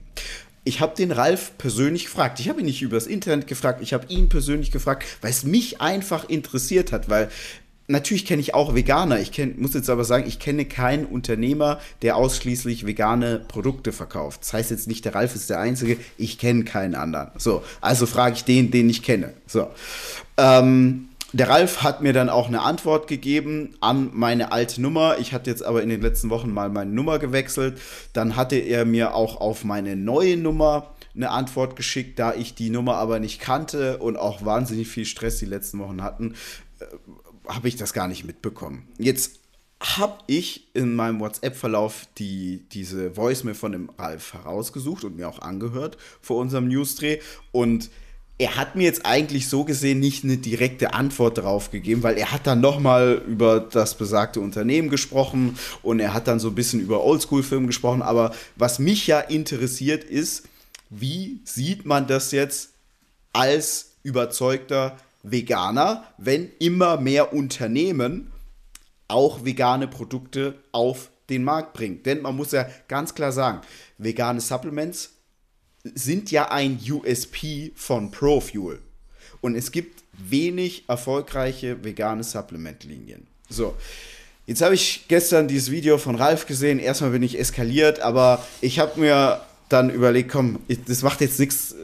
Ich 0.62 0.80
habe 0.80 0.94
den 0.94 1.10
Ralf 1.10 1.56
persönlich 1.58 2.04
gefragt. 2.04 2.38
Ich 2.38 2.48
habe 2.48 2.60
ihn 2.60 2.66
nicht 2.66 2.82
übers 2.82 3.06
Internet 3.06 3.48
gefragt, 3.48 3.80
ich 3.82 3.92
habe 3.92 4.06
ihn 4.08 4.28
persönlich 4.28 4.70
gefragt, 4.70 5.04
weil 5.22 5.30
es 5.30 5.42
mich 5.42 5.80
einfach 5.80 6.28
interessiert 6.28 6.92
hat, 6.92 7.08
weil 7.08 7.30
natürlich 7.90 8.24
kenne 8.24 8.40
ich 8.40 8.54
auch 8.54 8.74
Veganer. 8.74 9.20
Ich 9.20 9.32
kenn, 9.32 9.60
muss 9.60 9.74
jetzt 9.74 9.90
aber 9.90 10.04
sagen, 10.04 10.24
ich 10.26 10.38
kenne 10.38 10.64
keinen 10.64 11.04
Unternehmer, 11.04 11.80
der 12.02 12.16
ausschließlich 12.16 12.86
vegane 12.86 13.40
Produkte 13.46 13.92
verkauft. 13.92 14.42
Das 14.42 14.52
heißt 14.52 14.70
jetzt 14.70 14.88
nicht, 14.88 15.04
der 15.04 15.14
Ralf 15.14 15.34
ist 15.34 15.50
der 15.50 15.60
Einzige, 15.60 15.98
ich 16.16 16.38
kenne 16.38 16.64
keinen 16.64 16.94
anderen. 16.94 17.30
So, 17.36 17.62
also 17.80 18.06
frage 18.06 18.36
ich 18.36 18.44
den, 18.44 18.70
den 18.70 18.88
ich 18.88 19.02
kenne. 19.02 19.34
So. 19.46 19.68
Ähm, 20.36 21.08
der 21.32 21.48
Ralf 21.48 21.82
hat 21.82 22.02
mir 22.02 22.12
dann 22.12 22.28
auch 22.28 22.48
eine 22.48 22.62
Antwort 22.62 23.06
gegeben 23.06 23.74
an 23.80 24.10
meine 24.12 24.50
alte 24.50 24.80
Nummer. 24.80 25.18
Ich 25.18 25.32
hatte 25.32 25.50
jetzt 25.50 25.64
aber 25.64 25.82
in 25.82 25.88
den 25.88 26.00
letzten 26.00 26.30
Wochen 26.30 26.52
mal 26.52 26.70
meine 26.70 26.90
Nummer 26.90 27.18
gewechselt. 27.18 27.80
Dann 28.12 28.34
hatte 28.34 28.56
er 28.56 28.84
mir 28.84 29.14
auch 29.14 29.40
auf 29.40 29.62
meine 29.64 29.94
neue 29.94 30.36
Nummer 30.36 30.94
eine 31.14 31.30
Antwort 31.30 31.76
geschickt, 31.76 32.18
da 32.18 32.34
ich 32.34 32.54
die 32.54 32.70
Nummer 32.70 32.96
aber 32.96 33.20
nicht 33.20 33.40
kannte 33.40 33.98
und 33.98 34.16
auch 34.16 34.44
wahnsinnig 34.44 34.88
viel 34.88 35.04
Stress 35.04 35.38
die 35.38 35.46
letzten 35.46 35.78
Wochen 35.80 36.02
hatten, 36.02 36.34
habe 37.54 37.68
ich 37.68 37.76
das 37.76 37.92
gar 37.92 38.08
nicht 38.08 38.24
mitbekommen. 38.24 38.88
Jetzt 38.98 39.40
habe 39.80 40.18
ich 40.26 40.68
in 40.74 40.94
meinem 40.94 41.20
WhatsApp-Verlauf 41.20 42.06
die, 42.18 42.62
diese 42.72 43.16
Voicemail 43.16 43.54
von 43.54 43.72
dem 43.72 43.90
Ralf 43.98 44.34
herausgesucht 44.34 45.04
und 45.04 45.16
mir 45.16 45.28
auch 45.28 45.40
angehört 45.40 45.96
vor 46.20 46.38
unserem 46.38 46.68
Newsdreh 46.68 47.20
und 47.50 47.90
er 48.40 48.56
hat 48.56 48.74
mir 48.74 48.84
jetzt 48.84 49.04
eigentlich 49.04 49.48
so 49.48 49.64
gesehen 49.64 50.00
nicht 50.00 50.24
eine 50.24 50.38
direkte 50.38 50.94
Antwort 50.94 51.36
darauf 51.36 51.70
gegeben, 51.70 52.02
weil 52.02 52.16
er 52.16 52.32
hat 52.32 52.46
dann 52.46 52.62
nochmal 52.62 53.20
über 53.28 53.60
das 53.60 53.98
besagte 53.98 54.40
Unternehmen 54.40 54.88
gesprochen 54.88 55.58
und 55.82 56.00
er 56.00 56.14
hat 56.14 56.26
dann 56.26 56.40
so 56.40 56.48
ein 56.48 56.54
bisschen 56.54 56.80
über 56.80 57.04
Oldschool-Filme 57.04 57.66
gesprochen. 57.66 58.00
Aber 58.00 58.34
was 58.56 58.78
mich 58.78 59.06
ja 59.06 59.20
interessiert 59.20 60.04
ist, 60.04 60.44
wie 60.88 61.40
sieht 61.44 61.84
man 61.84 62.06
das 62.06 62.32
jetzt 62.32 62.70
als 63.34 63.92
überzeugter 64.04 64.96
Veganer, 65.22 66.04
wenn 66.18 66.50
immer 66.58 67.00
mehr 67.00 67.32
Unternehmen 67.32 68.32
auch 69.08 69.44
vegane 69.44 69.88
Produkte 69.88 70.54
auf 70.72 71.10
den 71.28 71.44
Markt 71.44 71.74
bringen? 71.74 72.02
Denn 72.02 72.22
man 72.22 72.36
muss 72.36 72.52
ja 72.52 72.66
ganz 72.88 73.14
klar 73.14 73.32
sagen, 73.32 73.60
vegane 73.98 74.40
Supplements 74.40 75.10
sind 75.82 76.30
ja 76.30 76.50
ein 76.50 76.78
USP 76.88 77.72
von 77.74 78.10
ProFuel. 78.10 78.80
Und 79.40 79.54
es 79.54 79.72
gibt 79.72 80.04
wenig 80.18 80.84
erfolgreiche 80.88 81.82
vegane 81.82 82.22
Supplement-Linien. 82.24 83.26
So, 83.48 83.74
jetzt 84.46 84.60
habe 84.60 84.74
ich 84.74 85.06
gestern 85.08 85.48
dieses 85.48 85.70
Video 85.70 85.98
von 85.98 86.16
Ralf 86.16 86.46
gesehen. 86.46 86.78
Erstmal 86.78 87.10
bin 87.10 87.22
ich 87.22 87.38
eskaliert, 87.38 88.00
aber 88.00 88.44
ich 88.60 88.78
habe 88.78 89.00
mir 89.00 89.40
dann 89.68 89.88
überlegt, 89.88 90.30
komm, 90.30 90.58
das 90.86 91.02
macht 91.02 91.20
jetzt 91.20 91.38
nichts 91.38 91.72
äh, 91.72 91.76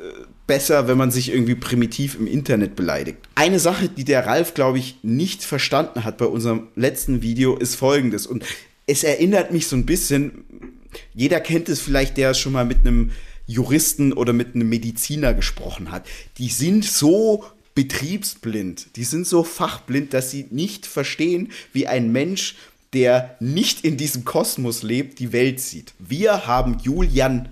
besser, 0.46 0.88
wenn 0.88 0.98
man 0.98 1.10
sich 1.10 1.30
irgendwie 1.30 1.54
primitiv 1.54 2.16
im 2.18 2.26
Internet 2.26 2.76
beleidigt. 2.76 3.18
Eine 3.34 3.58
Sache, 3.58 3.88
die 3.88 4.04
der 4.04 4.26
Ralf, 4.26 4.54
glaube 4.54 4.78
ich, 4.78 4.96
nicht 5.02 5.44
verstanden 5.44 6.04
hat 6.04 6.18
bei 6.18 6.26
unserem 6.26 6.68
letzten 6.76 7.22
Video, 7.22 7.56
ist 7.56 7.74
folgendes. 7.74 8.26
Und 8.26 8.44
es 8.86 9.02
erinnert 9.02 9.52
mich 9.52 9.66
so 9.66 9.76
ein 9.76 9.86
bisschen, 9.86 10.44
jeder 11.14 11.40
kennt 11.40 11.68
es 11.68 11.80
vielleicht, 11.80 12.16
der 12.16 12.34
schon 12.34 12.52
mal 12.52 12.64
mit 12.64 12.78
einem 12.80 13.10
Juristen 13.46 14.12
oder 14.12 14.32
mit 14.32 14.54
einem 14.54 14.68
Mediziner 14.68 15.34
gesprochen 15.34 15.90
hat. 15.90 16.06
Die 16.38 16.48
sind 16.48 16.84
so 16.84 17.44
betriebsblind, 17.74 18.96
die 18.96 19.04
sind 19.04 19.26
so 19.26 19.44
fachblind, 19.44 20.14
dass 20.14 20.30
sie 20.30 20.46
nicht 20.50 20.86
verstehen, 20.86 21.52
wie 21.72 21.86
ein 21.86 22.10
Mensch, 22.10 22.56
der 22.92 23.36
nicht 23.40 23.84
in 23.84 23.96
diesem 23.96 24.24
Kosmos 24.24 24.82
lebt, 24.82 25.18
die 25.18 25.32
Welt 25.32 25.60
sieht. 25.60 25.92
Wir 25.98 26.46
haben 26.46 26.78
Julian 26.82 27.50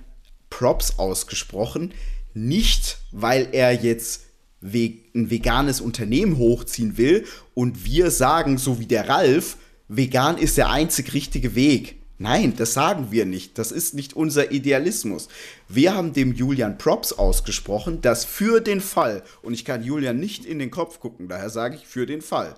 Props 0.49 0.99
ausgesprochen, 0.99 1.93
nicht 2.35 2.99
weil 3.15 3.49
er 3.53 3.73
jetzt 3.73 4.23
ein 4.61 5.31
veganes 5.31 5.81
Unternehmen 5.81 6.39
hochziehen 6.39 6.97
will 6.97 7.27
und 7.55 7.85
wir 7.85 8.11
sagen, 8.11 8.59
so 8.59 8.81
wie 8.81 8.87
der 8.87 9.09
Ralf, 9.09 9.57
vegan 9.89 10.39
ist 10.39 10.57
der 10.57 10.71
einzig 10.71 11.13
richtige 11.13 11.55
Weg. 11.55 11.97
Nein, 12.17 12.55
das 12.57 12.73
sagen 12.75 13.09
wir 13.11 13.27
nicht. 13.27 13.59
Das 13.59 13.73
ist 13.73 13.95
nicht 13.95 14.15
unser 14.15 14.53
Idealismus. 14.53 15.29
Wir 15.69 15.95
haben 15.95 16.13
dem 16.13 16.33
Julian 16.33 16.79
Props 16.79 17.13
ausgesprochen, 17.13 18.01
dass 18.01 18.25
für 18.25 18.61
den 18.61 18.81
Fall, 18.81 19.23
und 19.43 19.53
ich 19.53 19.65
kann 19.65 19.85
Julian 19.85 20.19
nicht 20.19 20.45
in 20.45 20.59
den 20.59 20.71
Kopf 20.71 21.01
gucken, 21.01 21.29
daher 21.29 21.51
sage 21.51 21.77
ich 21.77 21.87
für 21.87 22.07
den 22.07 22.23
Fall, 22.23 22.57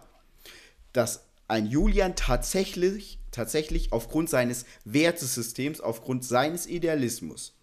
dass 0.92 1.24
ein 1.48 1.66
Julian 1.66 2.14
tatsächlich, 2.16 3.18
tatsächlich 3.30 3.92
aufgrund 3.92 4.30
seines 4.30 4.64
Wertesystems, 4.84 5.80
aufgrund 5.80 6.24
seines 6.24 6.66
Idealismus, 6.66 7.55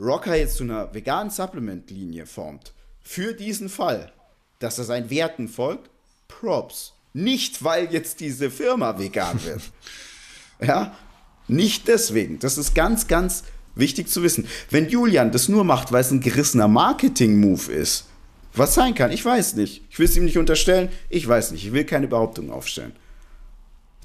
Rocker 0.00 0.34
jetzt 0.34 0.56
zu 0.56 0.64
einer 0.64 0.92
veganen 0.92 1.30
Supplement-Linie 1.30 2.26
formt, 2.26 2.72
für 3.02 3.32
diesen 3.32 3.68
Fall, 3.68 4.12
dass 4.58 4.78
er 4.78 4.84
seinen 4.84 5.10
Werten 5.10 5.48
folgt, 5.48 5.90
Props. 6.26 6.94
Nicht, 7.12 7.62
weil 7.62 7.92
jetzt 7.92 8.20
diese 8.20 8.50
Firma 8.50 8.98
vegan 8.98 9.42
wird. 9.44 9.62
ja, 10.60 10.96
nicht 11.46 11.86
deswegen. 11.86 12.40
Das 12.40 12.58
ist 12.58 12.74
ganz, 12.74 13.06
ganz 13.06 13.44
wichtig 13.76 14.08
zu 14.08 14.22
wissen. 14.22 14.48
Wenn 14.70 14.88
Julian 14.88 15.30
das 15.30 15.48
nur 15.48 15.62
macht, 15.62 15.92
weil 15.92 16.00
es 16.00 16.10
ein 16.10 16.20
gerissener 16.20 16.66
Marketing-Move 16.66 17.72
ist, 17.72 18.06
was 18.54 18.74
sein 18.74 18.94
kann, 18.94 19.12
ich 19.12 19.24
weiß 19.24 19.54
nicht. 19.54 19.82
Ich 19.90 19.98
will 19.98 20.06
es 20.06 20.16
ihm 20.16 20.24
nicht 20.24 20.38
unterstellen, 20.38 20.88
ich 21.08 21.26
weiß 21.26 21.52
nicht. 21.52 21.66
Ich 21.66 21.72
will 21.72 21.84
keine 21.84 22.08
Behauptung 22.08 22.50
aufstellen. 22.50 22.94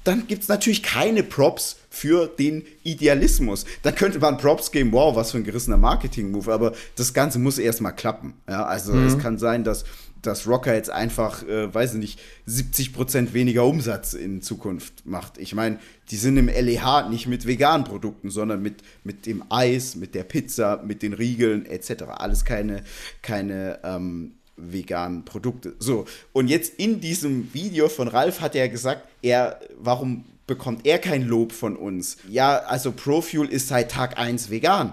Dann 0.04 0.26
gibt 0.26 0.42
es 0.42 0.48
natürlich 0.48 0.82
keine 0.82 1.22
Props 1.22 1.76
für 1.90 2.26
den 2.26 2.64
Idealismus. 2.82 3.64
Dann 3.82 3.94
könnte 3.94 4.18
man 4.18 4.38
Props 4.38 4.70
geben, 4.70 4.92
wow, 4.92 5.14
was 5.14 5.32
für 5.32 5.38
ein 5.38 5.44
gerissener 5.44 5.76
Marketing-Move, 5.76 6.52
aber 6.52 6.72
das 6.96 7.12
Ganze 7.12 7.38
muss 7.38 7.58
erstmal 7.58 7.94
klappen. 7.94 8.34
Ja, 8.48 8.64
also 8.64 8.92
mhm. 8.94 9.06
es 9.06 9.18
kann 9.18 9.38
sein, 9.38 9.64
dass 9.64 9.84
dass 10.22 10.46
Rocker 10.46 10.74
jetzt 10.74 10.90
einfach, 10.90 11.46
äh, 11.46 11.72
weiß 11.72 11.94
ich 11.94 12.00
nicht, 12.00 12.20
70% 12.48 13.32
weniger 13.32 13.64
Umsatz 13.64 14.12
in 14.12 14.42
Zukunft 14.42 15.06
macht. 15.06 15.38
Ich 15.38 15.54
meine, 15.54 15.78
die 16.10 16.16
sind 16.16 16.36
im 16.36 16.48
LEH 16.48 17.08
nicht 17.08 17.26
mit 17.26 17.46
veganen 17.46 17.84
Produkten, 17.84 18.30
sondern 18.30 18.62
mit, 18.62 18.82
mit 19.04 19.26
dem 19.26 19.44
Eis, 19.48 19.96
mit 19.96 20.14
der 20.14 20.24
Pizza, 20.24 20.82
mit 20.84 21.02
den 21.02 21.12
Riegeln 21.12 21.66
etc. 21.66 22.04
Alles 22.16 22.44
keine, 22.44 22.82
keine 23.22 23.78
ähm, 23.82 24.34
veganen 24.60 25.24
Produkte. 25.24 25.74
So, 25.78 26.06
und 26.32 26.48
jetzt 26.48 26.74
in 26.78 27.00
diesem 27.00 27.52
Video 27.52 27.88
von 27.88 28.08
Ralf 28.08 28.40
hat 28.40 28.54
er 28.54 28.68
gesagt, 28.68 29.02
er, 29.22 29.60
warum 29.78 30.24
bekommt 30.46 30.86
er 30.86 30.98
kein 30.98 31.26
Lob 31.26 31.52
von 31.52 31.76
uns? 31.76 32.16
Ja, 32.28 32.58
also 32.58 32.92
Profuel 32.92 33.48
ist 33.48 33.68
seit 33.68 33.90
Tag 33.90 34.18
1 34.18 34.50
vegan. 34.50 34.92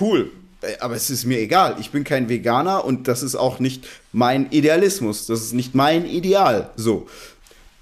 Cool, 0.00 0.30
äh, 0.62 0.78
aber 0.78 0.94
es 0.94 1.10
ist 1.10 1.24
mir 1.24 1.38
egal. 1.38 1.76
Ich 1.80 1.90
bin 1.90 2.04
kein 2.04 2.28
Veganer 2.28 2.84
und 2.84 3.08
das 3.08 3.22
ist 3.22 3.34
auch 3.34 3.58
nicht 3.58 3.86
mein 4.12 4.50
Idealismus. 4.50 5.26
Das 5.26 5.40
ist 5.40 5.52
nicht 5.52 5.74
mein 5.74 6.06
Ideal. 6.06 6.70
So. 6.76 7.08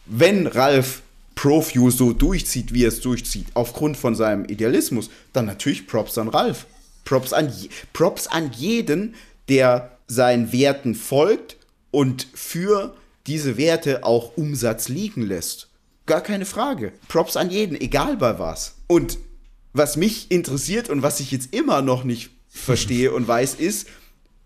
Wenn 0.06 0.46
Ralf 0.46 1.02
Profuse 1.34 1.96
so 1.96 2.12
durchzieht, 2.12 2.74
wie 2.74 2.84
er 2.84 2.88
es 2.88 3.00
durchzieht, 3.00 3.46
aufgrund 3.54 3.96
von 3.96 4.14
seinem 4.14 4.44
Idealismus, 4.44 5.08
dann 5.32 5.46
natürlich 5.46 5.86
Props 5.86 6.18
an 6.18 6.28
Ralf. 6.28 6.66
Props 7.04 7.32
an, 7.32 7.50
Props 7.92 8.26
an 8.26 8.50
jeden, 8.56 9.14
der 9.48 9.90
seinen 10.10 10.52
Werten 10.52 10.96
folgt 10.96 11.56
und 11.92 12.26
für 12.34 12.96
diese 13.28 13.56
Werte 13.56 14.02
auch 14.02 14.36
Umsatz 14.36 14.88
liegen 14.88 15.22
lässt. 15.22 15.68
Gar 16.06 16.20
keine 16.20 16.46
Frage. 16.46 16.92
Props 17.06 17.36
an 17.36 17.50
jeden, 17.50 17.80
egal 17.80 18.16
bei 18.16 18.38
was. 18.40 18.74
Und 18.88 19.18
was 19.72 19.96
mich 19.96 20.32
interessiert 20.32 20.90
und 20.90 21.02
was 21.02 21.20
ich 21.20 21.30
jetzt 21.30 21.54
immer 21.54 21.80
noch 21.80 22.02
nicht 22.02 22.30
verstehe 22.48 23.12
und 23.12 23.28
weiß, 23.28 23.54
ist, 23.54 23.86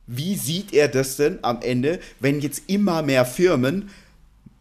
wie 0.07 0.37
sieht 0.37 0.75
er 0.75 0.89
das 0.89 1.17
denn 1.17 1.39
am 1.41 1.63
Ende, 1.63 1.99
wenn 2.21 2.41
jetzt 2.41 2.65
immer 2.67 3.01
mehr 3.01 3.25
Firmen 3.25 3.89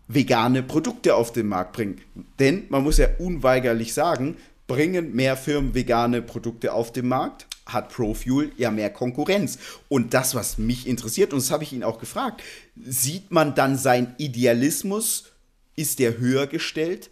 vegane 0.08 0.64
Produkte 0.64 1.16
auf 1.16 1.34
den 1.34 1.48
Markt 1.48 1.74
bringen? 1.74 2.00
Denn 2.40 2.64
man 2.70 2.84
muss 2.84 2.98
ja 2.98 3.10
unweigerlich 3.20 3.94
sagen, 3.94 4.38
bringen 4.68 5.14
mehr 5.14 5.36
Firmen 5.36 5.76
vegane 5.76 6.22
Produkte 6.22 6.72
auf 6.72 6.94
den 6.94 7.10
Markt, 7.10 7.48
hat 7.66 7.90
ProFuel 7.90 8.52
ja 8.58 8.72
mehr 8.72 8.90
Konkurrenz. 8.90 9.58
Und 9.90 10.14
das, 10.14 10.36
was 10.36 10.58
mich 10.58 10.88
interessiert, 10.88 11.34
und 11.34 11.40
das 11.42 11.52
habe 11.52 11.64
ich 11.64 11.74
ihn 11.74 11.84
auch 11.84 12.00
gefragt, 12.00 12.42
sieht 12.76 13.32
man 13.32 13.56
dann 13.56 13.78
sein 13.78 14.16
Idealismus, 14.18 15.32
ist 15.76 16.00
der 16.00 16.18
höher 16.18 16.48
gestellt 16.48 17.10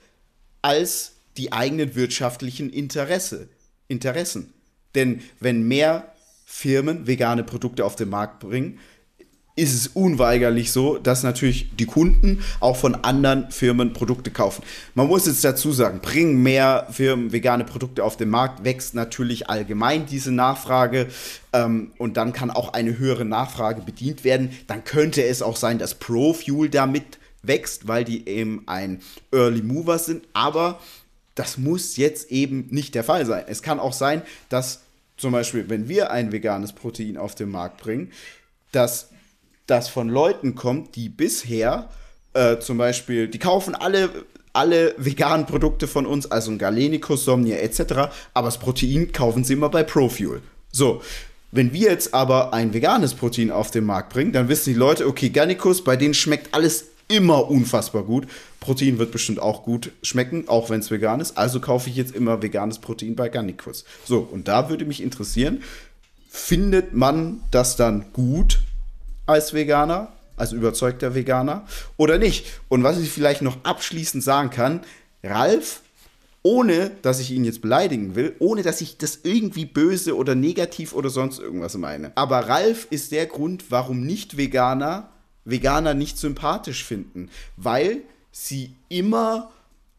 als 0.62 1.14
die 1.38 1.52
eigenen 1.54 1.95
wirtschaftlichen 1.95 2.70
Interesse, 2.70 3.47
Interessen? 3.88 4.54
Denn 4.93 5.22
wenn 5.39 5.68
mehr 5.68 6.14
Firmen 6.45 7.08
vegane 7.08 7.43
Produkte 7.43 7.86
auf 7.86 7.95
den 7.95 8.10
Markt 8.10 8.39
bringen, 8.39 8.80
ist 9.62 9.76
es 9.76 9.88
unweigerlich 9.88 10.72
so, 10.72 10.97
dass 10.97 11.22
natürlich 11.22 11.76
die 11.76 11.86
Kunden 11.86 12.43
auch 12.59 12.76
von 12.76 12.95
anderen 12.95 13.51
Firmen 13.51 13.93
Produkte 13.93 14.32
kaufen. 14.32 14.64
Man 14.95 15.05
muss 15.05 15.28
jetzt 15.28 15.43
dazu 15.43 15.72
sagen, 15.72 15.99
bringen 16.01 16.41
mehr 16.41 16.88
Firmen 16.89 17.32
vegane 17.32 17.64
Produkte 17.64 18.03
auf 18.03 18.18
den 18.18 18.30
Markt, 18.30 18.64
wächst 18.64 18.95
natürlich 18.95 19.51
allgemein 19.51 20.07
diese 20.07 20.32
Nachfrage 20.32 21.07
ähm, 21.53 21.91
und 21.99 22.18
dann 22.18 22.34
kann 22.34 22.49
auch 22.49 22.74
eine 22.74 22.97
höhere 22.97 23.24
Nachfrage 23.24 23.84
bedient 23.84 24.24
werden. 24.24 24.49
Dann 24.66 24.84
könnte 24.84 25.24
es 25.24 25.43
auch 25.43 25.55
sein, 25.55 25.78
dass 25.78 25.93
ProFuel 25.93 26.70
damit 26.70 27.20
wächst, 27.43 27.88
weil 27.88 28.03
die 28.03 28.28
eben 28.28 28.64
ein 28.66 28.99
Early 29.32 29.62
Mover 29.62 29.99
sind, 29.99 30.28
aber 30.34 30.80
das 31.36 31.59
muss 31.59 31.97
jetzt 31.97 32.32
eben 32.32 32.66
nicht 32.72 32.95
der 32.95 33.03
Fall 33.03 33.28
sein. 33.28 33.43
Es 33.47 33.62
kann 33.62 33.80
auch 33.80 33.93
sein, 33.93 34.24
dass 34.49 34.82
zum 35.18 35.34
Beispiel, 35.34 35.70
wenn 35.70 35.88
wir 35.88 36.09
ein 36.09 36.32
veganes 36.32 36.74
Protein 36.74 37.18
auf 37.18 37.36
den 37.36 37.51
Markt 37.51 37.78
bringen, 37.78 38.12
dass 38.72 39.09
das 39.72 39.89
von 39.89 40.09
Leuten 40.09 40.55
kommt, 40.55 40.95
die 40.95 41.09
bisher 41.09 41.89
äh, 42.34 42.59
zum 42.59 42.78
Beispiel, 42.78 43.28
die 43.28 43.39
kaufen 43.39 43.76
alle 43.76 44.09
alle 44.53 44.93
veganen 44.97 45.45
Produkte 45.45 45.88
von 45.88 46.05
uns, 46.05 46.30
also 46.30 46.51
ein 46.51 46.57
Galenicus, 46.57 47.24
Somnia 47.24 47.57
etc., 47.57 48.11
aber 48.34 48.47
das 48.47 48.57
Protein 48.57 49.13
kaufen 49.13 49.45
sie 49.45 49.53
immer 49.53 49.69
bei 49.69 49.84
Profuel. 49.84 50.41
So, 50.72 51.01
wenn 51.51 51.74
wir 51.74 51.89
jetzt 51.89 52.13
aber 52.13 52.53
ein 52.53 52.74
veganes 52.74 53.13
Protein 53.13 53.51
auf 53.51 53.72
den 53.72 53.86
Markt 53.86 54.13
bringen, 54.13 54.34
dann 54.34 54.49
wissen 54.49 54.74
die 54.74 54.80
Leute, 54.80 55.07
okay, 55.07 55.30
Gallicus, 55.30 55.84
bei 55.84 55.95
denen 55.95 56.13
schmeckt 56.13 56.53
alles 56.53 56.88
immer 57.07 57.49
unfassbar 57.49 58.03
gut. 58.03 58.28
Protein 58.61 58.99
wird 58.99 59.11
bestimmt 59.11 59.39
auch 59.39 59.63
gut 59.63 59.91
schmecken, 60.01 60.47
auch 60.47 60.69
wenn 60.69 60.80
es 60.80 60.91
vegan 60.91 61.19
ist. 61.19 61.38
Also 61.38 61.59
kaufe 61.59 61.89
ich 61.89 61.97
jetzt 61.97 62.15
immer 62.15 62.41
veganes 62.41 62.80
Protein 62.80 63.15
bei 63.15 63.28
Garnicus. 63.28 63.84
So, 64.05 64.19
und 64.19 64.47
da 64.47 64.69
würde 64.69 64.86
mich 64.86 65.03
interessieren, 65.03 65.61
findet 66.30 66.93
man 66.93 67.41
das 67.51 67.76
dann 67.76 68.13
gut 68.13 68.59
als 69.32 69.54
Veganer, 69.54 70.12
als 70.38 70.52
überzeugter 70.52 71.16
Veganer 71.16 71.66
oder 71.98 72.18
nicht? 72.18 72.46
Und 72.70 72.84
was 72.84 73.00
ich 73.00 73.10
vielleicht 73.10 73.42
noch 73.42 73.58
abschließend 73.64 74.24
sagen 74.24 74.50
kann, 74.50 74.82
Ralf 75.24 75.82
ohne 76.44 76.90
dass 77.04 77.20
ich 77.20 77.30
ihn 77.30 77.46
jetzt 77.46 77.62
beleidigen 77.62 78.16
will, 78.16 78.36
ohne 78.40 78.64
dass 78.64 78.82
ich 78.82 78.98
das 78.98 79.20
irgendwie 79.24 79.66
böse 79.66 80.16
oder 80.16 80.34
negativ 80.34 80.94
oder 80.94 81.12
sonst 81.12 81.40
irgendwas 81.40 81.78
meine. 81.78 82.12
Aber 82.16 82.40
Ralf 82.50 82.88
ist 82.90 83.12
der 83.12 83.28
Grund, 83.28 83.66
warum 83.70 84.02
Nicht-Veganer 84.06 85.12
Veganer 85.44 85.94
nicht 85.94 86.18
sympathisch 86.18 86.84
finden, 86.84 87.30
weil 87.58 88.02
sie 88.32 88.76
immer 88.90 89.52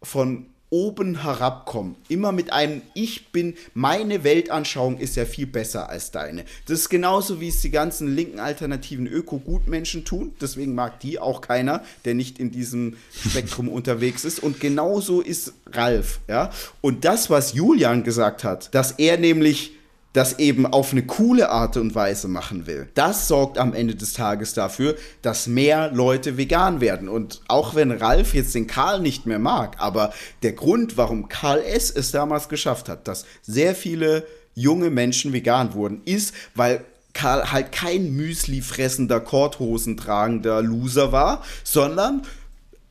von 0.02 0.46
oben 0.72 1.22
herabkommen. 1.22 1.96
Immer 2.08 2.32
mit 2.32 2.52
einem 2.52 2.80
Ich 2.94 3.30
bin, 3.30 3.54
meine 3.74 4.24
Weltanschauung 4.24 4.98
ist 4.98 5.16
ja 5.16 5.26
viel 5.26 5.46
besser 5.46 5.90
als 5.90 6.10
deine. 6.10 6.44
Das 6.66 6.80
ist 6.80 6.88
genauso, 6.88 7.40
wie 7.40 7.48
es 7.48 7.60
die 7.60 7.70
ganzen 7.70 8.16
linken 8.16 8.40
alternativen 8.40 9.06
Öko-Gutmenschen 9.06 10.06
tun. 10.06 10.32
Deswegen 10.40 10.74
mag 10.74 10.98
die 11.00 11.18
auch 11.18 11.42
keiner, 11.42 11.84
der 12.06 12.14
nicht 12.14 12.38
in 12.38 12.50
diesem 12.50 12.96
Spektrum 13.28 13.68
unterwegs 13.68 14.24
ist. 14.24 14.42
Und 14.42 14.60
genauso 14.60 15.20
ist 15.20 15.52
Ralf. 15.66 16.20
Ja? 16.26 16.50
Und 16.80 17.04
das, 17.04 17.28
was 17.28 17.52
Julian 17.52 18.02
gesagt 18.02 18.42
hat, 18.42 18.74
dass 18.74 18.92
er 18.92 19.18
nämlich 19.18 19.72
das 20.12 20.38
eben 20.38 20.66
auf 20.66 20.92
eine 20.92 21.02
coole 21.02 21.50
Art 21.50 21.76
und 21.76 21.94
Weise 21.94 22.28
machen 22.28 22.66
will. 22.66 22.88
Das 22.94 23.28
sorgt 23.28 23.58
am 23.58 23.74
Ende 23.74 23.94
des 23.94 24.12
Tages 24.12 24.52
dafür, 24.52 24.96
dass 25.22 25.46
mehr 25.46 25.90
Leute 25.90 26.36
vegan 26.36 26.80
werden. 26.80 27.08
Und 27.08 27.40
auch 27.48 27.74
wenn 27.74 27.90
Ralf 27.90 28.34
jetzt 28.34 28.54
den 28.54 28.66
Karl 28.66 29.00
nicht 29.00 29.26
mehr 29.26 29.38
mag, 29.38 29.76
aber 29.78 30.12
der 30.42 30.52
Grund, 30.52 30.96
warum 30.96 31.28
Karl 31.28 31.62
S. 31.62 31.90
es 31.90 32.10
damals 32.10 32.48
geschafft 32.48 32.88
hat, 32.88 33.08
dass 33.08 33.24
sehr 33.42 33.74
viele 33.74 34.26
junge 34.54 34.90
Menschen 34.90 35.32
vegan 35.32 35.72
wurden, 35.72 36.02
ist, 36.04 36.34
weil 36.54 36.84
Karl 37.14 37.52
halt 37.52 37.72
kein 37.72 38.12
Müsli 38.12 38.60
fressender, 38.60 39.20
Korthosen 39.20 39.96
tragender 39.96 40.62
Loser 40.62 41.12
war, 41.12 41.42
sondern 41.64 42.22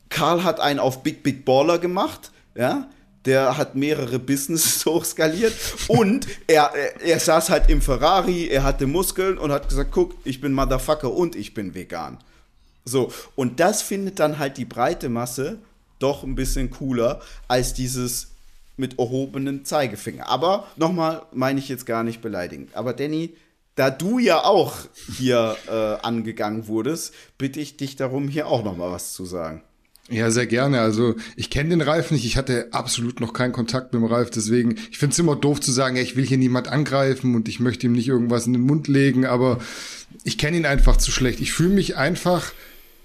Karl 0.08 0.44
hat 0.44 0.60
einen 0.60 0.78
auf 0.78 1.02
Big 1.02 1.22
Big 1.22 1.44
Baller 1.44 1.78
gemacht, 1.78 2.30
ja, 2.54 2.88
der 3.24 3.56
hat 3.56 3.74
mehrere 3.74 4.18
Businesses 4.18 4.84
hochskaliert 4.86 5.54
und 5.88 6.26
er, 6.46 6.72
er, 6.74 7.00
er, 7.00 7.20
saß 7.20 7.50
halt 7.50 7.70
im 7.70 7.80
Ferrari, 7.80 8.48
er 8.48 8.64
hatte 8.64 8.86
Muskeln 8.86 9.38
und 9.38 9.52
hat 9.52 9.68
gesagt, 9.68 9.90
guck, 9.92 10.14
ich 10.24 10.40
bin 10.40 10.52
Motherfucker 10.52 11.12
und 11.12 11.36
ich 11.36 11.54
bin 11.54 11.74
vegan. 11.74 12.18
So, 12.84 13.12
und 13.36 13.60
das 13.60 13.82
findet 13.82 14.18
dann 14.18 14.38
halt 14.38 14.56
die 14.56 14.64
breite 14.64 15.08
Masse 15.08 15.58
doch 15.98 16.24
ein 16.24 16.34
bisschen 16.34 16.70
cooler 16.70 17.20
als 17.46 17.74
dieses 17.74 18.32
mit 18.76 18.98
erhobenen 18.98 19.64
Zeigefinger. 19.64 20.28
Aber 20.28 20.66
nochmal, 20.76 21.22
meine 21.32 21.60
ich 21.60 21.68
jetzt 21.68 21.86
gar 21.86 22.02
nicht 22.02 22.20
beleidigend. 22.20 22.74
Aber 22.74 22.92
Danny, 22.92 23.36
da 23.76 23.90
du 23.90 24.18
ja 24.18 24.44
auch 24.44 24.74
hier 25.16 25.56
äh, 25.68 26.04
angegangen 26.04 26.66
wurdest, 26.66 27.14
bitte 27.38 27.60
ich 27.60 27.76
dich 27.76 27.96
darum, 27.96 28.28
hier 28.28 28.48
auch 28.48 28.64
nochmal 28.64 28.90
was 28.90 29.12
zu 29.12 29.24
sagen. 29.24 29.62
Ja, 30.12 30.30
sehr 30.30 30.46
gerne. 30.46 30.80
Also 30.80 31.14
ich 31.36 31.48
kenne 31.48 31.70
den 31.70 31.80
Ralf 31.80 32.10
nicht. 32.10 32.26
Ich 32.26 32.36
hatte 32.36 32.68
absolut 32.72 33.20
noch 33.20 33.32
keinen 33.32 33.52
Kontakt 33.52 33.94
mit 33.94 34.02
dem 34.02 34.06
Ralf. 34.06 34.30
Deswegen, 34.30 34.76
ich 34.90 34.98
finde 34.98 35.14
es 35.14 35.18
immer 35.18 35.36
doof 35.36 35.60
zu 35.60 35.72
sagen, 35.72 35.96
ja, 35.96 36.02
ich 36.02 36.16
will 36.16 36.26
hier 36.26 36.36
niemand 36.36 36.68
angreifen 36.68 37.34
und 37.34 37.48
ich 37.48 37.60
möchte 37.60 37.86
ihm 37.86 37.92
nicht 37.92 38.08
irgendwas 38.08 38.46
in 38.46 38.52
den 38.52 38.62
Mund 38.62 38.88
legen. 38.88 39.24
Aber 39.24 39.58
ich 40.22 40.36
kenne 40.36 40.58
ihn 40.58 40.66
einfach 40.66 40.98
zu 40.98 41.10
schlecht. 41.10 41.40
Ich 41.40 41.52
fühle 41.52 41.70
mich 41.70 41.96
einfach 41.96 42.52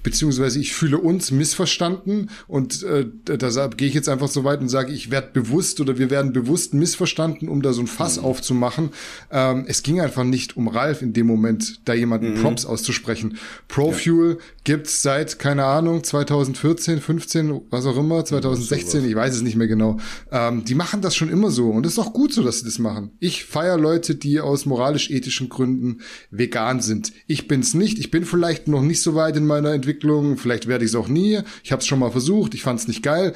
beziehungsweise 0.08 0.58
ich 0.62 0.74
fühle 0.74 0.99
uns 0.99 1.32
missverstanden 1.32 2.30
und 2.47 2.82
äh, 2.84 3.05
deshalb 3.28 3.78
gehe 3.78 3.89
ich 3.89 3.93
jetzt 3.93 4.08
einfach 4.08 4.30
so 4.30 4.45
weit 4.45 4.62
und 4.62 4.70
sage, 4.70 4.93
ich 4.93 5.12
werde 5.12 5.32
bewusst 5.34 5.82
oder 5.82 5.97
wir 5.97 6.10
werden 6.10 6.32
bewusst 6.32 6.74
missverstanden, 6.74 7.49
um 7.49 7.62
da 7.62 7.74
so 7.74 7.82
ein 7.82 7.88
Fass 7.88 8.18
mhm. 8.18 8.24
aufzumachen. 8.24 8.91
Ähm, 9.32 9.66
es 9.68 9.84
ging 9.84 9.99
einfach 9.99 10.24
nicht 10.24 10.55
um 10.55 10.70
Ralf 10.70 11.01
in 11.01 11.12
dem 11.12 11.28
Moment, 11.28 11.82
da 11.84 11.93
jemanden 11.93 12.36
mhm. 12.36 12.41
Props 12.41 12.66
auszusprechen. 12.66 13.38
Profuel 13.68 14.38
ja. 14.39 14.45
gibt's 14.64 15.01
seit, 15.01 15.39
keine 15.39 15.66
Ahnung, 15.66 16.05
2014, 16.05 17.01
15, 17.01 17.64
was 17.70 17.86
auch 17.86 17.97
immer, 17.97 18.24
2016, 18.24 19.03
ich 19.03 19.14
weiß 19.14 19.36
es 19.36 19.41
nicht 19.41 19.58
mehr 19.58 19.68
genau. 19.68 19.97
Ähm, 20.32 20.64
die 20.64 20.76
machen 20.76 21.01
das 21.01 21.18
schon 21.18 21.28
immer 21.28 21.51
so 21.51 21.70
und 21.70 21.86
es 21.86 21.93
ist 21.93 21.99
auch 21.99 22.14
gut 22.14 22.32
so, 22.34 22.43
dass 22.43 22.60
sie 22.60 22.66
das 22.66 22.80
machen. 22.80 23.12
Ich 23.20 23.43
feiere 23.43 23.78
Leute, 23.78 24.16
die 24.16 24.39
aus 24.39 24.66
moralisch-ethischen 24.66 25.49
Gründen 25.49 25.99
vegan 26.32 26.80
sind. 26.80 27.12
Ich 27.28 27.49
bin's 27.49 27.74
nicht. 27.74 27.99
Ich 27.99 28.10
bin 28.10 28.24
vielleicht 28.24 28.70
noch 28.70 28.82
nicht 28.82 29.01
so 29.01 29.16
weit 29.16 29.36
in 29.36 29.45
meiner 29.45 29.74
Entwicklung 29.74 29.97
Entwicklung, 29.98 30.38
vielleicht 30.38 30.68
werde 30.68 30.86
ich 30.86 30.91
es 30.91 30.95
auch 30.95 31.08
nie. 31.08 31.39
Ich 31.64 31.72
habe 31.72 31.82
es 31.82 31.88
schon 31.88 32.00
mal 32.00 32.12
versucht, 32.12 32.54
ich 32.54 32.62
fand 32.62 32.80
es 32.80 32.88
nicht 32.88 33.04
geil. 33.04 33.34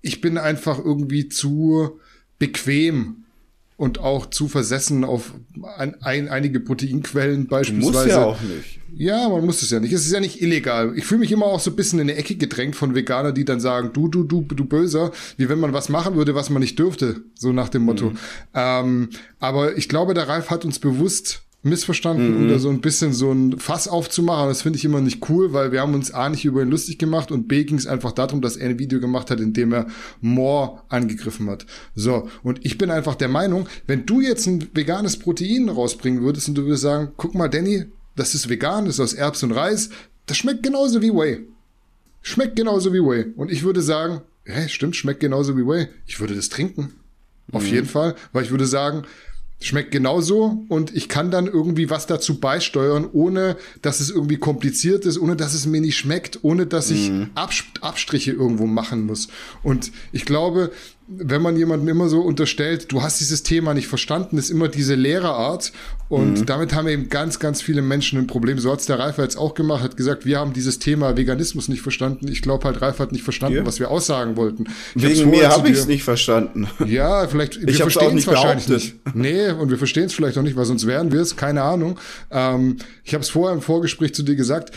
Ich 0.00 0.20
bin 0.20 0.38
einfach 0.38 0.78
irgendwie 0.78 1.28
zu 1.28 2.00
bequem 2.38 3.24
und 3.76 3.98
auch 4.00 4.26
zu 4.26 4.48
versessen 4.48 5.04
auf 5.04 5.34
ein, 5.76 6.00
ein, 6.02 6.28
einige 6.28 6.60
Proteinquellen 6.60 7.46
beispielsweise. 7.46 7.92
Du 7.92 7.98
musst 7.98 8.08
ja 8.08 8.24
auch 8.24 8.40
nicht. 8.40 8.80
Ja, 8.94 9.28
man 9.28 9.44
muss 9.44 9.62
es 9.62 9.70
ja 9.70 9.78
nicht. 9.78 9.92
Es 9.92 10.06
ist 10.06 10.12
ja 10.12 10.20
nicht 10.20 10.40
illegal. 10.40 10.94
Ich 10.96 11.04
fühle 11.04 11.20
mich 11.20 11.30
immer 11.30 11.46
auch 11.46 11.60
so 11.60 11.70
ein 11.70 11.76
bisschen 11.76 12.00
in 12.00 12.08
eine 12.08 12.18
Ecke 12.18 12.34
gedrängt 12.36 12.74
von 12.74 12.94
Veganern, 12.94 13.34
die 13.34 13.44
dann 13.44 13.60
sagen, 13.60 13.90
du, 13.92 14.08
du, 14.08 14.24
du, 14.24 14.42
du 14.42 14.64
Böser, 14.64 15.12
wie 15.36 15.48
wenn 15.48 15.60
man 15.60 15.72
was 15.72 15.88
machen 15.88 16.16
würde, 16.16 16.34
was 16.34 16.50
man 16.50 16.60
nicht 16.60 16.78
dürfte. 16.78 17.22
So 17.34 17.52
nach 17.52 17.68
dem 17.68 17.82
Motto. 17.82 18.10
Mhm. 18.10 18.18
Ähm, 18.54 19.10
aber 19.38 19.76
ich 19.76 19.88
glaube, 19.88 20.14
der 20.14 20.28
Ralf 20.28 20.50
hat 20.50 20.64
uns 20.64 20.78
bewusst 20.78 21.42
missverstanden, 21.62 22.44
mhm. 22.44 22.48
da 22.48 22.58
so 22.58 22.68
ein 22.68 22.80
bisschen 22.80 23.12
so 23.12 23.32
ein 23.32 23.58
Fass 23.58 23.88
aufzumachen. 23.88 24.48
Das 24.48 24.62
finde 24.62 24.78
ich 24.78 24.84
immer 24.84 25.00
nicht 25.00 25.28
cool, 25.28 25.52
weil 25.52 25.72
wir 25.72 25.80
haben 25.80 25.94
uns 25.94 26.12
A 26.12 26.28
nicht 26.28 26.44
über 26.44 26.62
ihn 26.62 26.70
lustig 26.70 26.98
gemacht 26.98 27.32
und 27.32 27.48
B 27.48 27.64
ging 27.64 27.78
es 27.78 27.86
einfach 27.86 28.12
darum, 28.12 28.40
dass 28.40 28.56
er 28.56 28.68
ein 28.68 28.78
Video 28.78 29.00
gemacht 29.00 29.30
hat, 29.30 29.40
in 29.40 29.52
dem 29.52 29.72
er 29.72 29.86
More 30.20 30.82
angegriffen 30.88 31.50
hat. 31.50 31.66
So, 31.94 32.28
und 32.42 32.64
ich 32.64 32.78
bin 32.78 32.90
einfach 32.90 33.16
der 33.16 33.28
Meinung, 33.28 33.66
wenn 33.86 34.06
du 34.06 34.20
jetzt 34.20 34.46
ein 34.46 34.68
veganes 34.72 35.18
Protein 35.18 35.68
rausbringen 35.68 36.22
würdest 36.22 36.48
und 36.48 36.54
du 36.54 36.64
würdest 36.64 36.82
sagen, 36.82 37.12
guck 37.16 37.34
mal, 37.34 37.48
Danny, 37.48 37.86
das 38.14 38.34
ist 38.34 38.48
vegan, 38.48 38.84
das 38.84 38.94
ist 38.94 39.00
aus 39.00 39.14
Erbs 39.14 39.42
und 39.42 39.52
Reis, 39.52 39.90
das 40.26 40.36
schmeckt 40.36 40.62
genauso 40.62 41.02
wie 41.02 41.10
Whey. 41.10 41.46
Schmeckt 42.22 42.56
genauso 42.56 42.92
wie 42.92 43.00
Whey. 43.00 43.32
Und 43.36 43.50
ich 43.50 43.64
würde 43.64 43.82
sagen, 43.82 44.20
hä, 44.44 44.68
stimmt, 44.68 44.96
schmeckt 44.96 45.20
genauso 45.20 45.56
wie 45.56 45.66
Whey. 45.66 45.88
Ich 46.06 46.20
würde 46.20 46.36
das 46.36 46.48
trinken. 46.48 46.94
Auf 47.52 47.62
mhm. 47.62 47.68
jeden 47.68 47.86
Fall, 47.86 48.14
weil 48.32 48.44
ich 48.44 48.50
würde 48.50 48.66
sagen, 48.66 49.04
Schmeckt 49.60 49.90
genauso 49.90 50.64
und 50.68 50.94
ich 50.94 51.08
kann 51.08 51.32
dann 51.32 51.46
irgendwie 51.46 51.90
was 51.90 52.06
dazu 52.06 52.38
beisteuern, 52.38 53.08
ohne 53.12 53.56
dass 53.82 53.98
es 53.98 54.08
irgendwie 54.08 54.36
kompliziert 54.36 55.04
ist, 55.04 55.18
ohne 55.18 55.34
dass 55.34 55.52
es 55.52 55.66
mir 55.66 55.80
nicht 55.80 55.96
schmeckt, 55.96 56.38
ohne 56.42 56.66
dass 56.66 56.90
ich 56.90 57.10
mhm. 57.10 57.30
Abstriche 57.34 58.30
irgendwo 58.30 58.66
machen 58.66 59.04
muss. 59.04 59.26
Und 59.64 59.90
ich 60.12 60.24
glaube, 60.24 60.70
wenn 61.10 61.40
man 61.40 61.56
jemanden 61.56 61.88
immer 61.88 62.08
so 62.08 62.20
unterstellt, 62.20 62.92
du 62.92 63.02
hast 63.02 63.20
dieses 63.20 63.42
Thema 63.42 63.72
nicht 63.72 63.88
verstanden, 63.88 64.36
ist 64.36 64.50
immer 64.50 64.68
diese 64.68 64.94
Lehrerart. 64.94 65.72
Und 66.10 66.40
mhm. 66.40 66.46
damit 66.46 66.74
haben 66.74 66.86
eben 66.88 67.08
ganz, 67.08 67.38
ganz 67.38 67.62
viele 67.62 67.82
Menschen 67.82 68.18
ein 68.18 68.26
Problem. 68.26 68.58
So 68.58 68.70
hat 68.70 68.80
es 68.80 68.86
der 68.86 68.98
Ralf 68.98 69.18
jetzt 69.18 69.36
auch 69.36 69.54
gemacht, 69.54 69.82
hat 69.82 69.96
gesagt, 69.96 70.26
wir 70.26 70.38
haben 70.38 70.52
dieses 70.52 70.78
Thema 70.78 71.16
Veganismus 71.16 71.68
nicht 71.68 71.82
verstanden. 71.82 72.28
Ich 72.28 72.42
glaube 72.42 72.64
halt, 72.64 72.80
Ralf 72.80 72.98
hat 72.98 73.12
nicht 73.12 73.24
verstanden, 73.24 73.58
ja. 73.58 73.66
was 73.66 73.80
wir 73.80 73.90
aussagen 73.90 74.36
wollten. 74.36 74.64
Ich 74.94 75.02
Wegen 75.02 75.30
mir 75.30 75.48
habe 75.48 75.68
ich 75.68 75.78
es 75.78 75.86
nicht 75.86 76.04
verstanden. 76.04 76.68
Ja, 76.88 77.26
vielleicht, 77.28 77.66
wir 77.66 77.74
verstehen 77.74 78.16
es 78.16 78.26
wahrscheinlich 78.26 78.66
behauptet. 78.66 79.04
nicht. 79.04 79.14
Nee, 79.14 79.50
und 79.50 79.68
wir 79.70 79.76
verstehen 79.76 80.04
es 80.04 80.14
vielleicht 80.14 80.38
auch 80.38 80.42
nicht, 80.42 80.56
weil 80.56 80.64
sonst 80.64 80.86
wären 80.86 81.12
wir 81.12 81.20
es, 81.20 81.36
keine 81.36 81.62
Ahnung. 81.62 81.98
Ähm, 82.30 82.78
ich 83.04 83.12
habe 83.12 83.22
es 83.22 83.28
vorher 83.28 83.54
im 83.54 83.60
Vorgespräch 83.60 84.14
zu 84.14 84.22
dir 84.22 84.36
gesagt, 84.36 84.72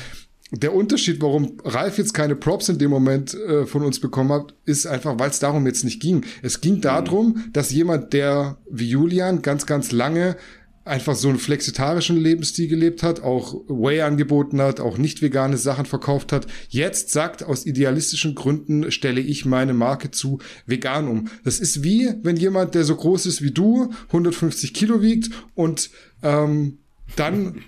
der 0.51 0.73
Unterschied, 0.75 1.21
warum 1.21 1.57
Ralf 1.63 1.97
jetzt 1.97 2.13
keine 2.13 2.35
Props 2.35 2.69
in 2.69 2.77
dem 2.77 2.91
Moment 2.91 3.33
äh, 3.33 3.65
von 3.65 3.83
uns 3.83 3.99
bekommen 3.99 4.31
hat, 4.33 4.53
ist 4.65 4.85
einfach, 4.85 5.17
weil 5.17 5.29
es 5.29 5.39
darum 5.39 5.65
jetzt 5.65 5.85
nicht 5.85 6.01
ging. 6.01 6.25
Es 6.41 6.59
ging 6.59 6.81
darum, 6.81 7.27
mhm. 7.27 7.53
dass 7.53 7.71
jemand, 7.71 8.11
der 8.13 8.57
wie 8.69 8.89
Julian 8.89 9.41
ganz, 9.41 9.65
ganz 9.65 9.91
lange 9.91 10.35
einfach 10.83 11.15
so 11.15 11.29
einen 11.29 11.37
flexitarischen 11.37 12.17
Lebensstil 12.17 12.67
gelebt 12.67 13.03
hat, 13.03 13.21
auch 13.21 13.53
Whey 13.67 14.01
angeboten 14.01 14.59
hat, 14.61 14.79
auch 14.79 14.97
nicht 14.97 15.21
vegane 15.21 15.57
Sachen 15.57 15.85
verkauft 15.85 16.31
hat, 16.31 16.47
jetzt 16.69 17.11
sagt, 17.11 17.43
aus 17.43 17.65
idealistischen 17.65 18.33
Gründen 18.33 18.91
stelle 18.91 19.21
ich 19.21 19.45
meine 19.45 19.73
Marke 19.73 20.11
zu 20.11 20.39
vegan 20.65 21.07
um. 21.07 21.27
Das 21.43 21.59
ist 21.59 21.83
wie, 21.83 22.11
wenn 22.23 22.35
jemand, 22.35 22.73
der 22.73 22.83
so 22.83 22.95
groß 22.95 23.27
ist 23.27 23.43
wie 23.43 23.51
du, 23.51 23.91
150 24.07 24.73
Kilo 24.73 25.01
wiegt 25.01 25.29
und 25.53 25.91
ähm, 26.23 26.79
dann 27.15 27.61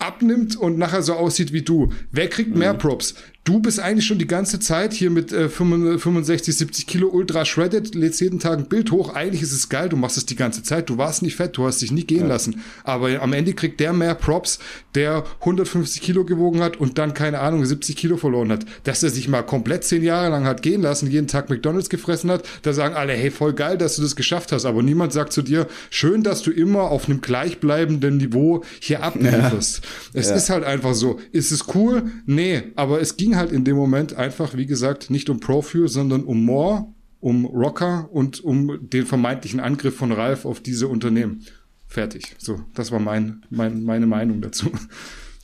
abnimmt 0.00 0.56
und 0.56 0.78
nachher 0.78 1.02
so 1.02 1.14
aussieht 1.14 1.52
wie 1.52 1.62
du. 1.62 1.92
Wer 2.10 2.28
kriegt 2.28 2.54
mehr 2.56 2.74
mhm. 2.74 2.78
Props? 2.78 3.14
Du 3.44 3.58
bist 3.58 3.80
eigentlich 3.80 4.04
schon 4.04 4.18
die 4.18 4.26
ganze 4.26 4.60
Zeit 4.60 4.92
hier 4.92 5.08
mit 5.08 5.32
äh, 5.32 5.48
65, 5.48 6.54
70 6.54 6.86
Kilo 6.86 7.08
ultra 7.08 7.46
shredded, 7.46 7.94
lädst 7.94 8.20
jeden 8.20 8.38
Tag 8.38 8.58
ein 8.58 8.66
Bild 8.66 8.90
hoch. 8.90 9.14
Eigentlich 9.14 9.40
ist 9.40 9.52
es 9.52 9.70
geil, 9.70 9.88
du 9.88 9.96
machst 9.96 10.18
es 10.18 10.26
die 10.26 10.36
ganze 10.36 10.62
Zeit. 10.62 10.90
Du 10.90 10.98
warst 10.98 11.22
nicht 11.22 11.36
fett, 11.36 11.56
du 11.56 11.66
hast 11.66 11.80
dich 11.80 11.90
nie 11.90 12.04
gehen 12.04 12.22
ja. 12.22 12.26
lassen. 12.26 12.60
Aber 12.84 13.08
am 13.22 13.32
Ende 13.32 13.54
kriegt 13.54 13.80
der 13.80 13.94
mehr 13.94 14.14
Props, 14.14 14.58
der 14.94 15.24
150 15.40 16.02
Kilo 16.02 16.26
gewogen 16.26 16.60
hat 16.60 16.76
und 16.76 16.98
dann, 16.98 17.14
keine 17.14 17.40
Ahnung, 17.40 17.64
70 17.64 17.96
Kilo 17.96 18.18
verloren 18.18 18.52
hat. 18.52 18.66
Dass 18.84 19.02
er 19.02 19.08
sich 19.08 19.26
mal 19.26 19.42
komplett 19.42 19.84
zehn 19.84 20.02
Jahre 20.02 20.28
lang 20.28 20.44
hat 20.44 20.60
gehen 20.60 20.82
lassen, 20.82 21.10
jeden 21.10 21.26
Tag 21.26 21.48
McDonalds 21.48 21.88
gefressen 21.88 22.30
hat, 22.30 22.46
da 22.60 22.74
sagen 22.74 22.94
alle, 22.94 23.14
hey, 23.14 23.30
voll 23.30 23.54
geil, 23.54 23.78
dass 23.78 23.96
du 23.96 24.02
das 24.02 24.16
geschafft 24.16 24.52
hast. 24.52 24.66
Aber 24.66 24.82
niemand 24.82 25.14
sagt 25.14 25.32
zu 25.32 25.40
dir, 25.40 25.66
schön, 25.88 26.22
dass 26.22 26.42
du 26.42 26.50
immer 26.50 26.82
auf 26.82 27.08
einem 27.08 27.22
gleichbleibenden 27.22 28.18
Niveau 28.18 28.64
hier 28.80 29.02
ablieferst. 29.02 29.80
Ja. 30.12 30.20
Es 30.20 30.28
ja. 30.28 30.36
ist 30.36 30.50
halt 30.50 30.64
einfach 30.64 30.94
so. 30.94 31.18
Ist 31.32 31.52
es 31.52 31.74
cool? 31.74 32.02
Nee, 32.26 32.64
aber 32.76 33.00
es 33.00 33.16
ging 33.16 33.29
ging 33.30 33.38
halt 33.38 33.52
in 33.52 33.64
dem 33.64 33.76
Moment 33.76 34.16
einfach, 34.16 34.56
wie 34.56 34.66
gesagt, 34.66 35.08
nicht 35.08 35.30
um 35.30 35.38
Profile, 35.38 35.86
sondern 35.86 36.24
um 36.24 36.44
More, 36.44 36.86
um 37.20 37.44
Rocker 37.44 38.08
und 38.10 38.42
um 38.42 38.90
den 38.90 39.06
vermeintlichen 39.06 39.60
Angriff 39.60 39.96
von 39.96 40.10
Ralf 40.10 40.44
auf 40.44 40.60
diese 40.60 40.88
Unternehmen. 40.88 41.46
Fertig. 41.86 42.34
So, 42.38 42.60
das 42.74 42.90
war 42.90 42.98
mein, 42.98 43.42
mein, 43.48 43.84
meine 43.84 44.06
Meinung 44.06 44.40
dazu. 44.40 44.72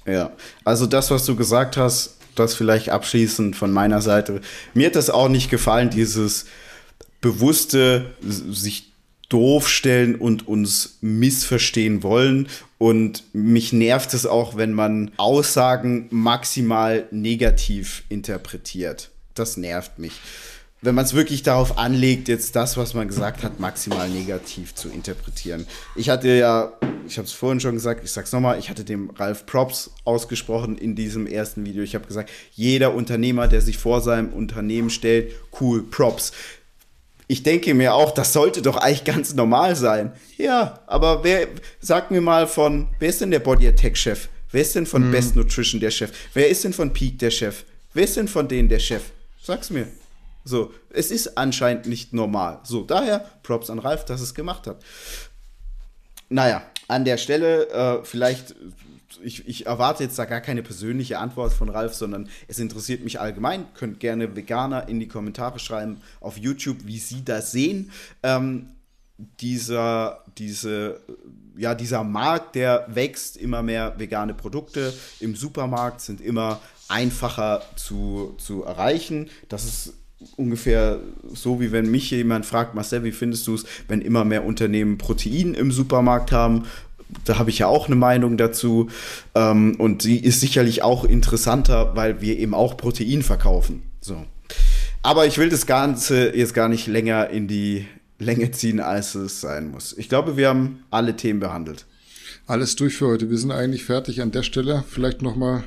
Ja, 0.05 0.33
also 0.65 0.87
das, 0.87 1.11
was 1.11 1.25
du 1.27 1.35
gesagt 1.35 1.77
hast, 1.77 2.19
das 2.35 2.55
vielleicht 2.55 2.91
abschließend 2.91 3.57
von 3.57 3.73
meiner 3.73 4.01
Seite. 4.01 4.41
Mir 4.75 4.87
hat 4.87 4.95
das 4.97 5.11
auch 5.11 5.29
nicht 5.29 5.51
gefallen, 5.51 5.91
dieses 5.91 6.47
bewusste 7.21 8.15
sich 8.21 8.86
doof 9.29 9.69
stellen 9.69 10.15
und 10.15 10.47
uns 10.47 10.99
missverstehen 11.01 12.03
wollen. 12.03 12.49
Und 12.79 13.25
mich 13.33 13.73
nervt 13.73 14.15
es 14.15 14.27
auch, 14.27 14.57
wenn 14.57 14.73
man 14.73 15.11
Aussagen 15.17 16.07
maximal 16.11 17.07
negativ 17.11 18.05
interpretiert. 18.09 19.11
Das 19.35 19.57
nervt 19.57 19.99
mich 19.99 20.13
wenn 20.83 20.95
man 20.95 21.05
es 21.05 21.15
wirklich 21.15 21.43
darauf 21.43 21.79
anlegt, 21.79 22.29
jetzt 22.29 22.55
das, 22.55 22.77
was 22.77 22.95
man 22.95 23.09
gesagt 23.09 23.43
hat, 23.43 23.59
maximal 23.61 24.09
negativ 24.09 24.75
zu 24.75 24.89
interpretieren. 24.89 25.67
Ich 25.97 26.11
hatte 26.11 26.29
ja, 26.29 26.73
ich 27.09 27.19
habe 27.19 27.27
es 27.27 27.33
vorhin 27.33 27.61
schon 27.61 27.75
gesagt, 27.75 28.05
ich 28.05 28.13
sag's 28.13 28.33
nochmal, 28.33 28.59
ich 28.59 28.69
hatte 28.69 28.85
dem 28.85 29.11
Ralf 29.11 29.47
Props 29.47 29.91
ausgesprochen 30.05 30.77
in 30.77 30.95
diesem 30.95 31.27
ersten 31.27 31.65
Video. 31.65 31.83
Ich 31.83 31.95
habe 31.95 32.07
gesagt, 32.07 32.31
jeder 32.53 32.95
Unternehmer, 32.95 33.49
der 33.49 33.63
sich 33.63 33.79
vor 33.79 34.01
seinem 34.01 34.33
Unternehmen 34.33 34.91
stellt, 34.91 35.33
cool, 35.61 35.83
Props. 35.83 36.33
Ich 37.29 37.43
denke 37.43 37.75
mir 37.75 37.95
auch, 37.95 38.13
das 38.13 38.33
sollte 38.33 38.63
doch 38.63 38.77
eigentlich 38.77 39.05
ganz 39.05 39.35
normal 39.35 39.75
sein. 39.75 40.13
Ja, 40.37 40.81
aber 40.87 41.25
wer, 41.25 41.49
sag 41.81 42.11
mir 42.11 42.21
mal 42.21 42.47
von, 42.47 42.89
wer 42.99 43.09
ist 43.09 43.21
denn 43.21 43.33
der 43.33 43.41
Body 43.41 43.67
Attack 43.67 43.97
Chef? 43.97 44.29
Wer 44.53 44.63
ist 44.63 44.75
denn 44.75 44.87
von 44.87 45.03
hm. 45.03 45.11
Best 45.11 45.35
Nutrition 45.35 45.81
der 45.81 45.91
Chef? 45.91 46.13
Wer 46.35 46.49
ist 46.49 46.63
denn 46.65 46.73
von 46.73 46.93
Peak 46.93 47.19
der 47.19 47.31
Chef? 47.31 47.65
Wer 47.95 48.05
ist 48.05 48.17
denn 48.17 48.29
von 48.29 48.47
denen 48.47 48.69
der 48.69 48.79
Chef? 48.79 49.03
Sag's 49.43 49.71
mir. 49.71 49.89
So, 50.45 50.73
es 50.91 51.11
ist 51.11 51.37
anscheinend 51.37 51.87
nicht 51.87 52.13
normal. 52.13 52.61
So, 52.63 52.85
daher 52.85 53.25
Props 53.43 53.69
an 53.69 53.81
Ralf, 53.81 54.05
dass 54.05 54.21
es 54.21 54.35
gemacht 54.35 54.69
hat. 54.69 54.81
Naja, 56.29 56.63
an 56.87 57.05
der 57.05 57.17
Stelle 57.17 57.69
äh, 57.69 58.05
vielleicht, 58.05 58.55
ich, 59.27 59.49
ich, 59.49 59.67
erwarte 59.67 60.05
jetzt 60.05 60.19
da 60.19 60.25
gar 60.25 60.41
keine 60.41 60.63
persönliche 60.63 61.19
Antwort 61.19 61.53
von 61.53 61.69
Ralf, 61.69 61.95
sondern 61.95 62.29
es 62.47 62.59
interessiert 62.59 63.03
mich 63.03 63.21
allgemein. 63.21 63.67
Könnt 63.75 63.99
gerne 63.99 64.37
Veganer 64.37 64.89
in 64.89 65.01
die 65.01 65.09
Kommentare 65.09 65.59
schreiben 65.59 66.01
auf 66.21 66.39
YouTube, 66.39 66.79
wie 66.85 66.99
sie 66.99 67.25
das 67.25 67.51
sehen. 67.51 67.91
Ähm, 68.23 68.69
dieser, 69.41 70.25
diese, 70.39 71.01
ja, 71.57 71.75
dieser 71.75 72.05
Markt, 72.05 72.55
der 72.55 72.87
wächst, 72.89 73.37
immer 73.37 73.63
mehr 73.63 73.99
vegane 73.99 74.35
Produkte 74.35 74.93
im 75.21 75.35
Supermarkt 75.35 76.03
sind 76.03 76.21
immer 76.21 76.61
einfacher 76.89 77.63
zu, 77.75 78.35
zu 78.39 78.63
erreichen. 78.63 79.29
Das 79.49 79.65
ist 79.65 79.95
ungefähr 80.37 81.01
so, 81.33 81.61
wie 81.61 81.73
wenn 81.73 81.91
mich 81.91 82.11
jemand 82.11 82.47
fragt, 82.47 82.75
Marcel, 82.75 83.05
wie 83.05 83.13
findest 83.13 83.47
du 83.47 83.55
es, 83.55 83.65
wenn 83.89 84.01
immer 84.01 84.25
mehr 84.25 84.45
Unternehmen 84.45 84.99
Protein 84.99 85.55
im 85.55 85.73
Supermarkt 85.73 86.33
haben? 86.33 86.67
Da 87.25 87.39
habe 87.39 87.51
ich 87.51 87.59
ja 87.59 87.67
auch 87.67 87.87
eine 87.87 87.97
Meinung 87.97 88.37
dazu. 88.37 88.89
Ähm, 89.35 89.77
und 89.79 90.03
sie 90.03 90.19
ist 90.19 90.41
sicherlich 90.41 90.83
auch 90.83 91.05
interessanter, 91.05 91.95
weil 91.95 92.21
wir 92.21 92.39
eben 92.39 92.55
auch 92.55 92.77
Protein 92.77 93.23
verkaufen. 93.23 93.83
So. 94.01 94.25
Aber 95.03 95.27
ich 95.27 95.39
will 95.39 95.49
das 95.49 95.67
Ganze 95.67 96.37
jetzt 96.37 96.55
gar 96.55 96.69
nicht 96.69 96.87
länger 96.87 97.31
in 97.31 97.47
die 97.47 97.87
Länge 98.19 98.51
ziehen, 98.51 98.81
als 98.81 99.15
es 99.15 99.41
sein 99.41 99.71
muss. 99.71 99.95
Ich 99.97 100.09
glaube, 100.09 100.37
wir 100.37 100.49
haben 100.49 100.85
alle 100.91 101.17
Themen 101.17 101.41
behandelt. 101.41 101.87
Alles 102.47 102.77
durch 102.77 102.97
für 102.97 103.09
heute. 103.09 103.31
Wir 103.31 103.39
sind 103.39 103.51
eigentlich 103.51 103.85
fertig 103.85 104.23
an 104.23 104.31
der 104.31 104.43
Stelle. 104.43 104.85
Vielleicht 104.89 105.23
nochmal 105.23 105.65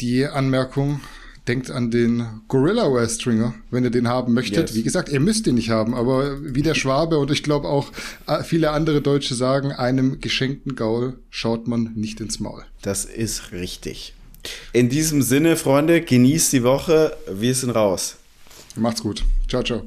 die 0.00 0.26
Anmerkung, 0.26 1.00
denkt 1.48 1.70
an 1.70 1.90
den 1.90 2.26
Gorilla 2.48 2.92
Wear 2.92 3.08
Stringer, 3.08 3.54
wenn 3.70 3.84
ihr 3.84 3.90
den 3.90 4.08
haben 4.08 4.34
möchtet. 4.34 4.70
Yes. 4.70 4.74
Wie 4.76 4.82
gesagt, 4.82 5.08
ihr 5.08 5.20
müsst 5.20 5.46
ihn 5.46 5.54
nicht 5.54 5.70
haben, 5.70 5.94
aber 5.94 6.38
wie 6.42 6.62
der 6.62 6.74
Schwabe 6.76 7.18
und 7.18 7.30
ich 7.30 7.42
glaube 7.42 7.68
auch 7.68 7.92
äh, 8.26 8.42
viele 8.42 8.70
andere 8.70 9.00
Deutsche 9.00 9.34
sagen, 9.34 9.72
einem 9.72 10.20
geschenkten 10.20 10.74
Gaul 10.74 11.18
schaut 11.30 11.68
man 11.68 11.92
nicht 11.94 12.20
ins 12.20 12.40
Maul. 12.40 12.64
Das 12.82 13.04
ist 13.04 13.52
richtig. 13.52 14.14
In 14.72 14.88
diesem 14.88 15.22
Sinne, 15.22 15.56
Freunde, 15.56 16.00
genießt 16.00 16.52
die 16.52 16.62
Woche. 16.62 17.16
Wir 17.32 17.54
sind 17.54 17.70
raus. 17.70 18.16
Macht's 18.76 19.02
gut. 19.02 19.24
Ciao, 19.48 19.62
ciao. 19.62 19.82